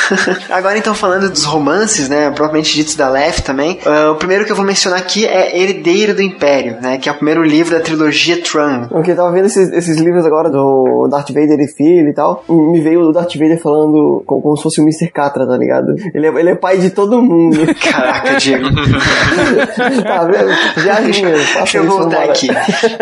[0.51, 4.53] Agora, então, falando dos romances, né, propriamente ditos da Lef também, ah, o primeiro que
[4.53, 7.81] eu vou mencionar aqui é Herdeiro do Império, né, que é o primeiro livro da
[7.81, 8.89] trilogia Tron.
[8.89, 12.45] Porque eu tava vendo esses, esses livros agora do Darth Vader e filho e tal.
[12.49, 15.11] Me veio o Darth Vader falando como, como se fosse o Mr.
[15.11, 15.95] Catra, tá ligado?
[16.15, 17.59] Ele é, ele é pai de todo mundo.
[17.77, 18.65] Caraca, Diego.
[20.03, 20.83] tá vendo?
[20.83, 21.35] Viaginha.
[21.57, 22.49] Deixa eu voltar aqui.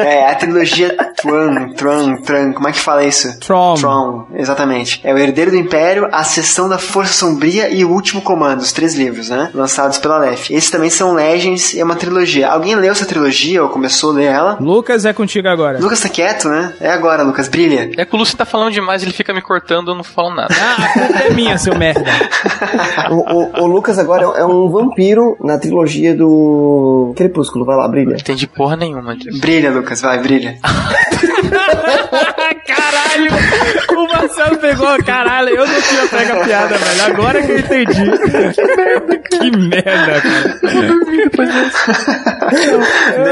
[0.03, 3.39] É, a trilogia Tron, Tron, Tron, como é que fala isso?
[3.41, 3.75] Tron.
[3.75, 5.01] Tron, exatamente.
[5.05, 8.73] É o Herdeiro do Império, a Sessão da Força Sombria e o Último Comando, os
[8.73, 9.51] três livros, né?
[9.55, 10.51] Lançados pela Lef.
[10.53, 12.49] Esses também são Legends e é uma trilogia.
[12.49, 14.57] Alguém leu essa trilogia ou começou a ler ela?
[14.61, 15.79] Lucas é contigo agora.
[15.79, 16.75] Lucas tá quieto, né?
[16.81, 17.91] É agora, Lucas, brilha.
[17.97, 20.55] É que o Lúcio tá falando demais, ele fica me cortando, eu não falo nada.
[20.61, 22.03] Ah, a culpa é minha, seu merda.
[23.11, 23.15] O,
[23.61, 27.65] o- o Lucas agora é um vampiro na trilogia do Crepúsculo.
[27.65, 28.11] Vai lá, brilha.
[28.11, 29.41] Não entendi porra nenhuma disso.
[29.41, 29.92] Brilha, Lucas.
[29.93, 30.59] Lucas, vai, brilha.
[32.67, 33.31] Caralho!
[33.97, 37.03] O Marcelo pegou, caralho, eu não tinha pego a piada, velho.
[37.05, 38.11] Agora que eu entendi.
[39.31, 40.61] que merda, cara.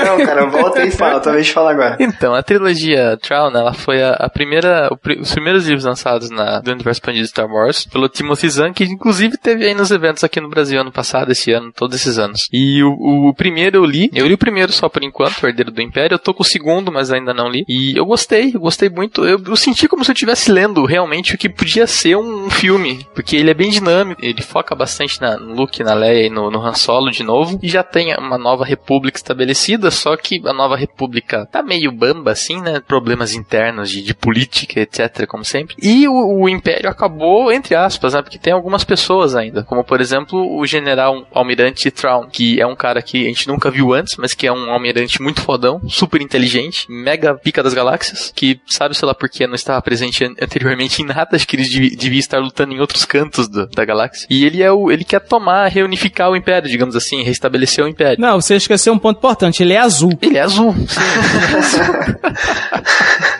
[0.04, 1.96] Não, cara, volta e fala, talvez fala agora.
[2.00, 6.60] Então, a trilogia Traun, ela foi a, a primeira, o os primeiros livros lançados na,
[6.60, 10.22] do universo expandido de Star Wars pelo Timothy Zahn, que inclusive teve aí nos eventos
[10.22, 12.48] aqui no Brasil ano passado, esse ano, todos esses anos.
[12.52, 15.70] E o, o primeiro eu li, eu li o primeiro só por enquanto, o Herdeiro
[15.70, 17.64] do Império, eu tô com o segundo, mas ainda não li.
[17.68, 21.34] E eu gostei, eu gostei muito, eu, eu senti como se eu estivesse lendo realmente
[21.34, 25.36] o que podia ser um, filme, porque ele é bem dinâmico, ele foca bastante na,
[25.36, 28.36] no Luke, na Leia e no, no Han Solo de novo, e já tem uma
[28.36, 32.80] nova república estabelecida, só que a nova república tá meio bamba assim, né?
[32.80, 35.76] Problemas internos de, de política, etc, como sempre.
[35.80, 38.22] E o, o Império acabou, entre aspas, né?
[38.22, 42.76] Porque tem algumas pessoas ainda, como por exemplo o general almirante Traun, que é um
[42.76, 46.20] cara que a gente nunca viu antes, mas que é um almirante muito fodão, super
[46.20, 50.34] inteligente, mega pica das galáxias, que sabe, sei lá por que não estava presente an-
[50.40, 53.84] anteriormente em nada, acho que ele devi- devia estar lutando em outros cantos do- da
[53.84, 54.26] galáxia.
[54.30, 58.20] E ele é o, ele quer tomar, reunificar o Império, digamos assim, restabelecer o Império.
[58.20, 59.62] Não, você esqueceu um ponto importante.
[59.62, 60.16] Ele é azul.
[60.22, 60.74] Ele é azul.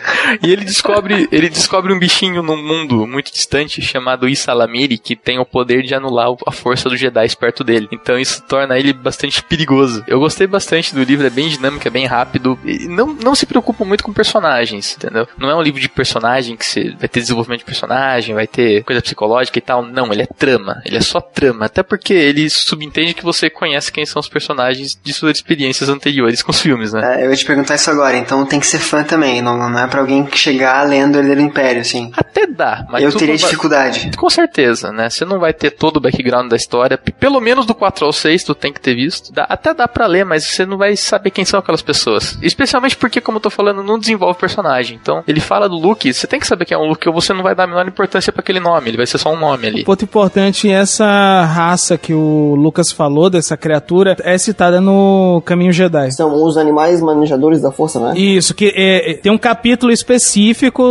[0.41, 5.39] e ele descobre, ele descobre um bichinho num mundo muito distante chamado Isalamiri que tem
[5.39, 7.87] o poder de anular a força dos Jedi perto dele.
[7.91, 10.03] Então isso torna ele bastante perigoso.
[10.07, 12.57] Eu gostei bastante do livro, é bem dinâmico, é bem rápido.
[12.65, 15.27] E não, não se preocupa muito com personagens, entendeu?
[15.37, 18.83] Não é um livro de personagem que você vai ter desenvolvimento de personagem, vai ter
[18.83, 19.83] coisa psicológica e tal.
[19.83, 20.81] Não, ele é trama.
[20.85, 21.65] Ele é só trama.
[21.65, 26.41] Até porque ele subentende que você conhece quem são os personagens de suas experiências anteriores
[26.41, 27.21] com os filmes, né?
[27.21, 29.79] É, eu ia te perguntar isso agora, então tem que ser fã também, não, não
[29.79, 32.11] é pra alguém que chegar lendo Herdeiro do Império, assim.
[32.15, 34.11] Até dá, mas eu teria vai- dificuldade.
[34.17, 35.09] Com certeza, né?
[35.09, 36.97] Você não vai ter todo o background da história.
[36.97, 39.31] Pelo menos do 4 ao 6 tu tem que ter visto.
[39.33, 42.37] Dá- até dá pra ler, mas você não vai saber quem são aquelas pessoas.
[42.41, 44.97] Especialmente porque, como eu tô falando, não desenvolve personagem.
[45.01, 47.33] Então, ele fala do Luke, você tem que saber quem é o Luke, ou você
[47.33, 48.89] não vai dar a menor importância pra aquele nome.
[48.89, 49.83] Ele vai ser só um nome ali.
[49.83, 56.11] Ponto importante, essa raça que o Lucas falou, dessa criatura, é citada no Caminho Jedi.
[56.11, 58.17] São os animais manejadores da força, né?
[58.19, 60.10] Isso, que é, é, tem um capítulo específico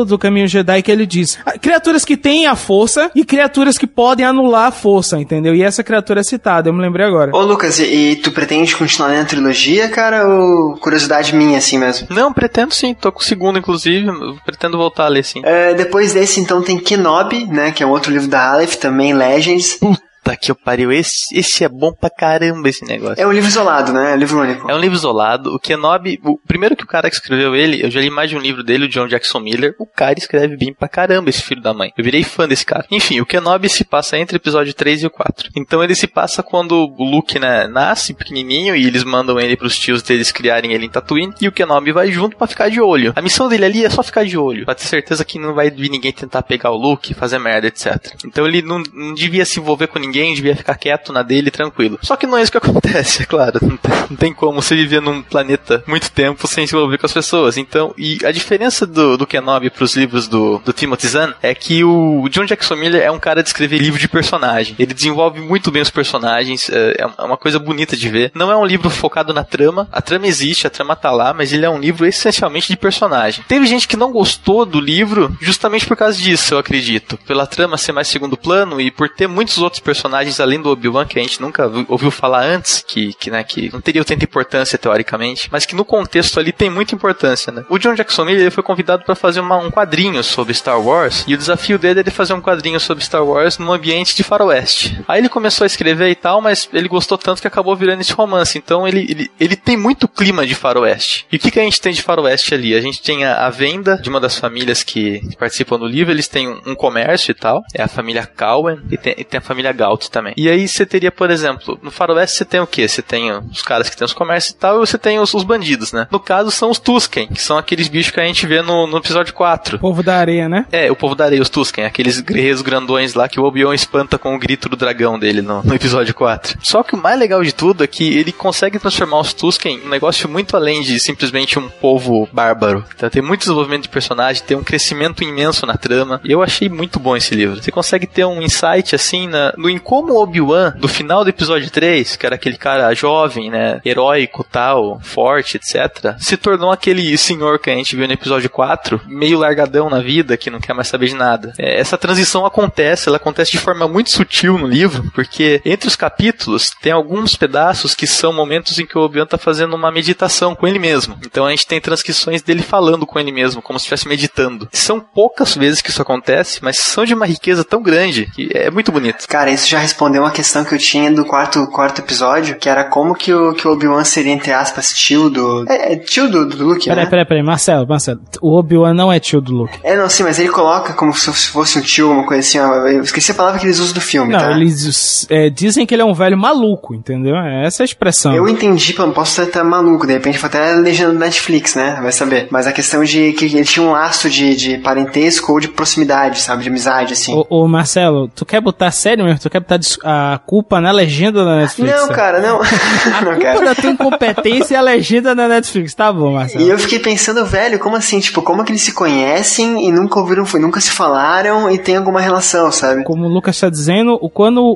[0.06, 3.86] do Caminho Jedi que ele diz: ah, criaturas que têm a força e criaturas que
[3.86, 5.55] podem anular a força, entendeu?
[5.55, 7.30] E essa criatura é citada, eu me lembrei agora.
[7.34, 11.78] Ô Lucas, e, e tu pretende continuar lendo a trilogia, cara, ou curiosidade minha, assim
[11.78, 12.09] mesmo?
[12.10, 12.94] Não, pretendo sim.
[12.94, 14.06] Tô com o segundo, inclusive.
[14.44, 15.40] Pretendo voltar a ler sim.
[15.44, 19.12] É, depois desse, então, tem Kenobi, né, que é um outro livro da Aleph, também
[19.12, 19.74] Legends.
[19.74, 20.09] Puta
[20.40, 20.92] que eu pariu.
[20.92, 23.20] Esse, esse é bom pra caramba, esse negócio.
[23.20, 24.70] É um livro isolado, né, é um livro único.
[24.70, 25.55] É um livro isolado.
[25.55, 28.36] O Kenobi, o primeiro que o cara que escreveu ele, eu já li mais de
[28.36, 29.74] um livro dele, o John Jackson Miller.
[29.78, 31.92] O cara escreve bem pra caramba, esse filho da mãe.
[31.97, 32.86] Eu virei fã desse cara.
[32.90, 35.51] Enfim, o Kenobi se passa entre o episódio 3 e o 4.
[35.56, 39.78] Então ele se passa quando o Luke, né, nasce pequenininho e eles mandam ele pros
[39.78, 43.12] tios deles criarem ele em Tatooine e o Kenobi vai junto pra ficar de olho.
[43.16, 45.70] A missão dele ali é só ficar de olho, pra ter certeza que não vai
[45.70, 48.14] vir ninguém tentar pegar o Luke, fazer merda, etc.
[48.24, 51.98] Então ele não, não devia se envolver com ninguém, devia ficar quieto na dele, tranquilo.
[52.02, 53.58] Só que não é isso que acontece, é claro.
[53.62, 57.06] Não tem, não tem como você viver num planeta muito tempo sem se envolver com
[57.06, 57.56] as pessoas.
[57.56, 61.84] Então, e a diferença do, do Kenobi pros livros do, do Timothy Zahn é que
[61.84, 64.74] o John Jackson Miller é um cara de escrever livro de personagem.
[64.78, 68.32] Ele desenvolve muito bem os personagens, é, é uma coisa bonita de ver.
[68.34, 69.88] Não é um livro focado na trama.
[69.92, 73.44] A trama existe, a trama tá lá, mas ele é um livro essencialmente de personagem.
[73.46, 77.18] Teve gente que não gostou do livro justamente por causa disso, eu acredito.
[77.26, 79.99] Pela trama ser mais segundo plano e por ter muitos outros personagens
[80.40, 83.70] além do Obi-Wan que a gente nunca vi- ouviu falar antes, que, que, né, que
[83.72, 87.64] não teriam tanta importância teoricamente, mas que no contexto ali tem muita importância, né?
[87.68, 91.24] O John Jackson Miller ele foi convidado para fazer uma- um quadrinho sobre Star Wars
[91.27, 95.01] e o desafio dele era fazer um quadrinho sobre Star Wars num ambiente de faroeste.
[95.09, 98.12] Aí ele começou a escrever e tal, mas ele gostou tanto que acabou virando esse
[98.12, 98.56] romance.
[98.59, 101.27] Então ele, ele, ele tem muito clima de faroeste.
[101.31, 102.74] E o que, que a gente tem de faroeste ali?
[102.74, 106.28] A gente tem a, a venda de uma das famílias que participam do livro, eles
[106.28, 109.43] têm um, um comércio e tal, é a família Cowen e tem, e tem a
[109.43, 110.34] família Galt também.
[110.36, 112.86] E aí você teria, por exemplo, no faroeste você tem o quê?
[112.88, 115.42] Você tem os caras que têm os comércios e tal, e você tem os, os
[115.42, 116.06] bandidos, né?
[116.10, 118.98] No caso são os Tusken, que são aqueles bichos que a gente vê no, no
[118.98, 119.78] episódio 4.
[119.78, 120.66] Povo da areia, né?
[120.72, 124.18] É, o povo da areia, os Tusken, aqueles guerreiros grandões lá que o Obi-Wan espanta
[124.18, 126.58] com o grito do dragão dele no, no episódio 4.
[126.62, 129.86] Só que o mais legal de tudo é que ele consegue transformar os Tusken em
[129.86, 132.84] um negócio muito além de simplesmente um povo bárbaro.
[132.94, 136.20] Então tem muito desenvolvimento de personagem, tem um crescimento imenso na trama.
[136.24, 137.62] E eu achei muito bom esse livro.
[137.62, 142.16] Você consegue ter um insight assim na- no como Obi-Wan, do final do episódio 3,
[142.16, 147.70] que era aquele cara jovem, né, heróico, tal, forte, etc., se tornou aquele senhor que
[147.70, 151.07] a gente viu no episódio 4, meio largadão na vida, que não quer mais saber
[151.07, 151.52] de nada.
[151.59, 155.97] É, essa transição acontece, ela acontece de forma muito sutil no livro, porque entre os
[155.97, 160.55] capítulos tem alguns pedaços que são momentos em que o Obi-Wan tá fazendo uma meditação
[160.55, 161.19] com ele mesmo.
[161.24, 164.69] Então a gente tem transcrições dele falando com ele mesmo, como se estivesse meditando.
[164.73, 168.70] São poucas vezes que isso acontece, mas são de uma riqueza tão grande que é
[168.70, 169.27] muito bonito.
[169.28, 172.84] Cara, isso já respondeu uma questão que eu tinha do quarto, quarto episódio, que era
[172.84, 175.64] como que o, que o Obi-Wan seria, entre aspas, tio do...
[175.68, 177.10] É, é tio do, do Luke, Peraí, né?
[177.10, 178.20] peraí, peraí, Marcelo, Marcelo.
[178.40, 179.78] O Obi-Wan não é tio do Luke.
[179.82, 182.86] É, não, sim, mas ele coloca como se fosse um tio, uma coisa assim, ó,
[182.88, 184.51] eu esqueci a palavra que eles usam do filme, Não, tá?
[184.52, 187.36] eles é, dizem que ele é um velho maluco, entendeu?
[187.36, 188.34] É Essa é a expressão.
[188.34, 191.98] Eu entendi, pô, posso estar maluco, de repente foi até legenda do Netflix, né?
[192.02, 192.48] Vai saber.
[192.51, 196.40] Mas a questão de que ele tinha um laço de, de parentesco ou de proximidade,
[196.40, 196.62] sabe?
[196.62, 197.34] De amizade, assim.
[197.34, 199.40] Ô, ô, Marcelo, tu quer botar sério mesmo?
[199.40, 201.94] Tu quer dis- a culpa na legenda da Netflix?
[202.00, 202.60] não, cara, não.
[202.60, 202.64] A
[203.24, 203.64] não, culpa cara.
[203.64, 205.94] da tua incompetência é a legenda da Netflix.
[205.94, 206.64] Tá bom, Marcelo.
[206.64, 208.20] E eu fiquei pensando, velho, como assim?
[208.20, 212.20] Tipo, como que eles se conhecem e nunca ouviram, nunca se falaram e tem alguma
[212.20, 213.04] relação, sabe?
[213.04, 214.74] Como o Lucas tá dizendo, quando o,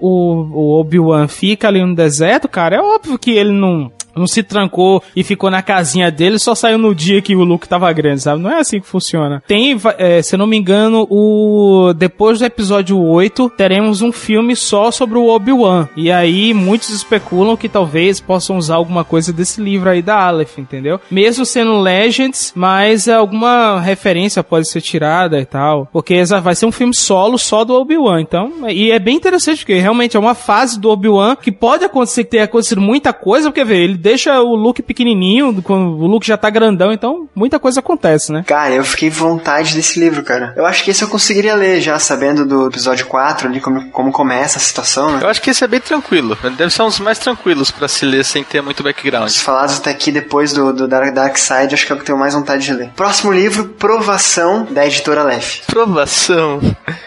[0.53, 5.03] o Obi-Wan fica ali no deserto, cara, é óbvio que ele não, não se trancou
[5.15, 8.43] e ficou na casinha dele, só saiu no dia que o Luke tava grande, sabe?
[8.43, 9.43] Não é assim que funciona.
[9.47, 14.57] Tem, é, se eu não me engano, o depois do episódio 8, teremos um filme
[14.57, 15.89] só sobre o Obi-Wan.
[15.97, 20.59] E aí muitos especulam que talvez possam usar alguma coisa desse livro aí da Aleph,
[20.59, 21.01] entendeu?
[21.11, 25.89] Mesmo sendo Legends, mas alguma referência pode ser tirada e tal.
[25.93, 28.21] Porque vai ser um filme solo só do Obi-Wan.
[28.21, 32.25] Então, e é bem interessante, porque realmente é uma fase do Obi-Wan que pode acontecer
[32.25, 36.27] que tenha acontecido muita coisa, porque vê, ele deixa o Luke pequenininho, quando o Luke
[36.27, 38.45] já tá grandão, então muita coisa acontece, né?
[38.47, 40.53] Cara, eu fiquei com vontade desse livro, cara.
[40.55, 44.13] Eu acho que esse eu conseguiria ler já, sabendo do episódio 4 ali, como, como
[44.13, 45.21] começa a situação, né?
[45.23, 46.37] Eu acho que esse é bem tranquilo.
[46.55, 49.27] Deve ser um dos mais tranquilos pra se ler sem ter muito background.
[49.27, 52.03] Os falados até aqui depois do, do Dark, Dark Side, acho que é o que
[52.03, 52.91] eu tenho mais vontade de ler.
[52.95, 55.63] Próximo livro, Provação, da editora Lef.
[55.67, 56.61] Provação.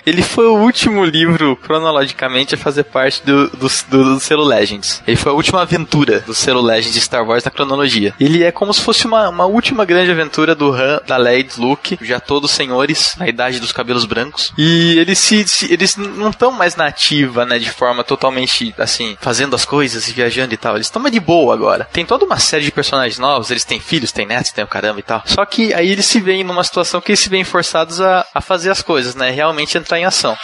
[0.04, 5.04] Ele foi o último livro, cronologicamente, a fazer parte do, do, do, do selo Legends.
[5.06, 8.14] Ele foi a última aventura do selo Legends de Star Wars na cronologia.
[8.20, 11.44] Ele é como se fosse uma, uma última grande aventura do Han, da Leia e
[11.44, 14.52] do Luke, já todos senhores, na idade dos cabelos brancos.
[14.58, 19.18] E eles se, se- eles não estão mais na ativa, né, de forma totalmente, assim,
[19.22, 20.76] fazendo as coisas e viajando e tal.
[20.76, 21.88] Eles estão mais de boa agora.
[21.92, 25.00] Tem toda uma série de personagens novos, eles têm filhos, têm netos, têm o caramba
[25.00, 25.22] e tal.
[25.26, 28.42] Só que aí eles se veem numa situação que eles se veem forçados a, a
[28.42, 30.36] fazer as coisas, né, realmente entrar em ação.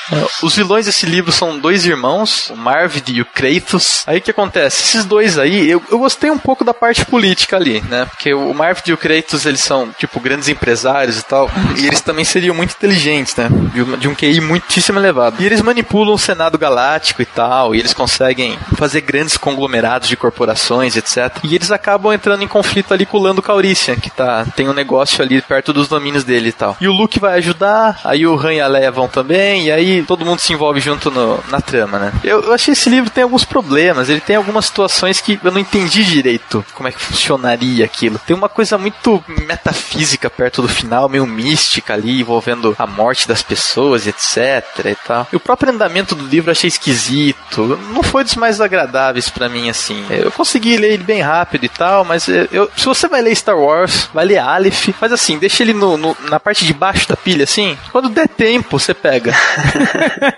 [0.42, 4.04] Os vilões desse livro são dois irmãos, o Marvid e o Kratos.
[4.08, 4.84] Aí o que acontece?
[4.84, 8.54] Esses dois aí, eu, eu gostei um pouco da parte política ali, né, porque o
[8.54, 12.56] Marvid e o Kratos, eles são, tipo, grandes empresários e tal, e eles também seriam
[12.56, 15.36] muito inteligentes, né, de de um QI muitíssimo elevado.
[15.42, 20.16] E eles manipulam o Senado Galáctico e tal, e eles conseguem fazer grandes conglomerados de
[20.18, 21.38] corporações, etc.
[21.44, 24.74] E eles acabam entrando em conflito ali com o Lando Calrissian, que tá, tem um
[24.74, 26.76] negócio ali perto dos domínios dele e tal.
[26.82, 30.04] E o Luke vai ajudar, aí o Han e a Leia vão também, e aí
[30.04, 32.14] todo mundo se envolve junto no- na trama, né?
[32.24, 35.60] Eu, eu achei esse livro tem alguns problemas, ele tem algumas situações que eu não
[35.60, 36.23] entendi direito
[36.74, 38.20] como é que funcionaria aquilo.
[38.26, 43.42] Tem uma coisa muito metafísica perto do final, meio mística ali, envolvendo a morte das
[43.42, 45.28] pessoas, etc e tal.
[45.32, 49.50] E o próprio andamento do livro eu achei esquisito, não foi dos mais agradáveis pra
[49.50, 50.06] mim, assim.
[50.10, 53.36] Eu consegui ler ele bem rápido e tal, mas eu, eu- se você vai ler
[53.36, 57.08] Star Wars, vai ler Aleph, faz assim, deixa ele no, no- na parte de baixo
[57.08, 59.34] da pilha, assim, quando der tempo, você pega.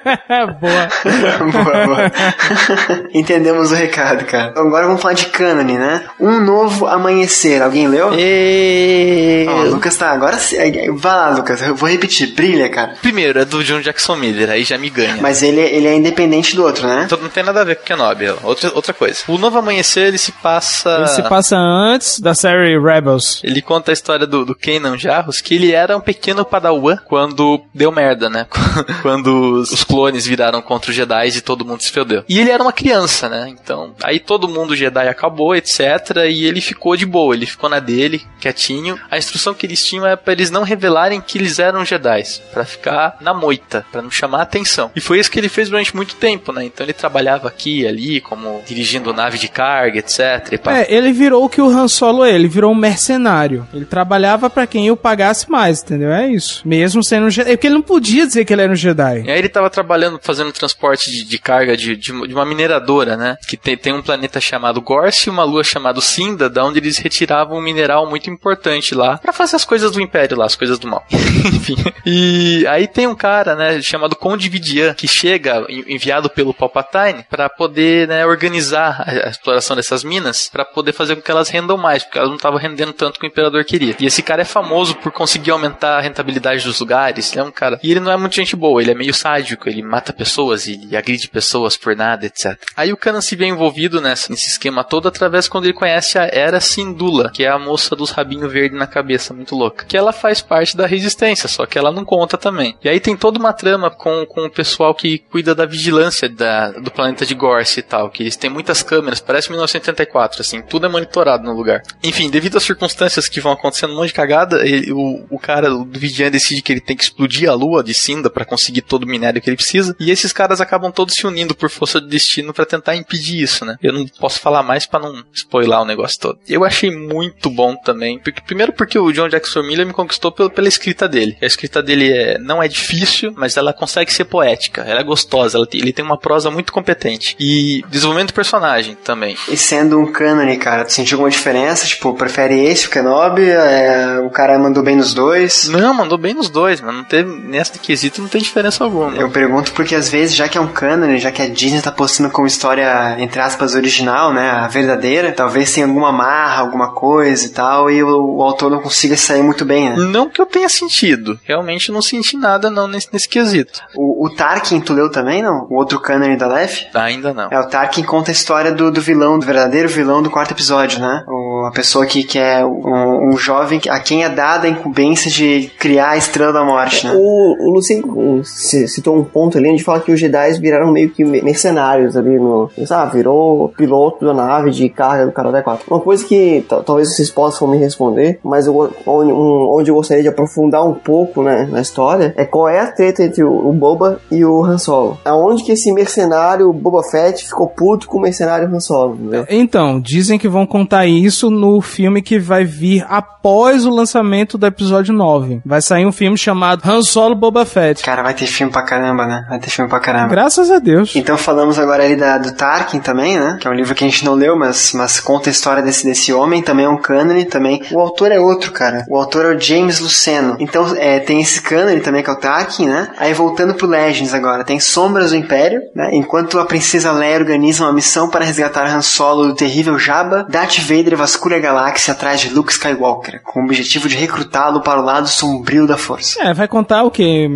[0.60, 1.52] Boa.
[1.52, 2.12] boa, boa.
[3.14, 4.54] Entendemos o recado, cara.
[4.56, 5.26] Agora vamos falar de
[5.74, 6.06] Né?
[6.20, 7.62] Um Novo Amanhecer.
[7.62, 8.14] Alguém leu?
[8.18, 9.46] E...
[9.48, 10.12] Ó, o Lucas tá.
[10.12, 10.58] Agora sim.
[10.96, 11.62] Vai lá, Lucas.
[11.62, 12.34] Eu vou repetir.
[12.34, 12.96] Brilha, cara.
[13.02, 15.18] Primeiro, é do John Jackson Miller, aí já me ganha.
[15.22, 17.04] Mas ele, ele é independente do outro, né?
[17.06, 19.20] Então não tem nada a ver com Kenobi, é outra, outra coisa.
[19.28, 20.98] O Novo Amanhecer, ele se passa...
[21.00, 23.42] Ele se passa antes da série Rebels.
[23.44, 27.62] Ele conta a história do, do Kanan Jarrus, que ele era um pequeno padawan quando
[27.74, 28.48] deu merda, né?
[29.02, 32.24] quando os, os clones viraram contra os Jedi e todo mundo se fodeu.
[32.28, 33.48] E ele era uma criança, né?
[33.50, 36.26] Então, aí todo mundo Jedi acabou, etc.
[36.30, 39.00] E ele ficou de boa, ele ficou na dele, quietinho.
[39.10, 42.66] A instrução que eles tinham é pra eles não revelarem que eles eram Jedi, pra
[42.66, 44.92] ficar na moita, pra não chamar atenção.
[44.96, 46.66] E foi isso que ele fez durante muito tempo, né?
[46.66, 50.60] Então ele trabalhava aqui e ali, como dirigindo nave de carga, etc.
[50.68, 53.68] É, ele virou o que o Han Solo é, ele virou um mercenário.
[53.74, 56.12] Ele trabalhava pra quem o pagasse mais, entendeu?
[56.12, 56.62] É isso.
[56.66, 57.52] Mesmo sendo um Jedi.
[57.52, 59.24] Porque ele não podia dizer que ele era um Jedi.
[59.26, 63.16] E aí ele tava trabalhando, fazendo transporte de, de carga de, de, de uma mineradora,
[63.16, 63.38] né?
[63.48, 66.98] Que tem, tem um planeta chamado Gorse e uma lua chamada Cinda, da onde eles
[66.98, 70.80] retiravam um mineral muito importante lá para fazer as coisas do Império lá, as coisas
[70.80, 71.06] do mal.
[71.12, 71.76] Enfim.
[72.06, 77.50] E aí tem um cara, né, chamado Conde Vidian, que chega enviado pelo Palpatine para
[77.50, 82.04] poder, né, organizar a, exploração dessas minas para poder fazer com que elas rendam mais,
[82.04, 83.96] porque elas não estavam rendendo tanto que o imperador queria.
[84.00, 87.32] E esse cara é famoso por conseguir aumentar a rentabilidade dos lugares.
[87.32, 87.80] Ele é um cara.
[87.84, 90.96] E ele não é muito gente boa, ele é meio sádico, ele mata pessoas e
[90.96, 92.58] agride pessoas por nada, etc.
[92.76, 96.30] Aí o Kanan se vê envolvido nessa, nesse esquema todo através quando ele conhece a
[96.32, 99.86] Era Sindula, que é a moça dos rabinhos verdes na cabeça, muito louca.
[99.86, 102.76] Que ela faz parte da resistência, só que ela não conta também.
[102.84, 106.72] E aí tem toda uma trama com, com o pessoal que cuida da vigilância da,
[106.72, 110.86] do planeta de Gorse e tal, que eles têm muitas câmeras, parece 1984, assim, tudo
[110.86, 111.82] é monitorado no lugar.
[112.04, 115.70] Enfim, devido às circunstâncias que vão acontecendo um monte de cagada, ele, o, o cara
[115.70, 119.04] do Vidian decide que ele tem que explodir a lua de Cinda para conseguir todo
[119.04, 122.08] o minério que ele precisa, e esses caras acabam todos se unindo por força de
[122.08, 123.78] destino para tentar impedir isso, né?
[123.82, 126.40] Eu não posso falar mais para não spoiler o negócio todo.
[126.48, 130.50] Eu achei muito bom também, porque primeiro porque o John Jackson Miller me conquistou pela,
[130.50, 131.38] pela escrita dele.
[131.42, 135.58] A escrita dele é, não é difícil, mas ela consegue ser poética, ela é gostosa,
[135.58, 137.36] ela, ele tem uma prosa muito competente.
[137.40, 139.36] E desenvolvimento do personagem também.
[139.50, 141.86] E sendo um cânone, cara, tu sentiu alguma diferença?
[141.86, 143.50] Tipo, prefere esse, o Kenobi?
[143.50, 145.68] É, o cara mandou bem nos dois?
[145.68, 149.16] Não, mandou bem nos dois, mas não teve, nessa quesito não tem diferença alguma.
[149.16, 151.92] Eu pergunto porque às vezes, já que é um cânone, já que a Disney tá
[151.92, 157.46] postando como história, entre aspas, original, né, a verdadeira, talvez tenha alguma marra, alguma coisa
[157.46, 159.96] e tal, e o, o autor não consiga sair muito bem, né?
[159.98, 161.40] Não que eu tenha sentido.
[161.44, 163.82] Realmente não senti nada não nesse, nesse quesito.
[163.96, 165.68] O, o Tarkin tu leu também, não?
[165.70, 166.88] O outro cânone da Lef?
[166.94, 167.50] Ainda não.
[167.52, 171.00] É, o Tarkin conta a história do, do vilão, do verdadeiro vilão do quarto episódio,
[171.00, 171.24] né?
[171.28, 175.30] O, a pessoa que, que é um, um jovem a quem é dada a incumbência
[175.30, 177.14] de criar a Estrela da Morte, né?
[177.16, 181.24] O, o Luciano citou um ponto ali onde fala que os Jedi viraram meio que
[181.24, 182.70] mercenários ali no...
[182.90, 185.86] Ah, virou piloto da nave de carga do Karate 4.
[185.90, 188.76] Uma coisa que talvez vocês possam me responder, mas eu,
[189.06, 192.80] onde, um, onde eu gostaria de aprofundar um pouco né, na história é qual é
[192.80, 195.18] a treta entre o, o Boba e o Han Solo.
[195.24, 199.46] Aonde que esse mercenário Boba Fett ficou puto com o mercenário Han Solo, entendeu?
[199.50, 204.66] Então, dizem que vão contar isso no filme que vai vir após o lançamento do
[204.66, 205.62] episódio 9.
[205.66, 208.04] Vai sair um filme chamado Han Solo Boba Fett.
[208.04, 209.46] Cara, vai ter filme pra caramba, né?
[209.50, 210.30] Vai ter filme pra caramba.
[210.30, 211.16] Graças a Deus.
[211.16, 213.58] Então falamos agora ali da, do Tarkin também, né?
[213.60, 216.06] Que é um livro que a gente não leu, mas, mas conta a história desse,
[216.06, 217.82] desse homem, também é um cânone também.
[217.92, 219.06] O autor é outro, cara.
[219.10, 220.56] O autor é o James Luceno.
[220.60, 223.10] Então é, tem esse cânone também que é o Tarkin, né?
[223.18, 226.10] Aí voltando pro Legends agora, tem Sombras do Império, né?
[226.14, 230.80] Enquanto a princesa Leia organiza uma missão para resgatar Han Solo do terrível Jabba, Darth
[230.80, 235.04] Vader vasculha a galáxia atrás de Luke Skywalker, com o objetivo de recrutá-lo para o
[235.04, 236.42] lado sombrio da força.
[236.42, 237.48] É, vai contar o que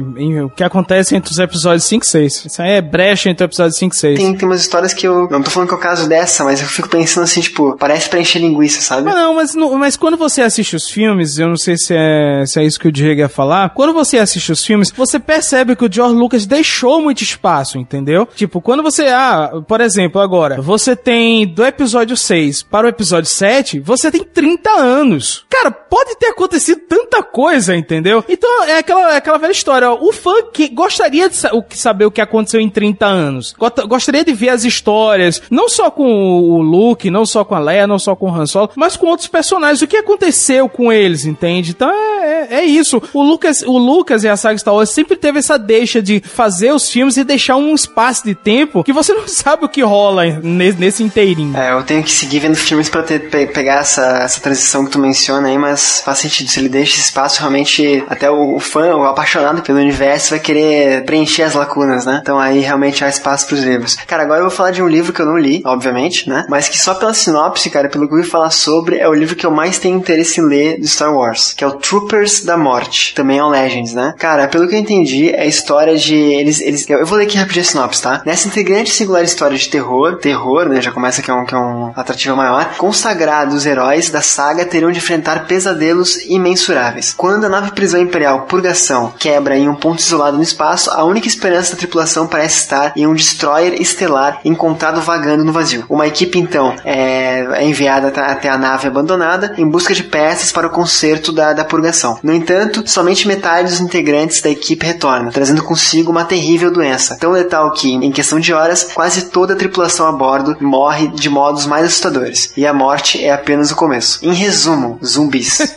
[0.44, 2.46] o que acontece entre os episódios 5 e 6.
[2.46, 4.20] Isso aí é brecha entre o episódio 5 e 6.
[4.20, 6.62] Tem, tem umas histórias que eu não tô falando que é o caso dessa, mas
[6.62, 9.10] eu fico pensando assim, tipo, parece pra encher linguiça, sabe?
[9.10, 12.60] Ah, não, mas, mas quando você assiste os filmes, eu não sei se é, se
[12.60, 15.86] é isso que o Diego ia falar, quando você assiste os filmes, você percebe que
[15.86, 18.28] o George Lucas deixou muito espaço, entendeu?
[18.36, 23.30] Tipo, quando você, ah, por exemplo, agora, você tem do episódio 6 para o episódio
[23.30, 25.46] 7, você tem 30 anos.
[25.50, 28.24] Cara, pode ter acontecido tanta coisa, entendeu?
[28.28, 31.36] Então, é aquela, é aquela velha história, ó, o fã que gostaria de
[31.72, 33.56] saber o que aconteceu em 30 anos,
[33.88, 37.88] gostaria de ver as histórias, não só com o Luke, não só com a Leia,
[37.88, 41.26] não só com o Han Solo, mas com outros personagens, o que aconteceu com eles,
[41.26, 41.72] entende?
[41.72, 43.02] Então, é, é, é isso.
[43.14, 46.72] O Lucas, o Lucas e a saga Star Wars sempre teve essa deixa de fazer
[46.72, 50.26] os filmes e deixar um espaço de tempo que você não sabe o que rola
[50.26, 51.56] nesse, nesse inteirinho.
[51.58, 54.92] É, eu tenho que seguir vendo filmes pra ter, pe pegar essa, essa transição que
[54.92, 56.50] tu menciona aí, mas faz sentido.
[56.50, 60.40] Se ele deixa esse espaço, realmente, até o, o fã, o apaixonado pelo universo, vai
[60.40, 62.20] querer preencher as lacunas, né?
[62.22, 63.96] Então aí realmente há espaço pros livros.
[64.08, 66.46] Cara, agora eu vou falar de um livro que eu não li, obviamente, né?
[66.50, 69.36] Mas que só pela sinopse, cara, pelo que eu ouvi falar sobre, é o livro
[69.36, 72.58] que eu mais tenho interesse em ler do Star Wars, que é o Troopers da
[72.58, 73.14] Morte.
[73.16, 74.14] Também é um Legends, né?
[74.18, 76.16] Cara, pelo que eu entendi, é a história de.
[76.16, 76.60] Eles.
[76.60, 78.22] eles eu vou ler aqui rapidinho a sinopse, tá?
[78.26, 80.82] Nessa integrante singular história de terror, terror, né?
[80.82, 82.76] Já começa que é um, que é um atrativo maior.
[82.78, 87.14] Consagrados heróis da saga terão de enfrentar pesadelos imensuráveis.
[87.16, 91.28] Quando a nave prisão imperial Purgação quebra em um ponto isolado no espaço, a única
[91.28, 95.86] esperança da tripulação parece estar em um destroyer estelar encontrado vagando no vazio.
[95.90, 100.66] Uma equipe então é, é enviada até a nave abandonada em busca de peças para
[100.66, 102.18] o conserto da, da purgação.
[102.24, 107.32] No entanto, somente metade dos integrantes da equipe retorna, trazendo consigo uma terrível doença, tão
[107.32, 111.68] letal que, em questão de horas, quase toda a tripulação a bordo morre de modos
[111.68, 112.54] mais assustadores.
[112.58, 114.26] E a morte é apenas o começo.
[114.26, 115.76] Em resumo, zumbis.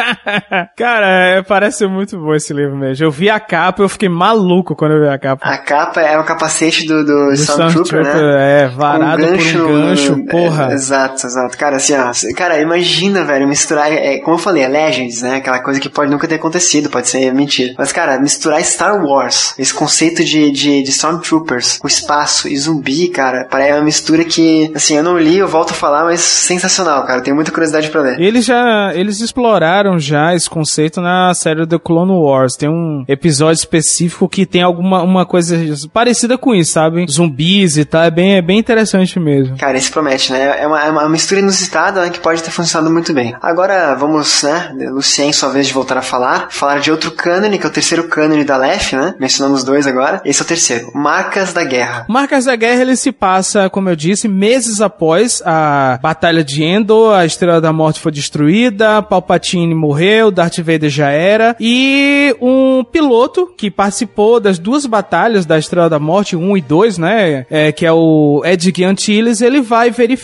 [0.76, 3.04] Cara, é, parece muito bom esse livro mesmo.
[3.04, 5.46] Eu vi a capa, eu fiquei maluco quando eu vi a capa.
[5.46, 8.64] A capa é o capacete do, do, Do Stormtrooper, né?
[8.64, 10.70] É, varado por um gancho, porra.
[10.70, 11.56] É, exato, exato.
[11.56, 15.36] Cara, assim, ó, cara, imagina, velho, misturar, é, como eu falei, é Legends, né?
[15.36, 17.74] Aquela coisa que pode nunca ter acontecido, pode ser mentira.
[17.76, 23.08] Mas, cara, misturar Star Wars, esse conceito de, de, de Stormtroopers, o espaço e zumbi,
[23.08, 27.04] cara, parece uma mistura que, assim, eu não li, eu volto a falar, mas sensacional,
[27.04, 27.20] cara.
[27.20, 28.20] Tenho muita curiosidade pra ler.
[28.20, 32.56] Eles já, eles exploraram já esse conceito na série The Clone Wars.
[32.56, 35.56] Tem um episódio específico que tem alguma uma coisa
[35.92, 37.04] parecida com isso, sabe?
[37.10, 39.56] Zumbis e tal, é bem, é bem interessante mesmo.
[39.56, 40.62] Cara, esse promete, né?
[40.62, 43.34] É uma, é uma mistura inusitada né, que pode ter funcionado muito bem.
[43.40, 44.72] Agora vamos, né?
[44.90, 46.48] Lucien, sua vez de voltar a falar.
[46.50, 49.14] Falar de outro cânone, que é o terceiro cânone da Lef, né?
[49.18, 50.20] Mencionamos dois agora.
[50.24, 50.90] Esse é o terceiro.
[50.94, 52.06] Marcas da Guerra.
[52.08, 57.14] Marcas da Guerra ele se passa, como eu disse, meses após a Batalha de Endor,
[57.14, 63.52] a Estrela da Morte foi destruída, Palpatine morreu, Darth Vader já era, e um piloto
[63.56, 67.84] que participou das duas batalhas da Estrela da Morte, 1 e 2, né, é, que
[67.84, 70.19] é o Ed Antilles, ele vai verificar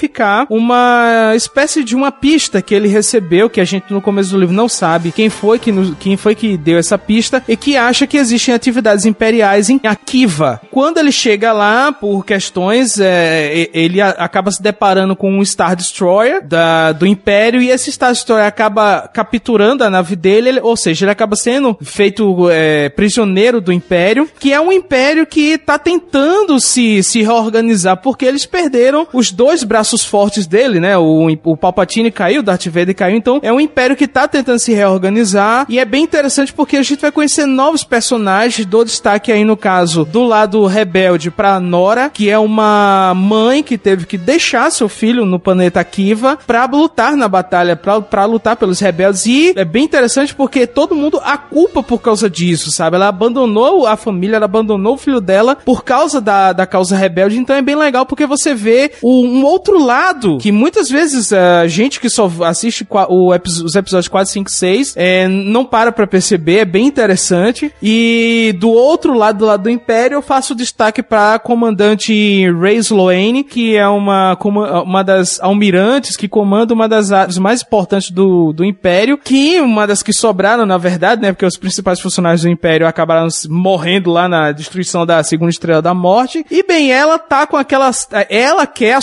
[0.51, 4.55] uma espécie de uma pista que ele recebeu, que a gente no começo do livro
[4.55, 8.17] não sabe quem foi que, quem foi que deu essa pista, e que acha que
[8.17, 10.61] existem atividades imperiais em Akiva.
[10.71, 16.47] Quando ele chega lá, por questões, é, ele acaba se deparando com um Star Destroyer
[16.47, 21.05] da, do Império, e esse Star Destroyer acaba capturando a nave dele, ele- ou seja,
[21.05, 26.59] ele acaba sendo feito é, prisioneiro do Império, que é um Império que tá tentando
[26.61, 30.97] se, se reorganizar, porque eles perderam os dois braços fortes dele, né?
[30.97, 34.59] O, o Palpatine caiu, o Darth Vader caiu, então é um Império que tá tentando
[34.59, 39.33] se reorganizar, e é bem interessante porque a gente vai conhecer novos personagens, dou destaque
[39.33, 44.17] aí no caso do lado rebelde pra Nora, que é uma mãe que teve que
[44.17, 49.27] deixar seu filho no planeta Kiva pra lutar na batalha, pra, pra lutar pelos rebeldes,
[49.27, 52.97] e é bem interessante porque todo mundo a culpa por causa disso, sabe?
[52.97, 57.39] Ela abandonou a família, ela abandonou o filho dela por causa da, da causa rebelde,
[57.39, 62.01] então é bem legal porque você vê um outro lado que muitas vezes a gente
[62.01, 66.65] que só assiste o os episódios 4, 5, 6 é, não para pra perceber, é
[66.65, 67.73] bem interessante.
[67.83, 73.45] E do outro lado, do lado do Império, eu faço destaque pra comandante Ray Sloane,
[73.45, 74.37] que é uma,
[74.83, 79.87] uma das almirantes que comanda uma das áreas mais importantes do, do Império, que uma
[79.87, 84.29] das que sobraram, na verdade, né, porque os principais funcionários do Império acabaram morrendo lá
[84.29, 86.45] na destruição da segunda estrela da morte.
[86.51, 89.01] E bem, ela tá com aquelas, ela quer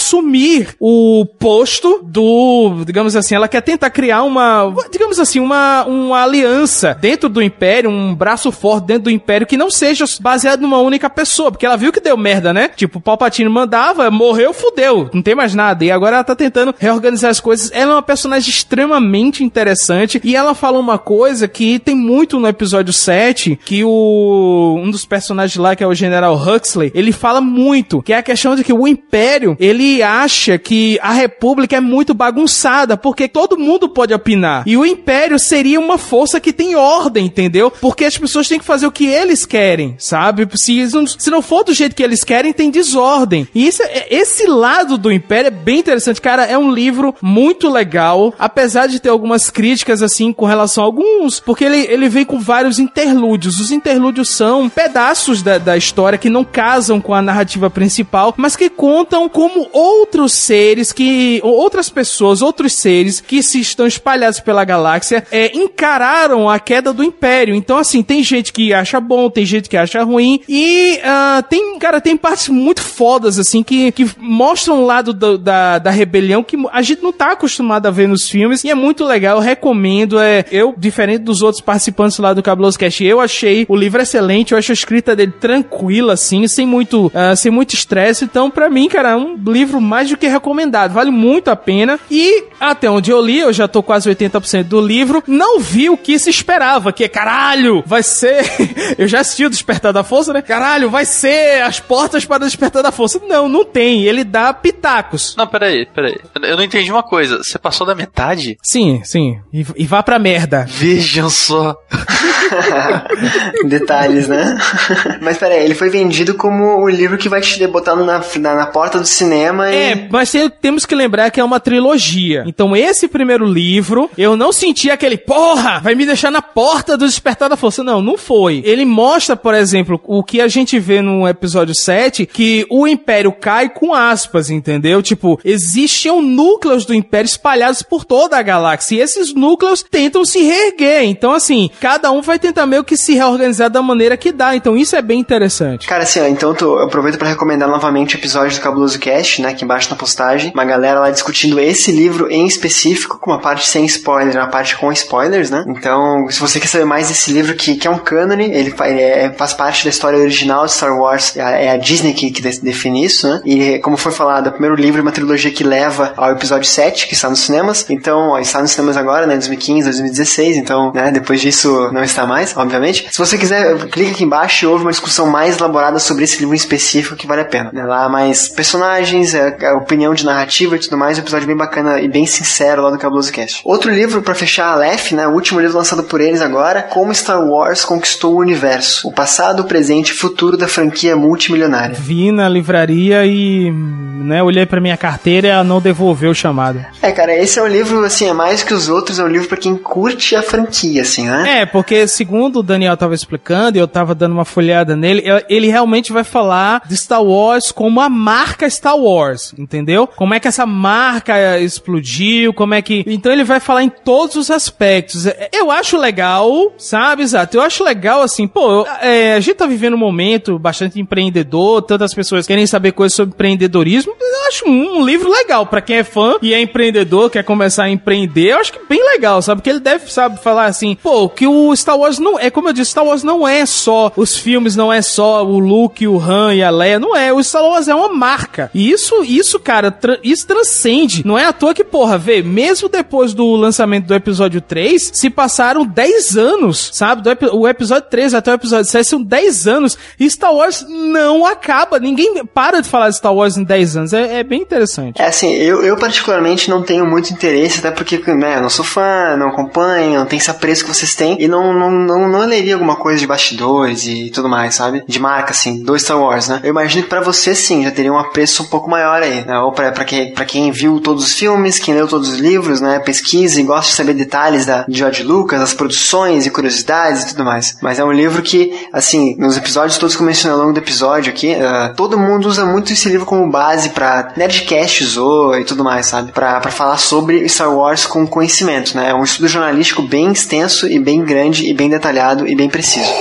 [0.79, 6.97] o posto do, digamos assim, ela quer tentar criar uma, digamos assim, uma, uma aliança
[6.99, 11.09] dentro do Império, um braço forte dentro do Império que não seja baseado numa única
[11.09, 12.69] pessoa, porque ela viu que deu merda, né?
[12.75, 15.85] Tipo, o Palpatine mandava, morreu, fudeu, não tem mais nada.
[15.85, 17.71] E agora ela tá tentando reorganizar as coisas.
[17.73, 22.47] Ela é uma personagem extremamente interessante e ela fala uma coisa que tem muito no
[22.47, 27.41] episódio 7, que o um dos personagens lá, que é o General Huxley, ele fala
[27.41, 31.79] muito, que é a questão de que o Império, ele acha que a República é
[31.79, 34.63] muito bagunçada, porque todo mundo pode opinar.
[34.65, 37.71] E o Império seria uma força que tem ordem, entendeu?
[37.71, 40.47] Porque as pessoas têm que fazer o que eles querem, sabe?
[40.55, 40.81] Se,
[41.17, 43.47] se não for do jeito que eles querem, tem desordem.
[43.53, 46.21] E isso, é- esse lado do Império é bem interessante.
[46.21, 50.87] Cara, é um livro muito legal, apesar de ter algumas críticas, assim, com relação a
[50.87, 53.59] alguns, porque ele, ele vem com vários interlúdios.
[53.59, 58.55] Os interlúdios são pedaços da, da história que não casam com a narrativa principal, mas
[58.55, 64.63] que contam como outros seres que, outras pessoas, outros seres que se estão espalhados pela
[64.63, 67.53] galáxia, é, encararam a queda do Império.
[67.55, 71.77] Então, assim, tem gente que acha bom, tem gente que acha ruim, e ah, tem,
[71.79, 76.43] cara, tem partes muito fodas, assim, que, que mostram um lado do- da, da rebelião
[76.43, 79.41] que a gente não tá acostumado a ver nos filmes, e é muito legal, eu
[79.43, 84.01] recomendo, é, eu, diferente dos outros participantes lá do Cabuloso Cast, eu achei o livro
[84.01, 88.49] excelente, eu acho a escrita dele tranquila, assim, sem muito, ah, sem muito estresse, então,
[88.49, 92.45] pra mim, cara, é um livro mais do que recomendado, vale muito a pena, e
[92.59, 96.17] até onde eu li, eu já tô quase 80% do livro, não vi o que
[96.17, 98.43] se esperava, que é, caralho, vai ser,
[98.97, 102.45] eu já assisti o Despertar da Força, né, caralho, vai ser as portas para o
[102.45, 105.35] Despertar da Força, não, não tem, ele dá pitacos.
[105.37, 106.19] Não, peraí, peraí.
[106.41, 107.37] Eu não entendi uma coisa.
[107.37, 108.57] Você passou da metade?
[108.63, 110.65] Sim, sim, e, e vá pra merda.
[110.67, 111.75] Vejam só.
[113.65, 114.57] Detalhes, né?
[115.21, 118.65] Mas peraí, ele foi vendido como o livro que vai te botar na, na, na
[118.67, 119.75] porta do cinema e.
[119.75, 122.43] É, mas tem- temos que lembrar que é uma trilogia.
[122.47, 127.05] Então, esse primeiro livro, eu não senti aquele, porra, vai me deixar na porta do
[127.05, 127.83] despertar da força.
[127.83, 128.61] Não, não foi.
[128.65, 133.31] Ele mostra, por exemplo, o que a gente vê no episódio 7, que o Império
[133.31, 135.01] cai com aspas, entendeu?
[135.01, 140.39] Tipo, existiam núcleos do Império espalhados por toda a galáxia, e esses núcleos tentam se
[140.41, 141.03] reerguer.
[141.03, 144.55] Então, assim, cada um vai tentar meio que se reorganizar da maneira que dá.
[144.55, 145.87] Então, isso é bem interessante.
[145.87, 149.49] Cara, assim, ó, então eu aproveito para recomendar novamente o episódio do Cabuloso Cast, né,
[149.49, 150.51] aqui embaixo na postagem.
[150.53, 154.75] Uma galera lá discutindo esse livro em específico, com uma parte sem spoiler, uma parte
[154.75, 155.63] com spoilers, né?
[155.67, 159.01] Então, se você quer saber mais desse livro, que, que é um cânone, ele, ele
[159.01, 163.05] é, faz parte da história original de Star Wars, é a Disney que, que define
[163.05, 163.41] isso, né?
[163.45, 166.67] E, como foi falado, é o primeiro livro é uma trilogia que leva ao episódio
[166.67, 167.85] 7, que está nos cinemas.
[167.89, 172.25] Então, ó, está nos cinemas agora, né, 2015, 2016, então, né, depois disso não está
[172.25, 173.07] mais, obviamente.
[173.11, 176.53] Se você quiser, clica aqui embaixo e houve uma discussão mais elaborada sobre esse livro
[176.53, 177.69] em específico que vale a pena.
[177.71, 177.83] Né?
[177.83, 181.55] Lá mais personagens, a, é, a opinião de narrativa e tudo mais, um episódio bem
[181.55, 183.61] bacana e bem sincero lá do Cabuloso Cast.
[183.63, 187.13] Outro livro para fechar a Aleph, né, o último livro lançado por eles agora, Como
[187.13, 191.95] Star Wars Conquistou o Universo, o passado, presente e futuro da franquia multimilionária.
[191.95, 196.83] Vi na livraria e, né, olhei para minha carteira e ela não devolveu o chamado.
[196.99, 199.47] É, cara, esse é um livro, assim, é mais que os outros, é um livro
[199.47, 201.61] para quem curte a franquia, assim, né?
[201.61, 205.67] É, porque segundo o Daniel tava explicando, e eu tava dando uma folhada nele, ele
[205.67, 209.82] realmente vai falar de Star Wars como a marca Star Wars, entendeu?
[210.15, 213.03] Como é que essa marca explodiu, como é que...
[213.07, 215.25] Então ele vai falar em todos os aspectos.
[215.51, 217.57] Eu acho legal, sabe, Exato?
[217.57, 222.13] Eu acho legal, assim, pô, é, a gente tá vivendo um momento bastante empreendedor, tantas
[222.13, 224.13] pessoas querem saber coisas sobre empreendedorismo.
[224.19, 227.89] Eu acho um livro legal para quem é fã e é empreendedor, quer começar a
[227.89, 228.51] empreender.
[228.51, 229.61] Eu acho que bem legal, sabe?
[229.61, 232.73] Porque ele deve, sabe, falar assim, pô, que o Star Wars não é, como eu
[232.73, 236.53] disse, Star Wars não é só os filmes, não é só o Luke, o Han
[236.53, 237.31] e a Leia, não é.
[237.33, 238.69] O Star Wars é uma marca.
[238.73, 241.25] E isso, isso, cara, tra isso transcende.
[241.25, 245.29] Não é à toa que, porra, vê, mesmo depois do lançamento do episódio 3, se
[245.29, 247.21] passaram 10 anos, sabe?
[247.21, 250.85] Do ep o episódio 3 até o episódio 7 são 10 anos e Star Wars
[250.87, 251.99] não acaba.
[251.99, 254.13] Ninguém para de falar de Star Wars em 10 anos.
[254.13, 255.21] É, é bem interessante.
[255.21, 259.35] É assim, eu, eu particularmente não tenho muito interesse, até porque, né, não sou fã,
[259.37, 262.73] não acompanho, não tenho esse apreço que vocês têm e não, não, não, não leria
[262.73, 265.03] alguma coisa de bastidores e tudo mais, sabe?
[265.07, 266.59] De marca, assim, do Star Wars, né?
[266.63, 269.52] Eu imagino que pra você, sim, já teria um apreço um pouco maior aí, né?
[269.59, 272.81] Ou pra, pra, quem, pra quem viu todos os filmes, quem leu todos os livros,
[272.81, 272.99] né?
[272.99, 277.27] Pesquisa e gosta de saber detalhes da de George Lucas, das produções e curiosidades e
[277.29, 277.77] tudo mais.
[277.81, 280.79] Mas é um livro que, assim, nos episódios todos que eu mencionei ao longo do
[280.79, 285.63] episódio aqui, uh, todo mundo usa muito esse livro como base pra Nerdcast usou e
[285.63, 286.31] tudo mais, sabe?
[286.31, 289.09] Pra, falar sobre Star Wars com conhecimento, né?
[289.09, 293.11] É um estudo jornalístico bem extenso e bem grande e bem detalhado e bem preciso.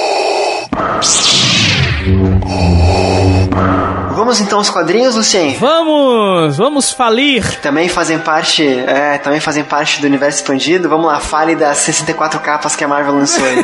[4.33, 5.59] Vamos então aos quadrinhos, Lucien?
[5.59, 6.57] Vamos!
[6.57, 7.61] Vamos falir!
[7.61, 10.89] Também fazem parte, é, também fazem parte do universo expandido.
[10.89, 13.63] Vamos lá, fale das 64 capas que a Marvel lançou aí.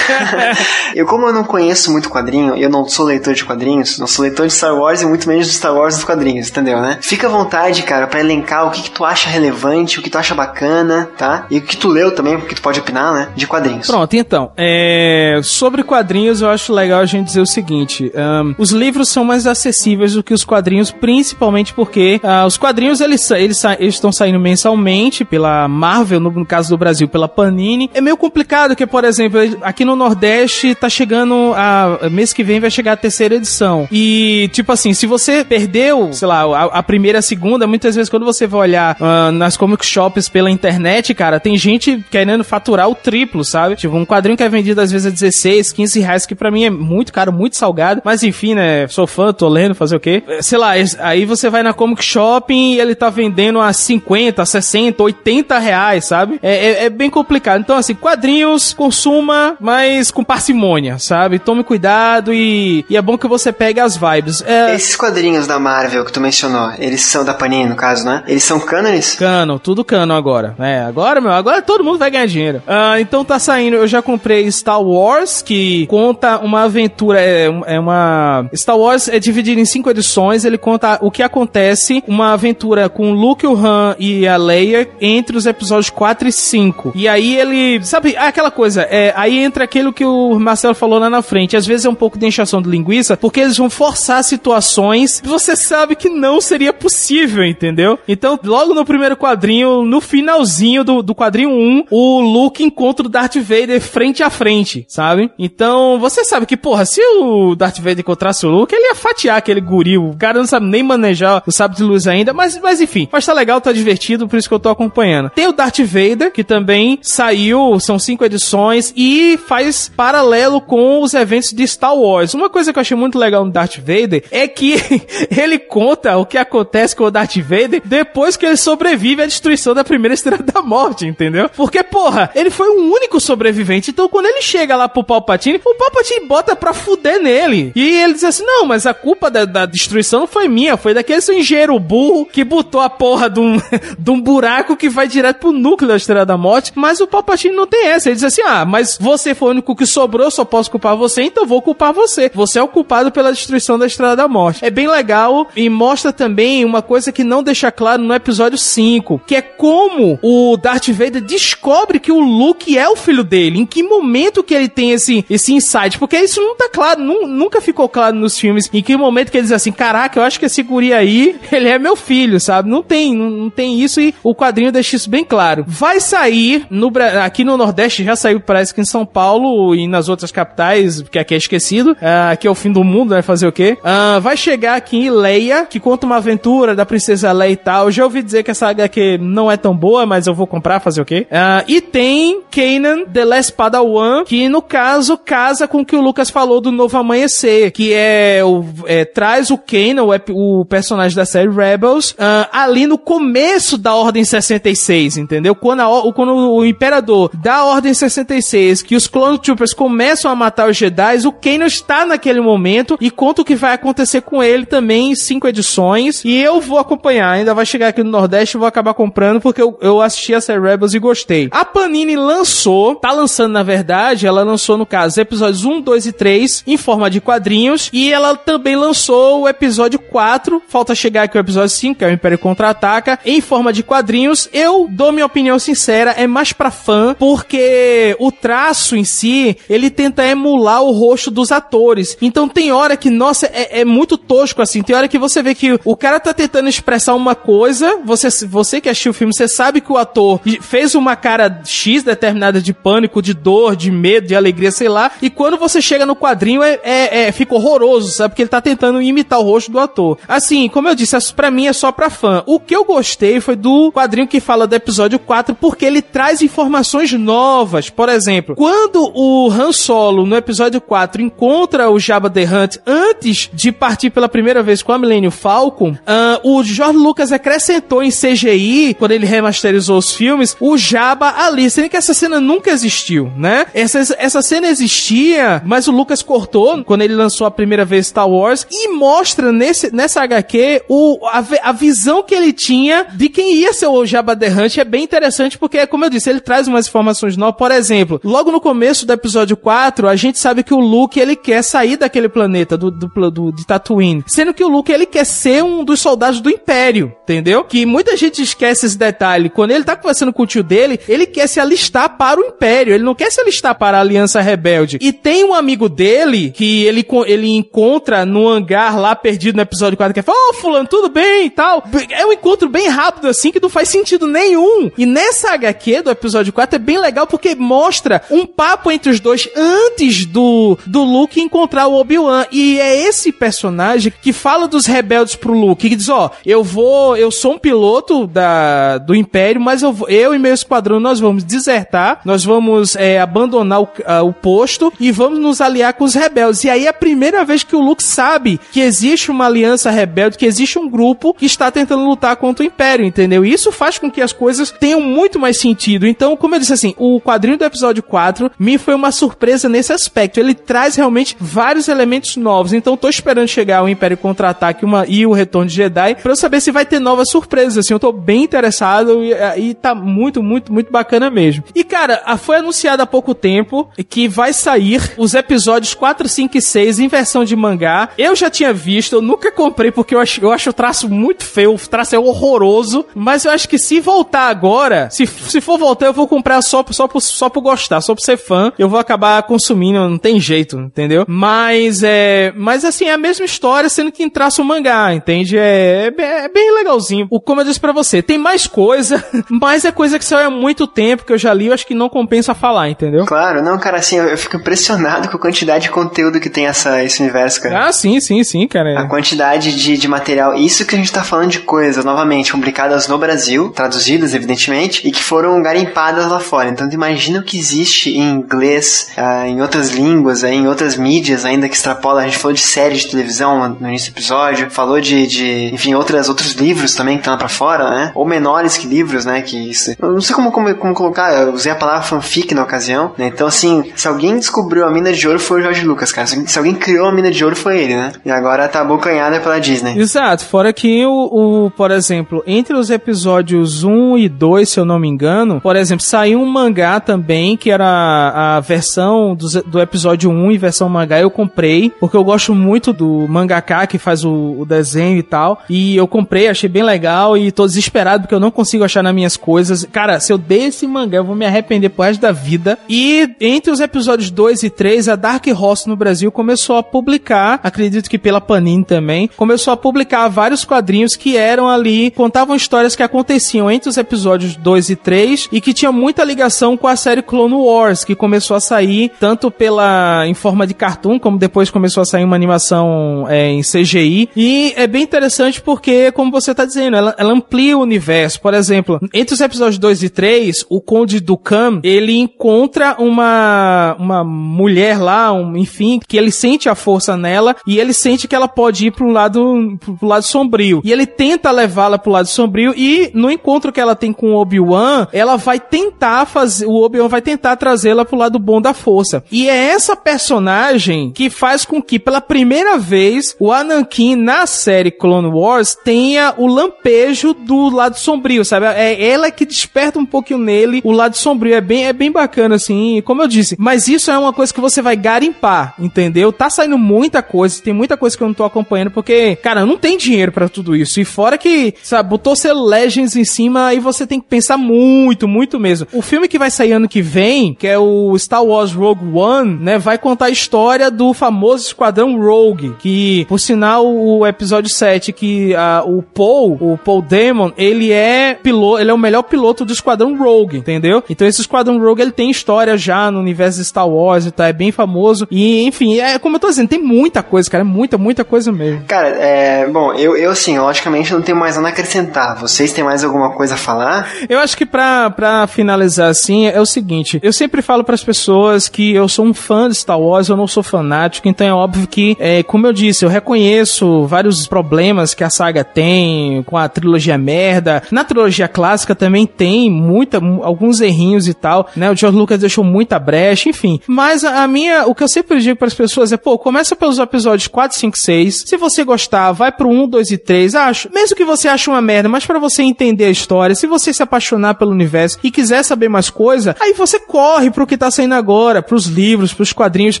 [0.96, 4.24] eu, como eu não conheço muito quadrinho, eu não sou leitor de quadrinhos, não sou
[4.24, 6.98] leitor de Star Wars e muito menos de Star Wars dos quadrinhos, entendeu, né?
[7.00, 10.18] Fica à vontade, cara, para elencar o que, que tu acha relevante, o que tu
[10.18, 11.46] acha bacana, tá?
[11.52, 13.28] E o que tu leu também, porque tu pode opinar, né?
[13.36, 13.86] De quadrinhos.
[13.86, 14.50] Pronto, então.
[14.56, 15.38] É...
[15.44, 19.46] Sobre quadrinhos, eu acho legal a gente dizer o seguinte: um, os livros são mais
[19.46, 24.38] acessíveis do que os quadrinhos, principalmente porque uh, os quadrinhos eles, eles, eles estão saindo
[24.38, 27.90] mensalmente pela Marvel, no, no, caso do Brasil, pela Panini.
[27.94, 32.60] É meio complicado que, por exemplo, aqui no Nordeste tá chegando a mês que vem
[32.60, 33.88] vai chegar a terceira edição.
[33.90, 38.08] E tipo assim, se você perdeu, sei lá, a, a primeira, a segunda, muitas vezes
[38.08, 42.88] quando você vai olhar uh, nas comic shops pela internet, cara, tem gente querendo faturar
[42.88, 43.76] o triplo, sabe?
[43.76, 46.64] Tipo, um quadrinho que é vendido às vezes a 16, 15 reais, que para mim
[46.64, 48.02] é muito caro, muito salgado.
[48.04, 48.86] Mas enfim, né?
[48.88, 50.21] Sou fã, tô lendo, fazer o quê?
[50.40, 55.02] Sei lá, aí você vai na Comic Shopping e ele tá vendendo a 50, 60,
[55.02, 56.38] 80 reais, sabe?
[56.42, 57.60] É, é, é, bem complicado.
[57.60, 61.38] Então, assim, quadrinhos, consuma, mas com parcimônia, sabe?
[61.38, 64.42] Tome cuidado e, e é bom que você pegue as vibes.
[64.46, 64.74] É...
[64.74, 68.22] Esses quadrinhos da Marvel que tu mencionou, eles são da Panini, no caso, né?
[68.26, 69.14] Eles são cânones?
[69.14, 70.54] Cano, tudo cano agora.
[70.58, 72.62] É, agora, meu, agora todo mundo vai ganhar dinheiro.
[72.66, 77.80] Ah, então tá saindo, eu já comprei Star Wars, que conta uma aventura, é, é
[77.80, 78.46] uma...
[78.54, 80.11] Star Wars é dividido em cinco edições
[80.44, 85.36] ele conta o que acontece, uma aventura com Luke, o Han e a Leia entre
[85.36, 86.92] os episódios 4 e 5.
[86.94, 91.08] E aí ele, sabe, aquela coisa, é, aí entra aquilo que o Marcelo falou lá
[91.08, 94.22] na frente, às vezes é um pouco de enchação de linguiça, porque eles vão forçar
[94.22, 97.98] situações que você sabe que não seria possível, entendeu?
[98.06, 103.08] Então, logo no primeiro quadrinho, no finalzinho do, do quadrinho 1, o Luke encontra o
[103.08, 105.30] Darth Vader frente a frente, sabe?
[105.38, 109.36] Então, você sabe que, porra, se o Darth Vader encontrasse o Luke, ele ia fatiar
[109.36, 112.80] aquele goril o cara não sabe nem manejar o sábio de luz ainda, mas, mas
[112.80, 113.08] enfim.
[113.10, 115.30] Mas tá legal, tá divertido, por isso que eu tô acompanhando.
[115.30, 121.14] Tem o Darth Vader, que também saiu, são cinco edições, e faz paralelo com os
[121.14, 122.34] eventos de Star Wars.
[122.34, 124.76] Uma coisa que eu achei muito legal no Darth Vader é que
[125.30, 129.74] ele conta o que acontece com o Darth Vader depois que ele sobrevive à destruição
[129.74, 131.48] da primeira estrela da morte, entendeu?
[131.48, 135.74] Porque, porra, ele foi o único sobrevivente, então quando ele chega lá pro Palpatine, o
[135.74, 137.72] Palpatine bota pra fuder nele.
[137.74, 140.94] E ele diz assim, não, mas a culpa da, da destruição não foi minha, foi
[140.94, 143.56] daquele seu engenheiro burro que botou a porra de um,
[143.98, 147.54] de um buraco que vai direto pro núcleo da Estrela da Morte, mas o Palpatine
[147.54, 148.08] não tem essa.
[148.08, 151.22] Ele diz assim, ah, mas você foi o único que sobrou, só posso culpar você,
[151.22, 152.30] então vou culpar você.
[152.34, 154.64] Você é o culpado pela destruição da Estrela da Morte.
[154.64, 159.22] É bem legal e mostra também uma coisa que não deixa claro no episódio 5,
[159.26, 163.66] que é como o Darth Vader descobre que o Luke é o filho dele, em
[163.66, 167.88] que momento que ele tem esse, esse insight, porque isso não tá claro, nunca ficou
[167.88, 170.62] claro nos filmes, em que momento que ele diz assim, caraca, eu acho que esse
[170.62, 172.68] guri aí, ele é meu filho, sabe?
[172.68, 175.64] Não tem, não, não tem isso e o quadrinho deixa isso bem claro.
[175.66, 176.92] Vai sair no,
[177.22, 181.18] aqui no Nordeste, já saiu, parece que em São Paulo e nas outras capitais, que
[181.18, 183.78] aqui é esquecido, uh, é o fim do mundo, vai fazer o quê?
[183.80, 187.90] Uh, vai chegar aqui em Leia, que conta uma aventura da princesa Leia e tal.
[187.90, 191.00] Já ouvi dizer que essa HQ não é tão boa, mas eu vou comprar, fazer
[191.00, 191.26] o quê?
[191.30, 196.00] Uh, e tem Kanan The Last Padawan, que no caso casa com o que o
[196.00, 201.16] Lucas falou do Novo Amanhecer, que é, o, é traz o Kanan, o, o, personagem
[201.16, 205.54] da série Rebels, uh, ali no começo da Ordem 66, entendeu?
[205.54, 210.68] Quando, a, quando o Imperador da Ordem 66, que os Clone Troopers começam a matar
[210.68, 214.66] os Jedi, o Kanan está naquele momento e conta o que vai acontecer com ele
[214.66, 216.24] também em cinco edições.
[216.24, 219.62] E eu vou acompanhar, ainda vai chegar aqui no Nordeste e vou acabar comprando porque
[219.62, 221.48] eu, eu assisti a série Rebels e gostei.
[221.50, 226.12] A Panini lançou, tá lançando na verdade, ela lançou no caso episódios 1, 2 e
[226.12, 231.36] 3 em forma de quadrinhos e ela também lançou o episódio 4, falta chegar aqui
[231.36, 234.48] o episódio 5, que é o Império Contra-Ataca, em forma de quadrinhos.
[234.52, 239.90] Eu dou minha opinião sincera, é mais pra fã, porque o traço em si, ele
[239.90, 242.16] tenta emular o rosto dos atores.
[242.20, 245.54] Então tem hora que, nossa, é, é muito tosco assim, tem hora que você vê
[245.54, 249.46] que o cara tá tentando expressar uma coisa, você, você que assistiu o filme, você
[249.46, 254.26] sabe que o ator fez uma cara X determinada de pânico, de dor, de medo,
[254.26, 258.10] de alegria, sei lá, e quando você chega no quadrinho é, é, é fica horroroso,
[258.10, 258.30] sabe?
[258.30, 260.18] Porque ele tá tentando imitar o rosto do ator.
[260.26, 262.42] Assim, como eu disse, para mim é só pra fã.
[262.46, 266.42] O que eu gostei foi do quadrinho que fala do episódio 4, porque ele traz
[266.42, 267.90] informações novas.
[267.90, 273.50] Por exemplo, quando o Han Solo, no episódio 4, encontra o Jabba the Hutt antes
[273.52, 278.10] de partir pela primeira vez com a Millennium Falcon, uh, o George Lucas acrescentou em
[278.10, 283.30] CGI, quando ele remasterizou os filmes, o Jabba ali, sendo que essa cena nunca existiu,
[283.36, 283.66] né?
[283.74, 288.28] Essa, essa cena existia, mas o Lucas cortou quando ele lançou a primeira vez Star
[288.28, 293.54] Wars e mostra nesse, nessa HQ o, a, a visão que ele tinha de quem
[293.54, 296.68] ia ser o Jabba the Hutt é bem interessante porque, como eu disse, ele traz
[296.68, 297.56] umas informações novas.
[297.56, 301.36] Por exemplo, logo no começo do episódio 4, a gente sabe que o Luke, ele
[301.36, 304.24] quer sair daquele planeta, do, do, do de Tatooine.
[304.26, 307.64] Sendo que o Luke, ele quer ser um dos soldados do Império, entendeu?
[307.64, 309.48] Que muita gente esquece esse detalhe.
[309.48, 312.94] Quando ele tá conversando com o tio dele, ele quer se alistar para o Império.
[312.94, 314.98] Ele não quer se alistar para a Aliança Rebelde.
[315.00, 319.96] E tem um amigo dele que ele, ele encontra no hangar lá perdido no episódio
[319.96, 321.84] 4 que fala, ô oh, fulano, tudo bem e tal.
[322.10, 324.90] É um encontro bem rápido assim que não faz sentido nenhum.
[324.98, 329.20] E nessa HQ do episódio 4 é bem legal porque mostra um papo entre os
[329.20, 332.46] dois antes do, do Luke encontrar o Obi-Wan.
[332.50, 336.64] E é esse personagem que fala dos rebeldes pro Luke, que diz, ó, oh, eu
[336.64, 341.20] vou, eu sou um piloto da, do Império, mas eu, eu e meu esquadrão nós
[341.20, 346.04] vamos desertar, nós vamos é, abandonar o, uh, o posto e vamos nos aliar com
[346.04, 346.64] os rebeldes.
[346.64, 350.38] E aí é a primeira vez que o Luke sabe que existe uma aliança rebelde,
[350.38, 353.44] que existe um grupo que está tentando lutar contra o Império, entendeu?
[353.44, 356.06] E isso faz com que as coisas tenham muito mais sentido.
[356.06, 359.92] Então, como eu disse assim, o quadrinho do episódio 4 me foi uma surpresa nesse
[359.92, 360.38] aspecto.
[360.38, 362.72] Ele traz realmente vários elementos novos.
[362.72, 366.60] Então, tô esperando chegar o Império Contra-Ataque e o Retorno de Jedi para eu saber
[366.60, 367.78] se vai ter novas surpresas.
[367.78, 371.64] Assim, eu tô bem interessado e, e tá muito, muito, muito bacana mesmo.
[371.74, 376.62] E, cara, foi anunciado há pouco tempo que vai sair os episódios 4, 5 e
[376.62, 378.08] 6 em versão de mangá.
[378.16, 381.44] Eu já tinha visto, eu nunca comprei porque eu acho, eu acho o traço muito
[381.44, 385.78] feio, o traço é horroroso, mas eu acho que se voltar agora, se, se for
[385.78, 388.88] voltar, eu vou comprar só, só, por, só por gostar, só por ser fã, eu
[388.88, 391.24] vou acabar consumindo, não tem jeito, entendeu?
[391.28, 392.52] Mas é.
[392.56, 395.58] Mas assim, é a mesma história, sendo que em traço mangá, entende?
[395.58, 397.26] É, é, é bem legalzinho.
[397.30, 400.50] O, como eu disse pra você, tem mais coisa, mas é coisa que saiu há
[400.50, 403.24] muito tempo que eu já li, eu acho que não compensa falar, entendeu?
[403.26, 406.66] Claro, não, cara, assim, eu, eu fico impressionado com a quantidade de conteúdo que tem
[406.66, 407.86] essa, esse universo, cara.
[407.86, 408.81] Ah, sim, sim, sim, cara.
[408.84, 409.00] Cara.
[409.00, 413.08] A quantidade de, de material, isso que a gente tá falando de coisas, novamente, publicadas
[413.08, 416.68] no Brasil, traduzidas, evidentemente, e que foram garimpadas lá fora.
[416.68, 421.44] Então, imagina o que existe em inglês, ah, em outras línguas, aí, em outras mídias
[421.44, 422.22] ainda que extrapola.
[422.22, 425.94] A gente falou de séries de televisão no início do episódio, falou de, de enfim,
[425.94, 428.12] outras, outros livros também que estão lá pra fora, né?
[428.14, 429.42] Ou menores que livros, né?
[429.42, 429.94] Que isso.
[430.00, 433.26] Eu não sei como, como, como colocar, eu usei a palavra fanfic na ocasião, né?
[433.26, 436.26] Então, assim, se alguém descobriu a mina de ouro foi o Jorge Lucas, cara.
[436.26, 438.12] Se, se alguém criou a mina de ouro foi ele, né?
[438.24, 439.98] E agora tá abocanhada pela Disney.
[439.98, 444.84] Exato, fora que o, o, por exemplo, entre os episódios 1 e 2, se eu
[444.84, 449.80] não me engano, por exemplo, saiu um mangá também, que era a versão do, do
[449.80, 454.24] episódio 1 e versão mangá, eu comprei, porque eu gosto muito do mangaka que faz
[454.24, 458.34] o, o desenho e tal, e eu comprei, achei bem legal e tô desesperado porque
[458.34, 459.86] eu não consigo achar nas minhas coisas.
[459.92, 462.78] Cara, se eu dei esse mangá, eu vou me arrepender pro resto da vida.
[462.88, 467.60] E entre os episódios 2 e 3, a Dark Horse no Brasil começou a publicar,
[467.62, 468.40] acredito que pela
[468.86, 473.96] Também, começou a publicar vários quadrinhos que eram ali, contavam histórias que aconteciam entre os
[473.96, 478.14] episódios 2 e 3 e que tinha muita ligação com a série Clone Wars, que
[478.14, 482.36] começou a sair tanto pela em forma de cartoon, como depois começou a sair uma
[482.36, 484.28] animação é, em CGI.
[484.36, 488.40] E é bem interessante porque, como você tá dizendo, ela, ela amplia o universo.
[488.40, 494.24] Por exemplo, entre os episódios 2 e 3, o Conde Dukan, ele encontra uma, uma
[494.24, 498.48] mulher lá, um, enfim, que ele sente a força nela e ele sente que ela
[498.54, 500.80] pode ir um lado, pro lado sombrio.
[500.84, 504.36] E ele tenta levá-la pro lado sombrio e no encontro que ela tem com o
[504.36, 509.24] Obi-Wan, ela vai tentar fazer, o Obi-Wan vai tentar trazê-la pro lado bom da força.
[509.30, 514.90] E é essa personagem que faz com que pela primeira vez o Anakin na série
[514.90, 518.66] Clone Wars tenha o lampejo do lado sombrio, sabe?
[518.66, 521.54] É ela que desperta um pouquinho nele o lado sombrio.
[521.54, 523.56] É bem, é bem bacana, assim, como eu disse.
[523.58, 526.32] Mas isso é uma coisa que você vai garimpar, entendeu?
[526.32, 529.76] Tá saindo muita coisa, tem muita coisa que eu não tô acompanhando, porque, cara, não
[529.76, 531.00] tem dinheiro para tudo isso.
[531.00, 535.26] E fora que, sabe, botou seu Legends em cima, aí você tem que pensar muito,
[535.26, 535.86] muito mesmo.
[535.92, 539.56] O filme que vai sair ano que vem, que é o Star Wars Rogue One,
[539.56, 545.12] né, vai contar a história do famoso Esquadrão Rogue, que, por sinal, o episódio 7,
[545.12, 549.64] que uh, o Paul, o Paul Damon, ele é piloto, ele é o melhor piloto
[549.64, 551.02] do Esquadrão Rogue, entendeu?
[551.08, 554.48] Então esse Esquadrão Rogue, ele tem história já no universo de Star Wars e tá,
[554.48, 555.26] é bem famoso.
[555.30, 558.84] E, enfim, é como eu tô dizendo, tem muita coisa, cara, muita, muita coisa mesmo.
[558.86, 562.38] Cara, é, bom, eu, eu assim, logicamente não tenho mais nada a acrescentar.
[562.38, 564.08] Vocês têm mais alguma coisa a falar?
[564.28, 568.04] Eu acho que pra, pra finalizar assim, é o seguinte, eu sempre falo para as
[568.04, 571.52] pessoas que eu sou um fã de Star Wars, eu não sou fanático, então é
[571.52, 576.56] óbvio que, é, como eu disse, eu reconheço vários problemas que a saga tem com
[576.56, 577.82] a trilogia merda.
[577.90, 581.90] Na trilogia clássica também tem muita, alguns errinhos e tal, né?
[581.90, 583.80] O George Lucas deixou muita brecha, enfim.
[583.86, 586.76] Mas a, a minha, o que eu sempre digo para as pessoas é, pô, começa
[586.76, 588.21] pelos episódios 4, 5, 6.
[588.30, 590.54] Se você gostar, vai pro 1, 2 e 3.
[590.54, 593.92] Acho, mesmo que você ache uma merda, mas para você entender a história, se você
[593.92, 597.90] se apaixonar pelo universo e quiser saber mais coisa, aí você corre pro que tá
[597.90, 600.00] saindo agora, pros livros, pros quadrinhos.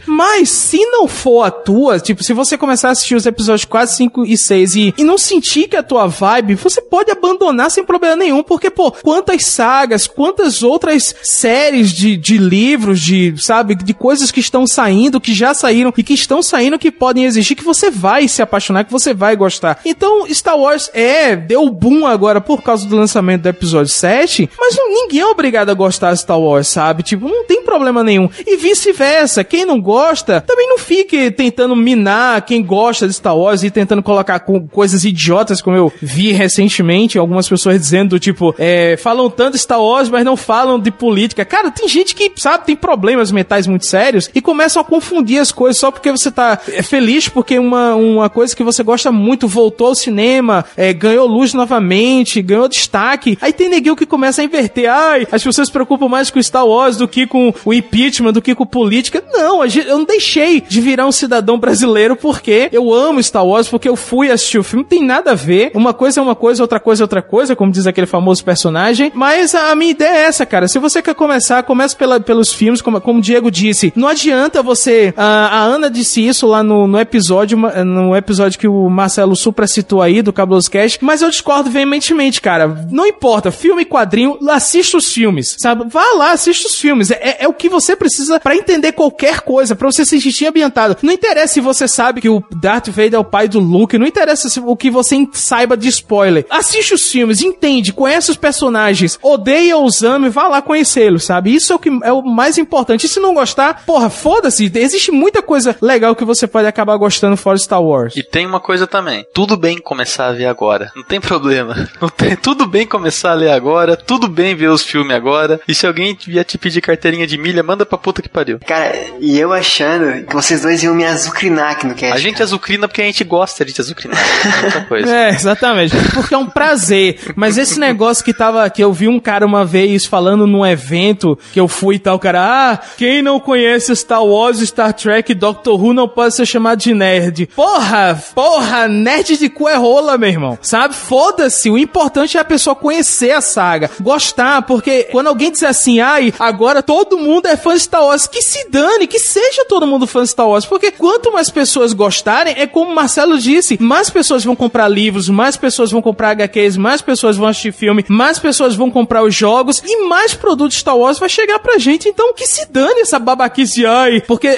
[0.06, 3.94] Mas se não for a tua, tipo, se você começar a assistir os episódios 4,
[3.96, 7.70] 5 e 6 e, e não sentir que é a tua vibe, você pode abandonar
[7.70, 13.74] sem problema nenhum, porque, pô, quantas sagas, quantas outras séries de, de livros, de, sabe,
[13.74, 17.54] de coisas que estão saindo, que já saíram e que estão saindo que podem existir,
[17.54, 19.80] que você vai se apaixonar, que você vai gostar.
[19.84, 24.76] Então, Star Wars é, deu boom agora por causa do lançamento do episódio 7, mas
[24.76, 27.02] não, ninguém é obrigado a gostar de Star Wars, sabe?
[27.02, 28.28] Tipo, não tem problema nenhum.
[28.46, 33.62] E vice-versa, quem não gosta, também não fique tentando minar quem gosta de Star Wars
[33.62, 38.96] e tentando colocar com coisas idiotas, como eu vi recentemente, algumas pessoas dizendo, tipo, é,
[38.96, 41.44] falam tanto de Star Wars, mas não falam de política.
[41.44, 45.52] Cara, tem gente que, sabe, tem problemas mentais muito sérios e começam a confundir as
[45.52, 49.48] coisas só porque você tá é, feliz porque uma, uma coisa que você gosta muito
[49.48, 53.38] voltou ao cinema, é, ganhou luz novamente, ganhou destaque.
[53.40, 54.90] Aí tem neguinho que começa a inverter.
[54.90, 58.42] Ai, as pessoas se preocupam mais com Star Wars do que com o impeachment, do
[58.42, 59.22] que com política.
[59.32, 63.88] Não, eu não deixei de virar um cidadão brasileiro porque eu amo Star Wars, porque
[63.88, 64.82] eu fui assistir o filme.
[64.82, 65.70] Não tem nada a ver.
[65.74, 69.12] Uma coisa é uma coisa, outra coisa é outra coisa, como diz aquele famoso personagem.
[69.14, 70.68] Mas a, minha ideia é essa, cara.
[70.68, 73.92] Se você quer começar, comece pela, pelos filmes, como, como o Diego disse.
[73.96, 75.12] Não adianta você.
[75.16, 79.66] A, a Ana disse isso lá no, no episódio, no episódio que o Marcelo Supra
[79.66, 82.86] citou aí, do Cabuloso Cast, mas eu discordo veementemente, cara.
[82.90, 85.84] Não importa, filme e quadrinho, assista os filmes, sabe?
[85.88, 87.10] Vá lá, assista os filmes.
[87.10, 90.96] É, é o que você precisa para entender qualquer coisa, para você se sentir ambientado.
[91.02, 94.06] Não interessa se você sabe que o Darth Vader é o pai do Luke, não
[94.06, 96.46] interessa se, o que você saiba de spoiler.
[96.50, 101.54] Assiste os filmes, entende, conhece os personagens, odeia os ame, vá lá conhecê-los, sabe?
[101.54, 103.06] Isso é o que é o mais importante.
[103.06, 107.36] E se não gostar, porra, foda-se, existe muita coisa legal que você pode acabar gostando
[107.36, 108.14] fora de Star Wars.
[108.16, 109.24] E tem uma coisa também.
[109.32, 110.92] Tudo bem começar a ver agora.
[110.94, 111.88] Não tem problema.
[112.00, 113.96] Não tem, tudo bem começar a ler agora.
[113.96, 115.58] Tudo bem ver os filmes agora.
[115.66, 118.58] E se alguém vier te pedir carteirinha de milha, manda pra puta que pariu.
[118.66, 122.14] Cara, e eu achando que vocês dois iam me azucrinar aqui no cast.
[122.14, 124.18] A gente azucrina porque a gente gosta de te azucrinar.
[124.20, 125.16] É outra coisa.
[125.16, 125.96] É, exatamente.
[126.12, 127.32] Porque é um prazer.
[127.34, 128.68] Mas esse negócio que tava.
[128.68, 132.18] Que eu vi um cara uma vez falando num evento que eu fui e tal,
[132.18, 132.40] cara.
[132.42, 136.92] Ah, quem não conhece Star Wars, Star Trek, Doctor Who não pode ser chamado de
[136.92, 137.48] nerd.
[137.62, 140.58] Porra, porra, nerd de cu é rola, meu irmão.
[140.60, 140.96] Sabe?
[140.96, 141.70] Foda-se.
[141.70, 146.34] O importante é a pessoa conhecer a saga, gostar, porque quando alguém diz assim, ai,
[146.40, 150.08] agora todo mundo é fã de Star Wars, que se dane, que seja todo mundo
[150.08, 154.10] fã de Star Wars, porque quanto mais pessoas gostarem, é como o Marcelo disse, mais
[154.10, 158.40] pessoas vão comprar livros, mais pessoas vão comprar HQs, mais pessoas vão assistir filme, mais
[158.40, 162.08] pessoas vão comprar os jogos e mais produtos Star Wars vai chegar pra gente.
[162.08, 164.52] Então que se dane essa babaquice, ai, porque é,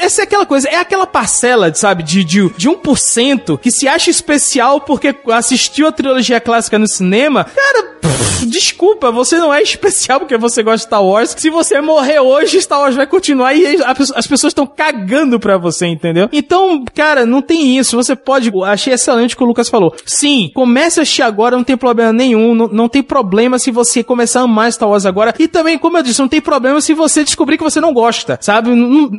[0.00, 3.88] é- essa é aquela coisa, é aquela parcela, sabe, de, de, de 1% que se
[3.88, 7.44] acha especial porque assistiu a trilogia clássica no cinema.
[7.44, 11.34] Cara, pff, desculpa, você não é especial porque você gosta de Star Wars.
[11.36, 13.78] Se você morrer hoje, Star Wars vai continuar e
[14.14, 16.28] as pessoas estão cagando pra você, entendeu?
[16.32, 17.96] Então, cara, não tem isso.
[17.96, 18.50] Você pode.
[18.64, 19.94] Achei excelente o que o Lucas falou.
[20.04, 22.54] Sim, comece a assistir agora, não tem problema nenhum.
[22.54, 25.34] Não, não tem problema se você começar a amar Star Wars agora.
[25.38, 28.38] E também, como eu disse, não tem problema se você descobrir que você não gosta,
[28.40, 28.70] sabe?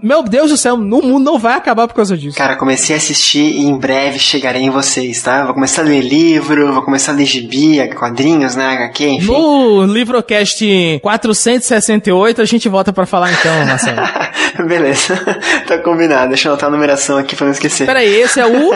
[0.03, 2.37] Meu Deus do céu, o mundo não vai acabar por causa disso.
[2.37, 5.45] Cara, comecei a assistir e em breve chegarei em vocês, tá?
[5.45, 8.73] Vou começar a ler livro, vou começar a ler gibi, quadrinhos, né?
[8.73, 9.27] HQ, enfim.
[9.27, 10.63] No Livrocast
[11.01, 14.01] 468, a gente volta pra falar então, Marcelo.
[14.67, 15.15] Beleza,
[15.67, 16.29] tá combinado.
[16.29, 17.85] Deixa eu anotar a numeração aqui pra não esquecer.
[17.85, 18.71] Peraí, esse é o.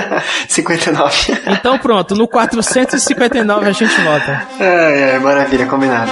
[0.48, 1.14] 59.
[1.64, 4.48] Então pronto, no 459 a gente volta.
[4.60, 6.12] Ai, ai, maravilha, combinado.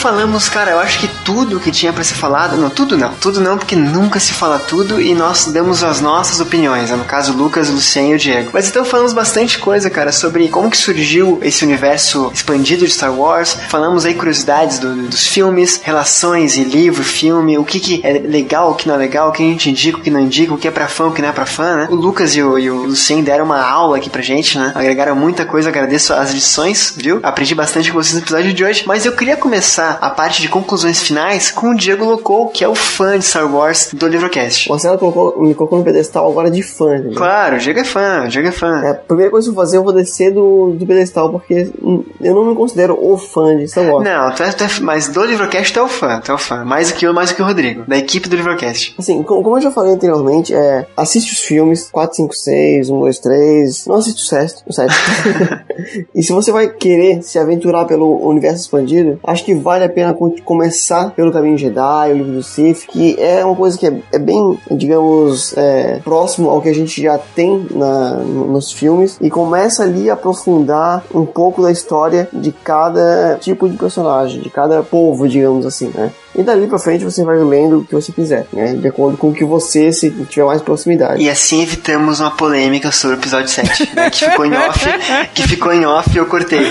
[0.00, 3.40] Falamos, cara, eu acho que tudo que tinha pra ser falado, não, tudo não, tudo
[3.40, 6.96] não, porque nunca se fala tudo e nós demos as nossas opiniões, né?
[6.96, 8.50] no caso Lucas, Lucien e o Diego.
[8.52, 13.12] Mas então falamos bastante coisa, cara, sobre como que surgiu esse universo expandido de Star
[13.12, 18.12] Wars, falamos aí curiosidades do- dos filmes, relações e livro, filme, o que que é
[18.12, 20.54] legal, o que não é legal, o que a gente indica, o que não indica,
[20.54, 21.88] o que é pra fã, o que não é pra fã, né?
[21.90, 24.72] O Lucas e o, e o Lucien deram uma aula aqui pra gente, né?
[24.74, 27.20] Agregaram muita coisa, agradeço as lições, viu?
[27.22, 30.48] Aprendi bastante com vocês no episódio de hoje, mas eu queria começar a parte de
[30.48, 34.68] conclusões finais com o Diego Locou, que é o fã de Star Wars do Livrocast.
[34.68, 37.16] O Marcelo colocou, me colocou no pedestal agora de fã, entendeu?
[37.16, 38.82] Claro, o Diego é fã, o Diego é fã.
[38.84, 41.70] É, a primeira coisa que eu vou fazer, eu vou descer do, do pedestal, porque
[41.82, 44.04] hum, eu não me considero o fã de Star Wars.
[44.04, 46.38] Não, tu é, tu é, mas do Livrocast tu é o fã, tu é o
[46.38, 46.64] fã.
[46.64, 48.94] Mais do que eu, mais do que o Rodrigo, da equipe do Livrocast.
[48.98, 53.00] Assim, co- como eu já falei anteriormente, é, assiste os filmes 4, 5, 6, 1,
[53.00, 54.94] 2, 3, não assiste o 7, o 7.
[56.14, 60.14] e se você vai querer se aventurar pelo universo expandido, acho que vale a pena
[60.14, 63.92] co- começar pelo Caminho Jedi, o livro do Sith, que é uma coisa que é,
[64.12, 69.16] é bem, digamos, é, próximo ao que a gente já tem na, no- nos filmes,
[69.20, 74.50] e começa ali a aprofundar um pouco da história de cada tipo de personagem, de
[74.50, 76.10] cada povo, digamos assim, né?
[76.34, 78.74] E dali pra frente você vai lendo o que você quiser, né?
[78.74, 81.22] De acordo com o que você se tiver mais proximidade.
[81.22, 84.86] E assim evitamos uma polêmica sobre o episódio 7, né, que ficou em off,
[85.34, 86.60] que ficou em off e eu cortei.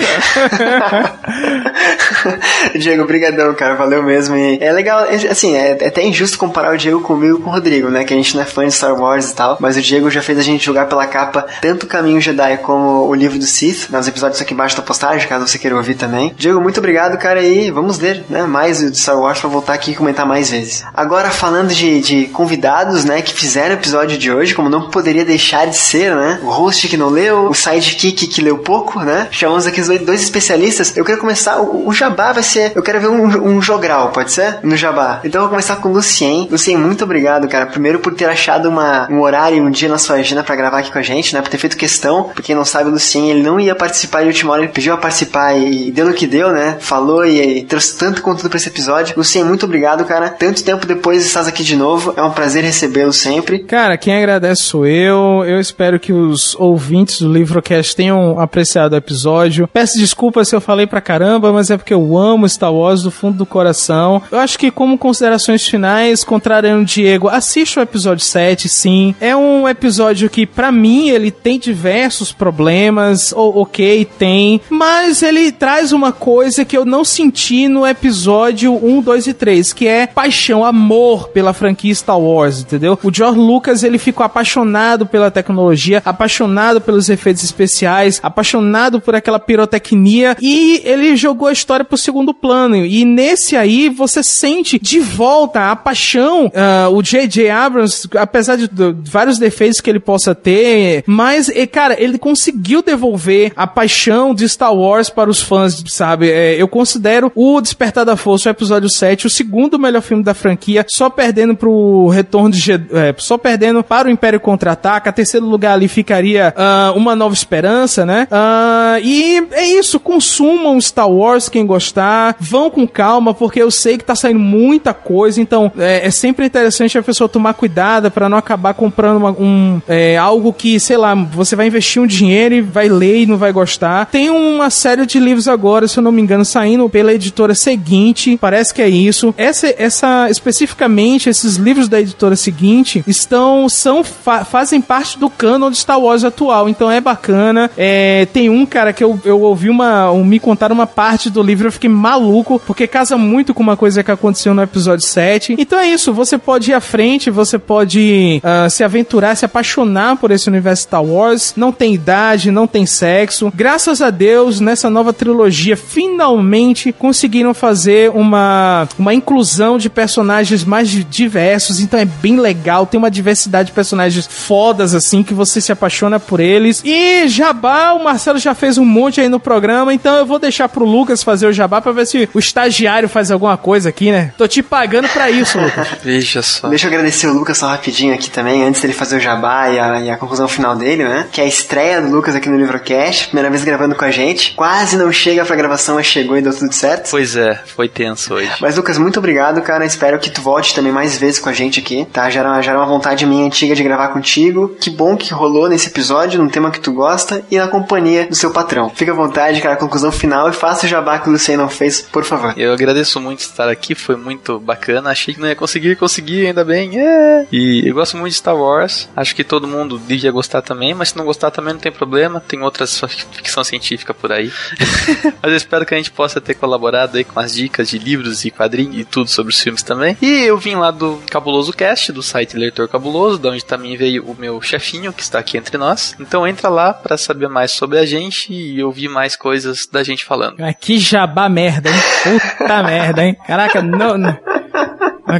[2.79, 4.35] Diego, brigadão, cara, valeu mesmo.
[4.35, 7.49] E é legal, é, assim, é, é até injusto comparar o Diego comigo e com
[7.49, 9.75] o Rodrigo, né, que a gente não é fã de Star Wars e tal, mas
[9.75, 13.13] o Diego já fez a gente jogar pela capa tanto o Caminho Jedi como o
[13.13, 16.33] livro do Sith, nos episódios aqui embaixo da postagem, caso você queira ouvir também.
[16.37, 19.73] Diego, muito obrigado, cara, e vamos ler, né, mais o de Star Wars pra voltar
[19.73, 20.83] aqui e comentar mais vezes.
[20.93, 25.25] Agora, falando de, de convidados, né, que fizeram o episódio de hoje, como não poderia
[25.25, 29.27] deixar de ser, né, o host que não leu, o sidekick que leu pouco, né,
[29.31, 30.95] chamamos aqui dois- especialistas.
[30.95, 34.31] Eu quero começar, o, o Jabá vai ser, eu quero ver um, um jogral, pode
[34.31, 34.59] ser?
[34.63, 35.19] No Jabá.
[35.23, 36.47] Então eu vou começar com o Lucien.
[36.51, 39.97] Lucien, muito obrigado, cara, primeiro por ter achado uma, um horário e um dia na
[39.97, 42.23] sua agenda pra gravar aqui com a gente, né, por ter feito questão.
[42.33, 44.93] Pra quem não sabe, o Lucien, ele não ia participar de última hora, ele pediu
[44.93, 48.57] a participar e deu no que deu, né, falou e, e trouxe tanto conteúdo pra
[48.57, 49.13] esse episódio.
[49.17, 50.29] Lucien, muito obrigado, cara.
[50.29, 53.59] Tanto tempo depois estás aqui de novo, é um prazer recebê-lo sempre.
[53.59, 55.43] Cara, quem agradece sou eu.
[55.45, 59.67] Eu espero que os ouvintes do Livrocast tenham apreciado o episódio.
[59.67, 63.11] Peço desculpas se eu falei pra caramba, mas é porque eu amo Star Wars do
[63.11, 64.21] fundo do coração.
[64.31, 69.15] Eu acho que, como considerações finais, contrariando o Diego, assista o episódio 7, sim.
[69.19, 73.33] É um episódio que, para mim, ele tem diversos problemas.
[73.35, 74.61] Ok, tem.
[74.69, 79.73] Mas ele traz uma coisa que eu não senti no episódio 1, 2 e 3,
[79.73, 82.97] que é paixão, amor pela franquia Star Wars, entendeu?
[83.03, 89.39] O George Lucas, ele ficou apaixonado pela tecnologia, apaixonado pelos efeitos especiais, apaixonado por aquela
[89.39, 92.77] pirotecnia e ele jogou a história pro segundo plano.
[92.77, 96.47] E nesse aí você sente de volta a paixão.
[96.47, 97.49] Uh, o J.J.
[97.49, 103.51] Abrams, apesar de, de, vários defeitos que ele possa ter, mas, cara, ele conseguiu devolver
[103.55, 106.29] a paixão de Star Wars para os fãs, sabe?
[106.29, 110.33] É, eu considero o Despertar da Força, o episódio 7, o segundo melhor filme da
[110.33, 115.11] franquia, só perdendo pro Retorno de Jedi, é, só perdendo para o Império Contra-Ataca.
[115.11, 118.27] Terceiro lugar ali ficaria uh, Uma Nova Esperança, né?
[118.31, 123.97] Uh, e é isso, consumam Star Wars quem gostar, vão com calma, porque eu sei
[123.97, 128.29] que tá saindo muita coisa, então é, é sempre interessante a pessoa tomar cuidado para
[128.29, 132.55] não acabar comprando uma, um, é, algo que, sei lá, você vai investir um dinheiro
[132.55, 134.05] e vai ler e não vai gostar.
[134.07, 138.37] Tem uma série de livros agora, se eu não me engano, saindo pela editora seguinte,
[138.39, 139.08] parece que é isso.
[139.37, 145.69] Essa, essa especificamente, esses livros da editora seguinte estão, são, fa fazem parte do canon
[145.69, 147.69] de Star Wars atual, então é bacana.
[147.77, 151.41] É, tem um, cara, que eu, eu ouvi uma, um, me contar uma parte do
[151.41, 155.55] livro, eu fiquei maluco, porque casa muito com uma coisa que aconteceu no episódio 7.
[155.57, 160.17] Então é isso, você pode ir à frente, você pode uh, se aventurar, se apaixonar
[160.17, 161.53] por esse universo Star Wars.
[161.55, 163.51] Não tem idade, não tem sexo.
[163.53, 170.89] Graças a Deus, nessa nova trilogia, finalmente conseguiram fazer uma, uma inclusão de personagens mais
[170.89, 171.79] diversos.
[171.79, 176.19] Então é bem legal, tem uma diversidade de personagens fodas, assim, que você se apaixona
[176.19, 176.81] por eles.
[176.85, 180.69] E Jabá, o Marcelo já fez um monte aí no programa, então eu vou deixar
[180.69, 184.33] pro Lucas fazer o Jabá pra ver se o estagiário faz alguma coisa aqui, né?
[184.37, 185.87] Tô te pagando pra isso, Lucas.
[186.03, 186.67] Veja só.
[186.69, 189.79] Deixa eu agradecer o Lucas só rapidinho aqui também, antes dele fazer o Jabá e
[189.79, 191.27] a, e a conclusão final dele, né?
[191.31, 194.53] Que é a estreia do Lucas aqui no Livrocast, primeira vez gravando com a gente.
[194.55, 197.09] Quase não chega pra gravação, mas chegou e deu tudo certo.
[197.09, 198.51] Pois é, foi tenso hoje.
[198.59, 199.85] Mas Lucas, muito obrigado, cara.
[199.85, 202.29] Espero que tu volte também mais vezes com a gente aqui, tá?
[202.29, 204.75] Já era, já era uma vontade minha antiga de gravar contigo.
[204.79, 208.35] Que bom que rolou nesse episódio, num tema que tu gosta e na companhia do
[208.35, 208.89] seu patrão.
[208.89, 212.01] Fica à vontade, cara, conclusão final e faça o jabá que o Luciano não fez,
[212.01, 212.53] por favor.
[212.57, 215.09] Eu agradeço muito estar aqui, foi muito bacana.
[215.09, 216.99] Achei que não ia conseguir, consegui, ainda bem.
[216.99, 217.45] É.
[217.51, 219.09] E eu gosto muito de Star Wars.
[219.15, 222.41] Acho que todo mundo devia gostar também, mas se não gostar também não tem problema.
[222.47, 222.99] Tem outras
[223.31, 224.51] ficção científica por aí.
[225.41, 228.45] mas eu espero que a gente possa ter colaborado aí com as dicas de livros
[228.45, 230.17] e quadrinhos e tudo sobre os filmes também.
[230.21, 234.23] E eu vim lá do Cabuloso Cast, do site Leitor Cabuloso, da onde também veio
[234.25, 236.15] o meu chefinho que está aqui entre nós.
[236.19, 240.25] Então entra lá para saber mais sobre a gente e ouvir mais coisas da gente
[240.25, 240.55] falando.
[240.59, 241.95] Ah, que jabá merda, hein?
[242.23, 243.37] Puta merda, hein?
[243.45, 244.17] Caraca, não...
[244.17, 244.37] não.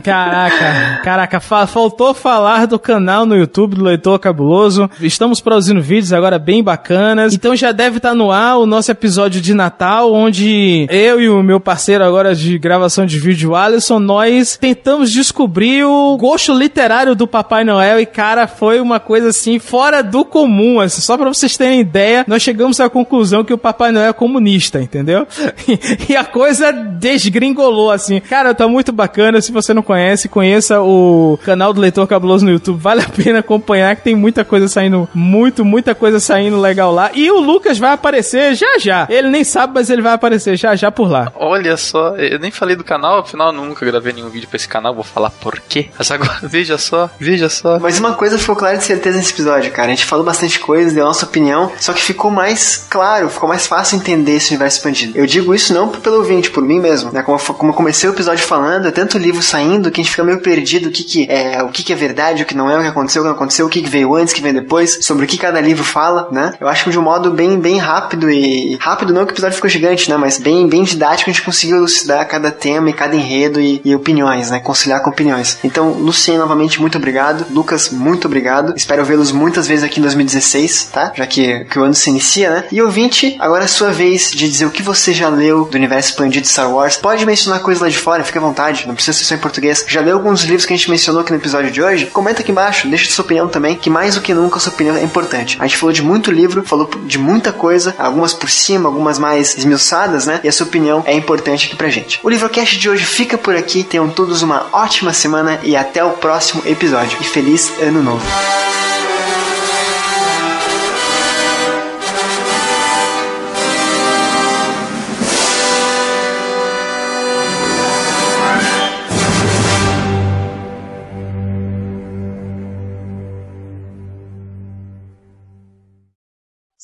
[0.03, 4.87] Caraca, caraca, fa faltou falar do canal no YouTube do Leitor Cabuloso.
[5.01, 7.33] Estamos produzindo vídeos agora bem bacanas.
[7.33, 11.27] Então já deve estar tá no ar o nosso episódio de Natal, onde eu e
[11.27, 17.15] o meu parceiro agora de gravação de vídeo, Alisson, nós tentamos descobrir o gosto literário
[17.15, 20.79] do Papai Noel e, cara, foi uma coisa assim fora do comum.
[20.79, 24.13] Assim, só pra vocês terem ideia, nós chegamos à conclusão que o Papai Noel é
[24.13, 25.25] comunista, entendeu?
[25.67, 25.79] E,
[26.13, 28.19] e a coisa desgringolou, assim.
[28.19, 29.41] Cara, tá muito bacana.
[29.41, 32.79] Se você não não conhece, conheça o canal do Leitor Cabuloso no YouTube.
[32.79, 37.11] Vale a pena acompanhar que tem muita coisa saindo, muito, muita coisa saindo legal lá.
[37.13, 39.07] E o Lucas vai aparecer já já.
[39.09, 41.31] Ele nem sabe, mas ele vai aparecer já já por lá.
[41.35, 44.67] Olha só, eu nem falei do canal, afinal eu nunca gravei nenhum vídeo pra esse
[44.67, 45.89] canal, vou falar por quê.
[45.97, 47.79] Mas agora, veja só, veja só.
[47.79, 49.87] Mas uma coisa ficou clara de certeza nesse episódio, cara.
[49.87, 53.47] A gente falou bastante coisa, deu a nossa opinião, só que ficou mais claro, ficou
[53.47, 55.17] mais fácil entender esse universo expandido.
[55.17, 57.23] Eu digo isso não pelo ouvinte, por mim mesmo, né?
[57.23, 60.11] Como, como eu comecei o episódio falando, é tanto livro saindo saindo que a gente
[60.11, 62.69] fica meio perdido o que, que é o que, que é verdade, o que não
[62.69, 64.41] é, o que aconteceu, o que não aconteceu, o que, que veio antes, o que
[64.41, 66.53] veio depois, sobre o que cada livro fala, né?
[66.59, 68.77] Eu acho que de um modo bem, bem rápido e.
[68.79, 70.17] Rápido não que o episódio ficou gigante, né?
[70.17, 73.95] Mas bem, bem didático a gente conseguiu elucidar cada tema e cada enredo e, e
[73.95, 74.59] opiniões, né?
[74.59, 75.59] Conciliar com opiniões.
[75.63, 77.45] Então, Luciano, novamente, muito obrigado.
[77.51, 78.73] Lucas, muito obrigado.
[78.75, 81.11] Espero vê-los muitas vezes aqui em 2016, tá?
[81.15, 82.63] Já que, que o ano se inicia, né?
[82.71, 86.09] E ouvinte, agora é sua vez de dizer o que você já leu do universo
[86.09, 86.97] expandido de Star Wars.
[86.97, 89.58] Pode mencionar coisas lá de fora, fica à vontade, não precisa ser só em português.
[89.87, 92.05] Já leu alguns livros que a gente mencionou aqui no episódio de hoje?
[92.07, 95.03] Comenta aqui embaixo, deixa sua opinião também, que mais do que nunca sua opinião é
[95.03, 95.57] importante.
[95.59, 99.57] A gente falou de muito livro, falou de muita coisa, algumas por cima, algumas mais
[99.57, 100.39] esmiuçadas, né?
[100.43, 102.19] E a sua opinião é importante aqui pra gente.
[102.23, 103.83] O Livrocast de hoje fica por aqui.
[103.83, 107.17] Tenham todos uma ótima semana e até o próximo episódio.
[107.21, 108.78] E feliz ano novo!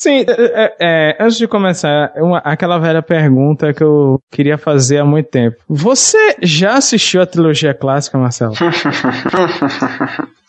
[0.06, 5.04] Sim, é, é, antes de começar, uma, aquela velha pergunta que eu queria fazer há
[5.04, 5.56] muito tempo.
[5.68, 8.54] Você já assistiu a trilogia clássica, Marcelo?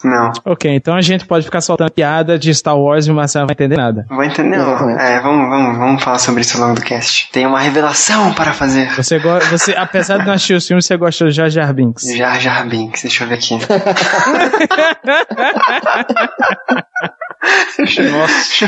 [0.05, 0.31] Não.
[0.45, 3.49] ok, então a gente pode ficar soltando piada de Star Wars e o Marcelo não
[3.49, 4.05] vai entender nada.
[4.09, 4.59] Vou entender.
[4.59, 4.91] Não.
[4.91, 7.33] É, vamos, vamos, vamos falar sobre isso ao longo do cast.
[7.33, 8.95] Tem uma revelação para fazer.
[8.95, 12.15] Você, go você apesar de não assistir os filmes, você gosta de Jar Jar Binks.
[12.15, 13.57] Jar Jar Binks, deixa eu ver aqui.
[18.11, 18.67] Nossa.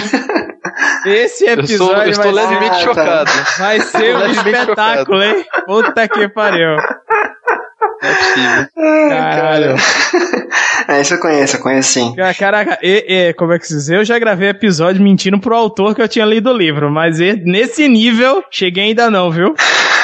[1.06, 2.80] Esse Eu, sou, episódio eu estou vai, levemente tá.
[2.80, 3.30] chocado.
[3.58, 5.44] vai ser um espetáculo, hein?
[5.66, 6.76] Puta que pariu.
[8.00, 8.66] Não é possível.
[9.08, 9.74] Caralho.
[10.88, 12.14] É, isso eu conheço, eu conheço sim.
[12.38, 13.88] Caraca, e, e, como é que se diz?
[13.90, 17.34] Eu já gravei episódio mentindo pro autor que eu tinha lido o livro, mas e-
[17.44, 19.54] nesse nível, cheguei ainda não, viu?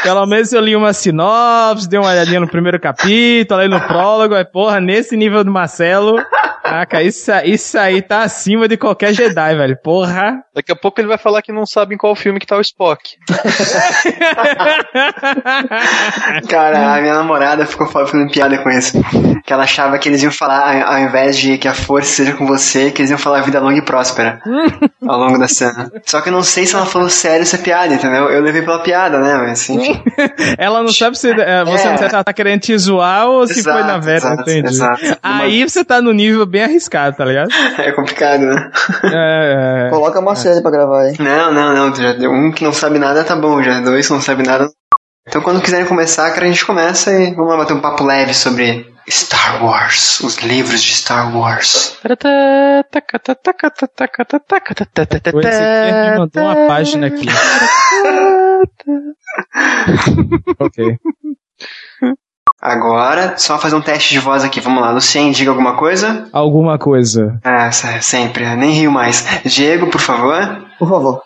[0.03, 4.35] Pelo menos eu li uma sinopse, dei uma olhadinha no primeiro capítulo, aí no prólogo,
[4.35, 6.23] aí porra, nesse nível do Marcelo,
[6.65, 10.43] caraca, isso, isso aí tá acima de qualquer Jedi, velho, porra.
[10.55, 12.61] Daqui a pouco ele vai falar que não sabe em qual filme que tá o
[12.61, 13.17] Spock.
[16.49, 19.01] Cara, a minha namorada ficou fazendo piada com isso.
[19.45, 22.47] Que ela achava que eles iam falar, ao invés de que a força seja com
[22.47, 24.41] você, que eles iam falar vida longa e próspera
[25.07, 25.91] ao longo da cena.
[26.07, 28.31] Só que eu não sei se ela falou sério essa piada, entendeu?
[28.31, 29.37] Eu levei pela piada, né?
[29.37, 30.03] Mas enfim.
[30.59, 31.91] Ela não sabe se é, você É.
[31.91, 34.43] não sabe se ela tá querendo te zoar ou se Exato, foi na vera, exato,
[34.43, 34.69] entendi.
[34.69, 35.19] exato.
[35.23, 37.49] Aí você tá no nível bem arriscado, tá ligado?
[37.79, 38.71] É complicado, né?
[39.03, 39.91] É, é.
[39.91, 41.17] Coloca a Marcelo pra gravar aí.
[41.19, 41.93] Não, não, não.
[41.95, 43.61] Já deu um que não sabe nada, tá bom.
[43.63, 44.69] Já dois que não sabe nada.
[45.27, 48.33] Então quando quiserem começar, cara, a gente começa e vamos lá bater um papo leve
[48.33, 51.97] sobre Star Wars, os livros de Star Wars.
[55.33, 57.27] O Ezequiel me mandou uma página aqui.
[60.61, 60.97] ok.
[62.61, 64.59] Agora, só fazer um teste de voz aqui.
[64.61, 66.29] Vamos lá, Lucien, diga alguma coisa.
[66.33, 67.39] Alguma coisa.
[67.45, 69.25] Ah, se- sempre, nem rio mais.
[69.45, 70.65] Diego, por favor.
[70.79, 71.23] Por favor.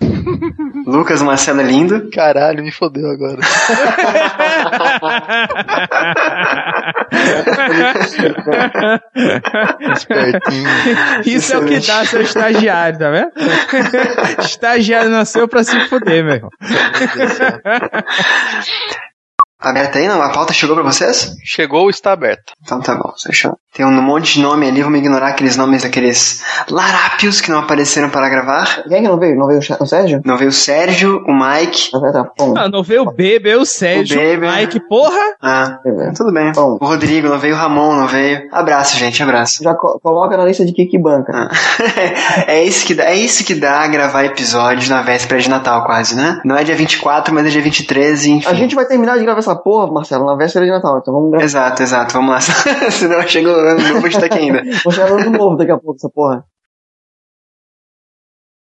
[0.86, 2.10] Lucas, Marcelo é lindo.
[2.10, 3.38] Caralho, me fodeu agora.
[9.92, 10.68] Espertinho.
[11.24, 13.30] Isso é o que dá seu estagiário, tá vendo?
[14.42, 16.50] estagiário nasceu pra se fuder, meu irmão.
[19.60, 20.22] Aberta aí, não?
[20.22, 21.34] A pauta chegou pra vocês?
[21.44, 22.52] Chegou ou está aberto?
[22.62, 23.56] Então tá bom, fechou.
[23.72, 28.10] Tem um monte de nome ali, vamos ignorar aqueles nomes daqueles larápios que não apareceram
[28.10, 28.82] para gravar.
[28.88, 29.36] Quem é que não veio?
[29.36, 30.20] Não veio o Sérgio?
[30.24, 31.90] Não veio o Sérgio, o Mike.
[31.94, 32.30] Ah, tá.
[32.36, 32.54] Bom.
[32.56, 35.34] Ah, não veio o B, veio o Sérgio, O B, o Mike, porra!
[35.40, 35.78] Ah,
[36.16, 36.50] tudo bem.
[36.52, 36.78] Bom.
[36.80, 38.48] O Rodrigo, não veio o Ramon, não veio.
[38.50, 39.62] Abraço, gente, abraço.
[39.62, 41.32] Já co- coloca na lista de Kiki Banca.
[41.32, 41.48] Ah.
[42.48, 46.16] é, isso que dá, é isso que dá gravar episódios na véspera de Natal, quase,
[46.16, 46.40] né?
[46.44, 48.48] Não é dia 24, mas é dia 23, enfim.
[48.48, 50.98] A gente vai terminar de gravar essa porra, Marcelo, na véspera de Natal.
[50.98, 51.44] Então vamos gravar.
[51.44, 52.40] Exato, exato, vamos lá.
[52.90, 54.62] Senão chega o ano novo, a gente tá aqui ainda.
[54.84, 56.44] Vou chegar no ano novo daqui a pouco, essa porra.